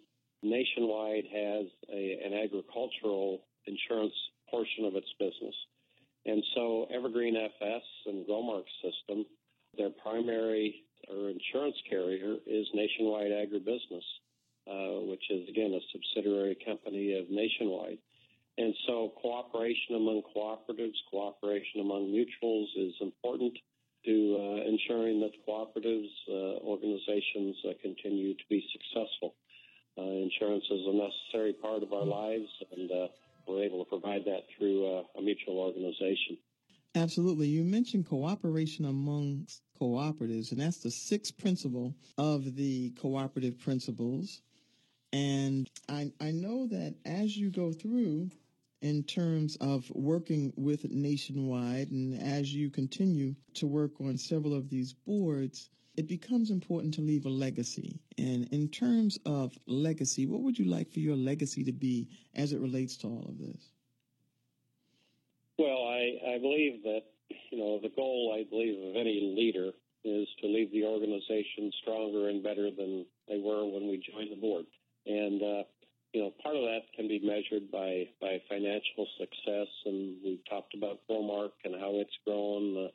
Nationwide 0.42 1.24
has 1.32 1.66
a, 1.92 2.20
an 2.24 2.32
agricultural 2.32 3.42
insurance 3.66 4.14
portion 4.50 4.84
of 4.84 4.94
its 4.94 5.08
business. 5.18 5.54
And 6.26 6.42
so 6.54 6.86
Evergreen 6.94 7.36
FS 7.36 7.82
and 8.06 8.26
Growmark 8.26 8.64
system, 8.82 9.24
their 9.76 9.90
primary 9.90 10.84
or 11.08 11.30
insurance 11.30 11.76
carrier 11.88 12.36
is 12.46 12.66
Nationwide 12.74 13.30
Agribusiness, 13.30 14.04
uh, 14.66 15.00
which 15.06 15.24
is 15.30 15.48
again 15.48 15.72
a 15.72 15.80
subsidiary 15.92 16.56
company 16.66 17.18
of 17.18 17.30
Nationwide. 17.30 17.98
And 18.58 18.74
so 18.86 19.12
cooperation 19.22 19.94
among 19.94 20.22
cooperatives, 20.34 20.98
cooperation 21.10 21.80
among 21.80 22.12
mutuals 22.12 22.66
is 22.76 22.92
important 23.00 23.56
to 24.08 24.36
uh, 24.40 24.68
ensuring 24.68 25.20
that 25.20 25.32
cooperatives, 25.46 26.08
uh, 26.28 26.64
organizations 26.64 27.56
uh, 27.68 27.72
continue 27.82 28.34
to 28.34 28.44
be 28.48 28.64
successful. 28.72 29.34
Insurance 29.96 30.64
is 30.70 30.80
a 30.86 30.92
necessary 30.94 31.52
part 31.54 31.82
of 31.82 31.92
our 31.92 32.04
lives, 32.04 32.46
and 32.70 32.88
we're 33.48 33.64
able 33.64 33.84
to 33.84 33.88
provide 33.88 34.24
that 34.24 34.42
through 34.56 34.86
a 34.86 35.20
mutual 35.20 35.58
organization. 35.58 36.38
Absolutely. 36.94 37.48
You 37.48 37.64
mentioned 37.64 38.06
cooperation 38.06 38.84
amongst 38.84 39.62
cooperatives, 39.80 40.52
and 40.52 40.60
that's 40.60 40.78
the 40.78 40.90
sixth 40.90 41.36
principle 41.36 41.96
of 42.16 42.54
the 42.54 42.90
cooperative 42.90 43.58
principles. 43.58 44.40
And 45.12 45.68
I, 45.88 46.12
I 46.20 46.30
know 46.30 46.68
that 46.68 46.94
as 47.04 47.36
you 47.36 47.50
go 47.50 47.72
through 47.72 48.30
in 48.80 49.02
terms 49.02 49.56
of 49.60 49.90
working 49.94 50.52
with 50.56 50.88
Nationwide, 50.90 51.90
and 51.90 52.20
as 52.20 52.54
you 52.54 52.70
continue 52.70 53.34
to 53.54 53.66
work 53.66 53.92
on 54.00 54.16
several 54.16 54.54
of 54.54 54.68
these 54.68 54.92
boards, 54.92 55.70
it 55.96 56.06
becomes 56.06 56.50
important 56.50 56.94
to 56.94 57.00
leave 57.00 57.26
a 57.26 57.28
legacy. 57.28 57.98
And 58.16 58.46
in 58.52 58.68
terms 58.68 59.18
of 59.26 59.58
legacy, 59.66 60.26
what 60.26 60.42
would 60.42 60.58
you 60.58 60.66
like 60.66 60.92
for 60.92 61.00
your 61.00 61.16
legacy 61.16 61.64
to 61.64 61.72
be 61.72 62.08
as 62.36 62.52
it 62.52 62.60
relates 62.60 62.96
to 62.98 63.08
all 63.08 63.26
of 63.28 63.38
this? 63.38 63.72
Well, 65.58 65.82
I, 65.88 66.34
I 66.34 66.38
believe 66.38 66.84
that, 66.84 67.02
you 67.50 67.58
know, 67.58 67.80
the 67.82 67.88
goal, 67.88 68.32
I 68.38 68.48
believe, 68.48 68.78
of 68.90 68.94
any 68.94 69.34
leader 69.36 69.72
is 70.04 70.28
to 70.40 70.46
leave 70.46 70.70
the 70.70 70.84
organization 70.84 71.72
stronger 71.82 72.28
and 72.28 72.44
better 72.44 72.70
than 72.70 73.04
they 73.26 73.40
were 73.40 73.64
when 73.64 73.88
we 73.88 73.96
joined 73.96 74.30
the 74.30 74.40
board. 74.40 74.66
And, 75.04 75.42
uh, 75.42 75.62
you 76.12 76.22
know, 76.22 76.32
part 76.42 76.56
of 76.56 76.62
that 76.62 76.82
can 76.96 77.08
be 77.08 77.20
measured 77.22 77.70
by, 77.70 78.08
by 78.20 78.40
financial 78.48 79.06
success. 79.18 79.68
And 79.84 80.16
we've 80.24 80.44
talked 80.48 80.74
about 80.74 81.00
Growmark 81.10 81.52
and 81.64 81.74
how 81.74 81.92
it's 82.00 82.16
grown. 82.24 82.86
Uh, 82.86 82.88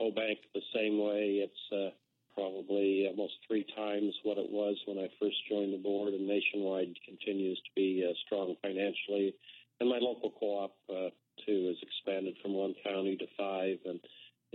CoBank 0.00 0.38
the 0.54 0.62
same 0.74 0.98
way. 0.98 1.44
It's, 1.44 1.72
uh, 1.72 1.90
probably 2.34 3.06
almost 3.08 3.34
three 3.46 3.66
times 3.76 4.14
what 4.22 4.38
it 4.38 4.50
was 4.50 4.76
when 4.86 4.98
I 4.98 5.08
first 5.20 5.36
joined 5.48 5.72
the 5.72 5.78
board, 5.78 6.14
and 6.14 6.26
Nationwide 6.26 6.94
continues 7.04 7.58
to 7.58 7.70
be 7.76 8.04
uh, 8.08 8.12
strong 8.26 8.56
financially. 8.62 9.34
And 9.80 9.88
my 9.88 9.98
local 10.00 10.32
co-op 10.38 10.74
uh, 10.88 11.10
too 11.46 11.66
has 11.68 11.76
expanded 11.82 12.36
from 12.42 12.54
one 12.54 12.74
county 12.84 13.16
to 13.16 13.26
five, 13.36 13.78
and 13.84 14.00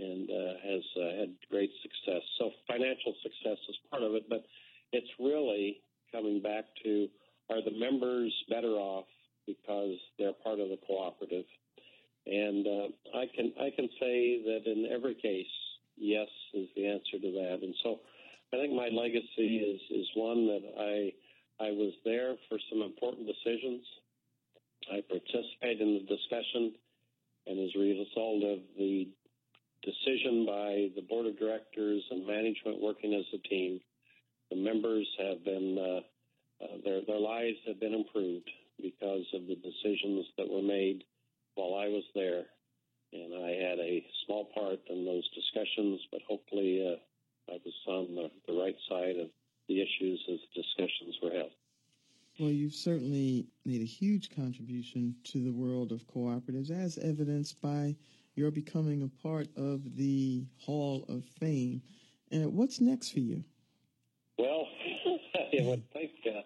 and 0.00 0.30
uh, 0.30 0.54
has 0.62 0.82
uh, 0.96 1.20
had 1.20 1.34
great 1.50 1.70
success. 1.82 2.22
So 2.38 2.50
financial 2.68 3.14
success 3.22 3.58
is 3.68 3.76
part 3.90 4.04
of 4.04 4.14
it, 4.14 4.28
but 4.28 4.44
it's 4.92 5.10
really 5.18 5.80
coming 6.12 6.40
back 6.40 6.64
to 6.84 7.08
are 7.50 7.62
the 7.62 7.76
members 7.76 8.32
better 8.48 8.78
off 8.78 9.06
because 9.46 9.96
they're 10.18 10.34
part 10.44 10.60
of 10.60 10.68
the 10.68 10.78
cooperative? 10.86 11.46
And 12.26 12.66
uh, 12.66 13.18
I 13.18 13.26
can 13.34 13.52
I 13.60 13.70
can 13.74 13.88
say 13.98 14.42
that 14.44 14.70
in 14.70 14.88
every 14.92 15.14
case 15.14 15.46
yes 16.00 16.28
is 16.54 16.68
the 16.76 16.86
answer 16.86 17.18
to 17.20 17.30
that. 17.32 17.58
And 17.62 17.74
so 17.82 18.00
I 18.52 18.56
think 18.56 18.72
my 18.72 18.88
legacy 18.88 19.58
is, 19.58 19.80
is 19.90 20.06
one 20.14 20.46
that 20.46 20.62
I, 20.78 21.64
I 21.64 21.70
was 21.72 21.92
there 22.04 22.34
for 22.48 22.58
some 22.70 22.82
important 22.82 23.26
decisions. 23.26 23.84
I 24.92 25.02
participated 25.02 25.82
in 25.82 26.00
the 26.00 26.16
discussion, 26.16 26.72
and 27.46 27.58
as 27.60 27.70
a 27.74 27.78
result 27.78 28.44
of 28.44 28.58
the 28.78 29.08
decision 29.82 30.46
by 30.46 30.88
the 30.96 31.04
board 31.08 31.26
of 31.26 31.38
directors 31.38 32.02
and 32.10 32.26
management 32.26 32.80
working 32.80 33.12
as 33.14 33.26
a 33.34 33.48
team, 33.48 33.80
the 34.50 34.56
members 34.56 35.06
have 35.18 35.44
been 35.44 35.76
uh, 35.78 36.64
uh, 36.64 36.78
their 36.84 37.00
their 37.06 37.20
lives 37.20 37.58
have 37.66 37.78
been 37.78 37.94
improved 37.94 38.48
because 38.82 39.26
of 39.34 39.46
the 39.46 39.56
decisions 39.56 40.26
that 40.38 40.48
were 40.48 40.62
made 40.62 41.04
while 41.54 41.74
I 41.74 41.88
was 41.88 42.04
there 42.14 42.44
and 43.12 43.34
I 43.34 43.50
had 43.50 43.78
a 43.78 44.04
small 44.26 44.46
part 44.54 44.80
in 44.88 45.04
those 45.04 45.28
discussions, 45.30 46.00
but 46.12 46.20
hopefully 46.28 46.84
uh, 46.86 47.52
I 47.52 47.58
was 47.64 47.74
on 47.86 48.14
the, 48.14 48.30
the 48.46 48.58
right 48.58 48.76
side 48.88 49.16
of 49.16 49.28
the 49.68 49.80
issues 49.80 50.22
as 50.30 50.38
discussions 50.54 51.16
were 51.22 51.30
held. 51.30 51.50
Well, 52.38 52.50
you've 52.50 52.74
certainly 52.74 53.46
made 53.64 53.80
a 53.80 53.86
huge 53.86 54.30
contribution 54.88 55.14
to 55.24 55.44
the 55.44 55.52
world 55.52 55.92
of 55.92 56.06
cooperatives, 56.06 56.70
as 56.70 56.98
evidenced 56.98 57.60
by 57.60 57.96
your 58.34 58.50
becoming 58.50 59.02
a 59.02 59.22
part 59.22 59.48
of 59.56 59.96
the 59.96 60.44
Hall 60.58 61.04
of 61.08 61.24
Fame. 61.24 61.82
And 62.30 62.52
what's 62.54 62.80
next 62.80 63.10
for 63.10 63.20
you? 63.20 63.42
Well, 64.38 64.66
I 65.36 65.62
would 65.62 65.90
think 65.92 66.10
uh, 66.26 66.40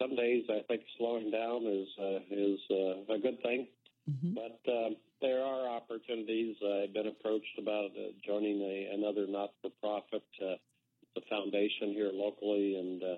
some 0.00 0.14
days 0.14 0.44
I 0.48 0.62
think 0.68 0.82
slowing 0.96 1.30
down 1.30 1.64
is 1.66 1.88
uh, 1.98 2.20
is 2.30 2.60
uh, 2.70 3.14
a 3.14 3.18
good 3.18 3.42
thing. 3.42 3.66
Mm-hmm. 4.08 4.34
But 4.34 4.72
um, 4.72 4.96
there 5.20 5.42
are 5.42 5.68
opportunities. 5.68 6.56
I've 6.62 6.94
been 6.94 7.08
approached 7.08 7.58
about 7.58 7.90
uh, 7.96 8.12
joining 8.24 8.60
a, 8.62 8.94
another 8.94 9.26
not-for-profit, 9.26 10.22
uh, 10.40 10.54
the 11.14 11.20
foundation 11.28 11.92
here 11.92 12.10
locally, 12.12 12.76
and 12.78 13.02
uh, 13.02 13.16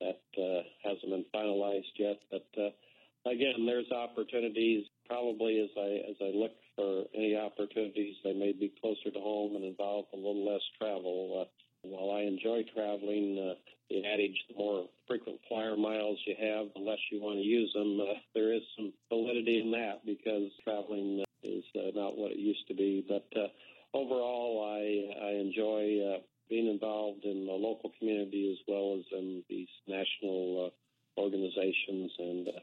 that 0.00 0.20
uh, 0.36 0.62
hasn't 0.84 1.10
been 1.10 1.24
finalized 1.34 1.94
yet. 1.96 2.18
But 2.30 2.46
uh, 2.58 3.30
again, 3.30 3.64
there's 3.64 3.90
opportunities. 3.92 4.84
Probably 5.06 5.60
as 5.60 5.70
I 5.78 6.10
as 6.10 6.16
I 6.20 6.36
look 6.36 6.52
for 6.74 7.04
any 7.14 7.36
opportunities, 7.36 8.16
they 8.24 8.34
may 8.34 8.52
be 8.52 8.74
closer 8.80 9.10
to 9.10 9.20
home 9.20 9.54
and 9.54 9.64
involve 9.64 10.06
a 10.12 10.16
little 10.16 10.44
less 10.44 10.62
travel. 10.78 11.46
Uh, 11.46 11.48
while 11.82 12.16
I 12.16 12.22
enjoy 12.22 12.64
traveling, 12.96 13.38
uh, 13.38 13.54
the 13.90 14.02
adage, 14.04 14.36
the 14.48 14.56
more 14.56 14.86
frequent 15.06 15.38
flyer 15.48 15.76
miles 15.76 16.18
you 16.26 16.34
have, 16.38 16.66
the 16.74 16.80
less 16.80 16.98
you 17.10 17.20
want 17.20 17.36
to 17.36 17.42
use 17.42 17.72
them. 17.72 18.00
Uh, 18.00 18.14
there 18.34 18.52
is 18.52 18.62
some 18.76 18.92
validity 19.08 19.60
in 19.60 19.70
that 19.70 20.04
because 20.04 20.50
traveling 20.64 21.22
uh, 21.22 21.48
is 21.48 21.64
uh, 21.76 21.90
not 21.94 22.16
what 22.16 22.32
it 22.32 22.38
used 22.38 22.66
to 22.68 22.74
be. 22.74 23.04
But 23.06 23.26
uh, 23.38 23.48
overall, 23.94 24.64
I, 24.66 25.26
I 25.26 25.30
enjoy 25.40 26.14
uh, 26.14 26.18
being 26.48 26.68
involved 26.68 27.24
in 27.24 27.46
the 27.46 27.52
local 27.52 27.92
community 27.98 28.52
as 28.52 28.58
well 28.68 28.98
as 28.98 29.04
in 29.18 29.42
these 29.48 29.68
national 29.86 30.70
uh, 30.70 31.20
organizations. 31.20 32.12
And 32.18 32.48
uh, 32.48 32.60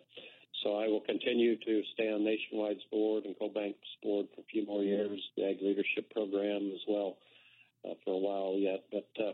so 0.63 0.75
I 0.75 0.87
will 0.87 1.01
continue 1.01 1.57
to 1.57 1.81
stay 1.93 2.11
on 2.11 2.23
Nationwide's 2.23 2.83
board 2.91 3.25
and 3.25 3.35
CoBank's 3.35 3.95
board 4.01 4.27
for 4.35 4.41
a 4.41 4.51
few 4.51 4.65
more 4.65 4.83
years, 4.83 5.19
the 5.37 5.49
Ag 5.49 5.57
Leadership 5.61 6.11
Program 6.13 6.71
as 6.73 6.81
well 6.87 7.17
uh, 7.85 7.93
for 8.03 8.13
a 8.13 8.17
while 8.17 8.57
yet. 8.57 8.83
But 8.91 9.09
uh, 9.19 9.33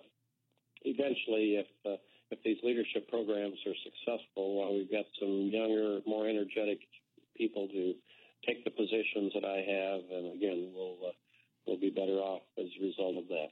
eventually, 0.84 1.56
if 1.58 1.68
uh, 1.86 1.98
if 2.32 2.40
these 2.44 2.58
leadership 2.64 3.10
programs 3.10 3.58
are 3.66 3.74
successful, 3.84 4.68
uh, 4.68 4.74
we've 4.74 4.92
got 4.92 5.06
some 5.20 5.50
younger, 5.52 6.00
more 6.06 6.28
energetic 6.28 6.80
people 7.36 7.68
to 7.68 7.94
take 8.46 8.64
the 8.64 8.72
positions 8.72 9.34
that 9.34 9.46
I 9.46 9.58
have, 9.58 10.02
and 10.12 10.36
again, 10.36 10.72
we'll 10.74 10.98
uh, 11.08 11.12
we'll 11.66 11.80
be 11.80 11.90
better 11.90 12.20
off 12.20 12.44
as 12.58 12.66
a 12.80 12.86
result 12.86 13.18
of 13.18 13.28
that. 13.28 13.48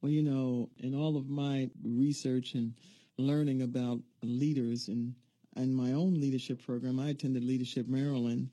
Well, 0.00 0.10
you 0.10 0.22
know, 0.22 0.68
in 0.78 0.94
all 0.94 1.16
of 1.16 1.28
my 1.28 1.70
research 1.84 2.54
and 2.54 2.74
learning 3.18 3.62
about 3.62 4.00
leaders 4.22 4.88
and 4.88 5.14
in 5.56 5.74
my 5.74 5.92
own 5.92 6.14
leadership 6.14 6.64
program, 6.64 6.98
I 6.98 7.10
attended 7.10 7.44
Leadership 7.44 7.86
Maryland, 7.86 8.50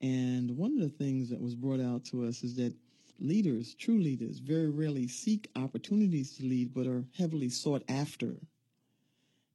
and 0.00 0.56
one 0.56 0.72
of 0.72 0.80
the 0.80 0.88
things 0.88 1.28
that 1.30 1.40
was 1.40 1.54
brought 1.54 1.80
out 1.80 2.04
to 2.06 2.24
us 2.24 2.42
is 2.42 2.56
that 2.56 2.74
leaders, 3.18 3.74
true 3.74 3.98
leaders, 3.98 4.38
very 4.38 4.70
rarely 4.70 5.08
seek 5.08 5.50
opportunities 5.56 6.36
to 6.36 6.44
lead, 6.44 6.74
but 6.74 6.86
are 6.86 7.04
heavily 7.16 7.48
sought 7.48 7.82
after. 7.88 8.36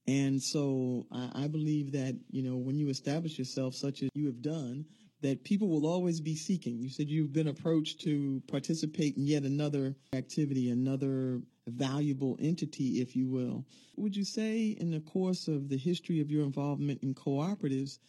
And 0.07 0.41
so 0.41 1.05
I, 1.11 1.43
I, 1.43 1.47
believe 1.47 1.93
that, 1.93 2.15
you 2.29 2.43
know, 2.43 2.57
when 2.57 2.77
you 2.77 2.89
establish 2.89 3.37
yourself 3.37 3.73
such 3.73 4.03
as 4.03 4.09
you 4.13 4.25
have 4.25 4.41
done, 4.41 4.85
that 5.21 5.43
people 5.45 5.69
will 5.69 5.87
always 5.87 6.19
be 6.19 6.35
seeking. 6.35 6.77
You 6.77 6.89
said 6.89 7.09
you've 7.09 7.31
been 7.31 7.47
approached 7.47 8.01
to 8.01 8.41
participate 8.47 9.15
in 9.15 9.25
yet 9.25 9.43
another 9.43 9.95
activity, 10.13 10.69
another 10.69 11.41
valuable 11.67 12.37
entity, 12.41 13.01
if 13.01 13.15
you 13.15 13.27
will. 13.27 13.65
Would 13.95 14.15
you 14.15 14.25
say 14.25 14.75
in 14.79 14.91
the 14.91 14.99
course 14.99 15.47
of 15.47 15.69
the 15.69 15.77
history 15.77 16.19
of 16.19 16.29
your 16.29 16.43
involvement 16.43 17.01
in 17.01 17.13
cooperatives, 17.13 17.99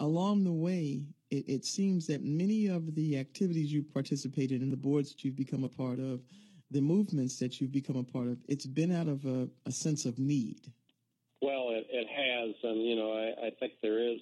along 0.00 0.44
the 0.44 0.52
way, 0.52 1.02
it, 1.30 1.44
it, 1.48 1.64
seems 1.64 2.06
that 2.06 2.22
many 2.22 2.66
of 2.66 2.94
the 2.94 3.18
activities 3.18 3.72
you've 3.72 3.92
participated 3.92 4.62
in, 4.62 4.70
the 4.70 4.76
boards 4.76 5.10
that 5.10 5.24
you've 5.24 5.36
become 5.36 5.64
a 5.64 5.68
part 5.68 5.98
of, 5.98 6.20
the 6.70 6.80
movements 6.80 7.38
that 7.38 7.60
you've 7.60 7.72
become 7.72 7.96
a 7.96 8.04
part 8.04 8.28
of, 8.28 8.38
it's 8.48 8.66
been 8.66 8.94
out 8.94 9.08
of 9.08 9.24
a, 9.24 9.48
a 9.66 9.72
sense 9.72 10.04
of 10.04 10.18
need. 10.18 10.72
Well, 11.40 11.70
it, 11.70 11.86
it, 11.90 12.08
has, 12.08 12.54
and 12.62 12.82
you 12.82 12.96
know, 12.96 13.12
I, 13.12 13.46
I, 13.46 13.50
think 13.60 13.74
there 13.82 13.98
is 13.98 14.20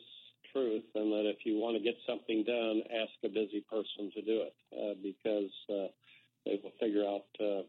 truth, 0.52 0.84
in 0.94 1.10
that 1.10 1.28
if 1.28 1.44
you 1.44 1.56
want 1.58 1.76
to 1.76 1.82
get 1.82 1.96
something 2.06 2.44
done, 2.44 2.82
ask 3.02 3.12
a 3.24 3.28
busy 3.28 3.64
person 3.70 4.10
to 4.14 4.22
do 4.22 4.44
it 4.44 4.54
uh, 4.72 4.94
because 5.02 5.50
uh, 5.70 5.88
they 6.44 6.60
will 6.62 6.72
figure 6.78 7.04
out 7.04 7.26
uh, 7.40 7.64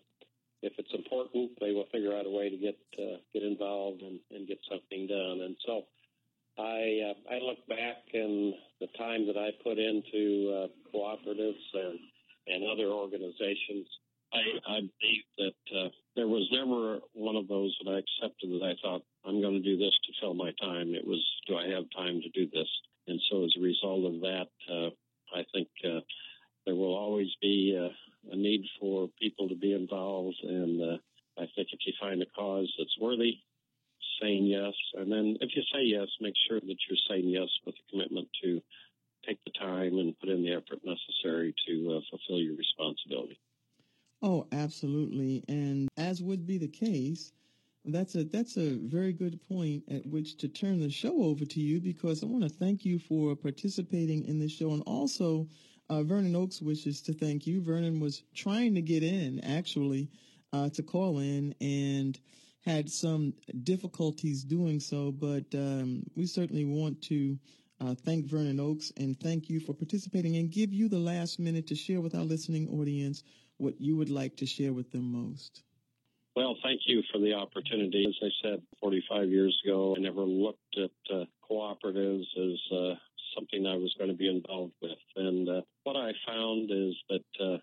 if 0.62 0.74
it's 0.78 0.94
important. 0.94 1.52
They 1.60 1.72
will 1.72 1.88
figure 1.92 2.16
out 2.16 2.26
a 2.26 2.30
way 2.30 2.50
to 2.50 2.58
get 2.58 2.78
uh, 3.00 3.18
get 3.34 3.44
involved 3.44 4.02
and, 4.02 4.20
and 4.32 4.48
get 4.48 4.60
something 4.70 5.08
done. 5.08 5.42
And 5.42 5.56
so, 5.66 5.84
I 6.58 7.12
uh, 7.12 7.36
I 7.36 7.40
look 7.40 7.66
back 7.68 7.98
and 8.14 8.54
the 8.82 8.88
time 8.98 9.28
that 9.28 9.38
I 9.38 9.52
put 9.64 9.78
into 9.78 10.52
uh, 10.54 10.68
cooperatives 10.94 11.64
and 11.74 12.00
and 12.48 12.64
other 12.72 12.88
organizations. 12.88 13.88
I, 14.34 14.40
I 14.68 14.80
believe 14.82 15.24
that 15.38 15.78
uh, 15.78 15.90
there 16.16 16.28
was 16.28 16.48
never 16.52 17.00
one 17.14 17.36
of 17.36 17.48
those 17.48 17.76
that 17.80 17.92
I 17.92 18.00
accepted 18.00 18.50
that 18.52 18.66
I 18.66 18.76
thought 18.82 19.04
I'm 19.26 19.42
going 19.42 19.54
to 19.54 19.62
do 19.62 19.78
this 19.78 19.94
to 20.06 20.14
fill 20.20 20.34
my 20.34 20.52
time. 20.60 20.94
It 20.94 21.06
was, 21.08 21.24
do 21.48 21.56
I 21.56 21.68
have 21.68 21.86
time 21.96 22.22
to 22.22 22.30
do 22.30 22.50
this? 22.52 22.68
And 23.08 23.22
so, 23.30 23.46
as 23.46 23.54
a 23.58 23.62
result 23.62 24.06
of 24.06 24.22
that, 24.22 24.48
uh, 24.70 24.90
I 25.34 25.46
think 25.54 25.70
uh, 25.86 26.02
there 26.66 26.76
will 26.76 26.96
always 26.96 27.30
be 27.42 27.78
uh, 27.80 28.34
a 28.34 28.36
need 28.36 28.66
for 28.80 29.10
people 29.20 29.48
to 29.48 29.56
be 29.56 29.74
involved. 29.74 30.36
And 30.44 30.82
uh, 30.82 30.98
I 31.38 31.48
think 31.56 31.70
if 31.72 31.80
you 31.86 31.94
find 32.00 32.22
a 32.22 32.26
cause 32.38 32.72
that's 32.78 32.98
worthy, 33.00 33.40
saying 34.22 34.46
yes, 34.46 34.74
and 34.96 35.12
then 35.12 35.38
if 35.42 35.56
you 35.56 35.64
say 35.74 35.84
yes, 35.84 36.08
make 36.22 36.36
sure 36.48 36.60
that 36.60 36.78
you're 36.90 36.98
saying 37.10 37.30
yes 37.30 37.50
with 37.66 37.76
a 37.76 37.92
commitment 37.92 38.28
to 38.44 38.62
take 39.26 39.40
the 39.46 39.52
time 39.60 39.98
and 39.98 40.18
put 40.20 40.30
in 40.30 40.44
the 40.44 40.54
effort 40.54 40.80
necessary 40.84 41.54
to 41.68 41.98
uh, 41.98 42.02
fulfill 42.10 42.42
your 42.42 42.56
responsibility. 42.56 43.40
Oh, 44.22 44.48
absolutely. 44.52 45.44
And 45.48 45.90
as 45.98 46.24
would 46.24 46.48
be 46.48 46.58
the 46.58 46.68
case, 46.68 47.32
that's 47.86 48.16
a 48.16 48.24
that's 48.24 48.58
a 48.58 48.78
very 48.78 49.14
good 49.14 49.40
point 49.48 49.84
at 49.90 50.06
which 50.06 50.38
to 50.38 50.48
turn 50.48 50.80
the 50.80 50.90
show 50.90 51.24
over 51.24 51.46
to 51.46 51.60
you 51.60 51.80
because 51.80 52.24
I 52.24 52.26
want 52.26 52.44
to 52.44 52.50
thank 52.50 52.84
you 52.84 53.00
for 53.00 53.36
participating 53.36 54.26
in 54.26 54.40
the 54.40 54.50
show 54.50 54.72
and 54.72 54.84
also 54.86 55.48
uh, 55.90 56.04
Vernon 56.04 56.36
Oakes 56.36 56.62
wishes 56.62 57.02
to 57.04 57.14
thank 57.14 57.48
you. 57.48 57.62
Vernon 57.62 58.00
was 58.00 58.24
trying 58.36 58.76
to 58.76 58.82
get 58.82 59.04
in 59.04 59.40
actually 59.42 60.10
uh, 60.52 60.70
to 60.70 60.84
call 60.84 61.20
in 61.20 61.56
and 61.62 62.20
had 62.68 62.90
some 62.90 63.34
difficulties 63.64 64.44
doing 64.44 64.80
so, 64.80 65.10
but 65.12 65.46
um, 65.56 66.04
we 66.16 66.26
certainly 66.26 66.66
want 66.66 67.02
to 67.02 67.38
uh, 67.80 67.96
thank 67.96 68.26
Vernon 68.26 68.60
Oakes 68.60 68.92
and 68.98 69.18
thank 69.18 69.50
you 69.50 69.62
for 69.62 69.74
participating 69.74 70.36
and 70.36 70.52
give 70.52 70.74
you 70.74 70.90
the 70.90 71.00
last 71.00 71.40
minute 71.40 71.68
to 71.68 71.76
share 71.76 72.02
with 72.02 72.14
our 72.14 72.24
listening 72.24 72.68
audience 72.68 73.24
what 73.56 73.80
you 73.80 73.96
would 73.96 74.10
like 74.10 74.36
to 74.36 74.46
share 74.46 74.74
with 74.74 74.92
them 74.92 75.12
most. 75.12 75.64
Well, 76.36 76.58
thank 76.62 76.82
you 76.86 77.02
for 77.12 77.20
the 77.20 77.34
opportunity. 77.34 78.06
As 78.06 78.16
I 78.22 78.30
said 78.44 78.62
45 78.82 79.30
years 79.30 79.58
ago, 79.66 79.96
I 79.98 80.02
never 80.02 80.22
looked 80.22 80.78
at 80.78 81.16
uh, 81.16 81.24
cooperatives 81.50 82.26
as 82.38 82.60
uh, 82.72 82.96
something 83.34 83.66
I 83.66 83.78
was 83.78 83.96
going 83.98 84.12
to 84.12 84.18
be 84.18 84.30
involved 84.30 84.74
with. 84.82 85.00
And 85.16 85.48
uh, 85.48 85.62
what 85.84 85.96
I 85.96 86.12
found 86.28 86.70
is 86.70 86.96
that 87.10 87.44
uh, 87.44 87.58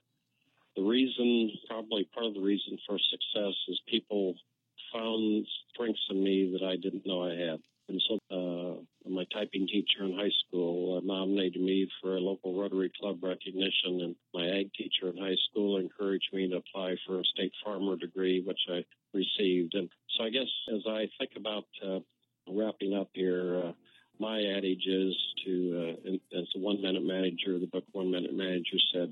the 0.76 0.82
reason, 0.82 1.52
probably 1.68 2.08
part 2.14 2.26
of 2.26 2.34
the 2.34 2.40
reason 2.40 2.78
for 2.88 2.98
success, 2.98 3.54
is 3.68 3.80
people 3.86 4.34
found 4.94 5.46
strengths 5.72 6.06
in 6.10 6.22
me 6.22 6.56
that 6.56 6.64
I 6.64 6.76
didn't 6.76 7.06
know 7.06 7.24
I 7.24 7.34
had. 7.34 7.60
And 7.88 8.02
so 8.08 8.18
uh, 8.30 9.10
my 9.10 9.24
typing 9.32 9.66
teacher 9.66 10.04
in 10.04 10.14
high 10.14 10.32
school 10.46 10.96
uh, 10.96 11.00
nominated 11.04 11.60
me 11.60 11.86
for 12.00 12.16
a 12.16 12.20
local 12.20 12.58
Rotary 12.58 12.90
Club 12.98 13.22
recognition, 13.22 14.00
and 14.00 14.16
my 14.32 14.46
ag 14.46 14.72
teacher 14.72 15.10
in 15.10 15.18
high 15.18 15.36
school 15.50 15.76
encouraged 15.76 16.30
me 16.32 16.48
to 16.48 16.56
apply 16.56 16.96
for 17.06 17.20
a 17.20 17.24
state 17.24 17.52
farmer 17.62 17.96
degree, 17.96 18.42
which 18.46 18.60
I 18.70 18.84
received. 19.12 19.74
And 19.74 19.90
so 20.16 20.24
I 20.24 20.30
guess 20.30 20.48
as 20.74 20.80
I 20.88 21.08
think 21.18 21.32
about 21.36 21.66
uh, 21.86 21.98
wrapping 22.48 22.94
up 22.94 23.10
here, 23.12 23.62
uh, 23.66 23.72
my 24.18 24.38
adage 24.38 24.86
is 24.86 25.14
to, 25.44 25.96
uh, 26.06 26.38
as 26.38 26.46
the 26.54 26.60
one 26.60 26.80
minute 26.80 27.04
manager, 27.04 27.58
the 27.58 27.68
book 27.70 27.84
One 27.92 28.10
Minute 28.10 28.34
Manager 28.34 28.78
said, 28.92 29.10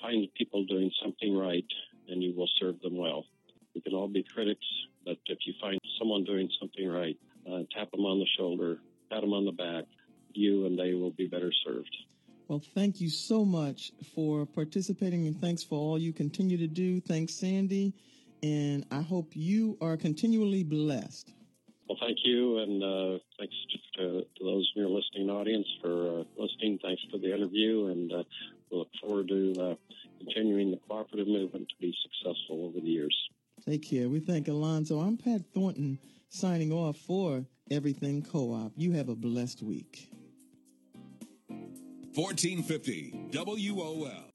find 0.00 0.28
people 0.34 0.64
doing 0.66 0.90
something 1.02 1.36
right 1.36 1.64
and 2.08 2.22
you 2.22 2.34
will 2.36 2.48
serve 2.60 2.78
them 2.80 2.96
well. 2.96 3.24
We 3.76 3.82
can 3.82 3.92
all 3.92 4.08
be 4.08 4.22
critics, 4.22 4.64
but 5.04 5.18
if 5.26 5.38
you 5.44 5.52
find 5.60 5.78
someone 5.98 6.24
doing 6.24 6.48
something 6.58 6.88
right, 6.88 7.14
uh, 7.46 7.58
tap 7.76 7.90
them 7.90 8.06
on 8.06 8.18
the 8.18 8.26
shoulder, 8.38 8.78
pat 9.10 9.20
them 9.20 9.34
on 9.34 9.44
the 9.44 9.52
back. 9.52 9.84
You 10.32 10.64
and 10.64 10.78
they 10.78 10.94
will 10.94 11.10
be 11.10 11.26
better 11.26 11.52
served. 11.66 11.94
Well, 12.48 12.62
thank 12.74 13.02
you 13.02 13.10
so 13.10 13.44
much 13.44 13.92
for 14.14 14.46
participating 14.46 15.26
and 15.26 15.38
thanks 15.38 15.62
for 15.62 15.74
all 15.74 15.98
you 15.98 16.14
continue 16.14 16.56
to 16.56 16.66
do. 16.66 17.00
Thanks, 17.00 17.34
Sandy. 17.34 17.92
And 18.42 18.86
I 18.90 19.02
hope 19.02 19.32
you 19.34 19.76
are 19.82 19.98
continually 19.98 20.62
blessed. 20.62 21.34
Well, 21.86 21.98
thank 22.00 22.18
you. 22.24 22.60
And 22.60 22.82
uh, 22.82 23.18
thanks 23.38 23.54
to, 23.96 24.02
to, 24.02 24.26
those 24.40 24.72
in 24.74 24.82
your 24.82 24.90
listening 24.90 25.28
audience 25.28 25.66
for 25.82 26.20
uh, 26.20 26.24
listening. 26.38 26.78
Thanks 26.82 27.02
for 27.10 27.18
the 27.18 27.34
interview. 27.34 27.88
And 27.88 28.10
uh, 28.10 28.22
we 28.70 28.78
look 28.78 28.90
forward 29.02 29.28
to 29.28 29.54
uh, 29.60 29.74
continuing 30.18 30.70
the 30.70 30.78
cooperative 30.88 31.28
movement 31.28 31.68
to 31.68 31.74
be 31.78 31.94
successful 32.02 32.64
over 32.66 32.80
the 32.80 32.88
years. 32.88 33.16
Take 33.68 33.82
care. 33.82 34.08
We 34.08 34.20
thank 34.20 34.46
Alonzo. 34.46 35.00
I'm 35.00 35.16
Pat 35.16 35.40
Thornton 35.52 35.98
signing 36.28 36.70
off 36.70 36.96
for 36.98 37.44
Everything 37.68 38.22
Co 38.22 38.52
op. 38.52 38.70
You 38.76 38.92
have 38.92 39.08
a 39.08 39.16
blessed 39.16 39.60
week. 39.60 40.08
1450 42.14 43.30
WOL. 43.34 44.30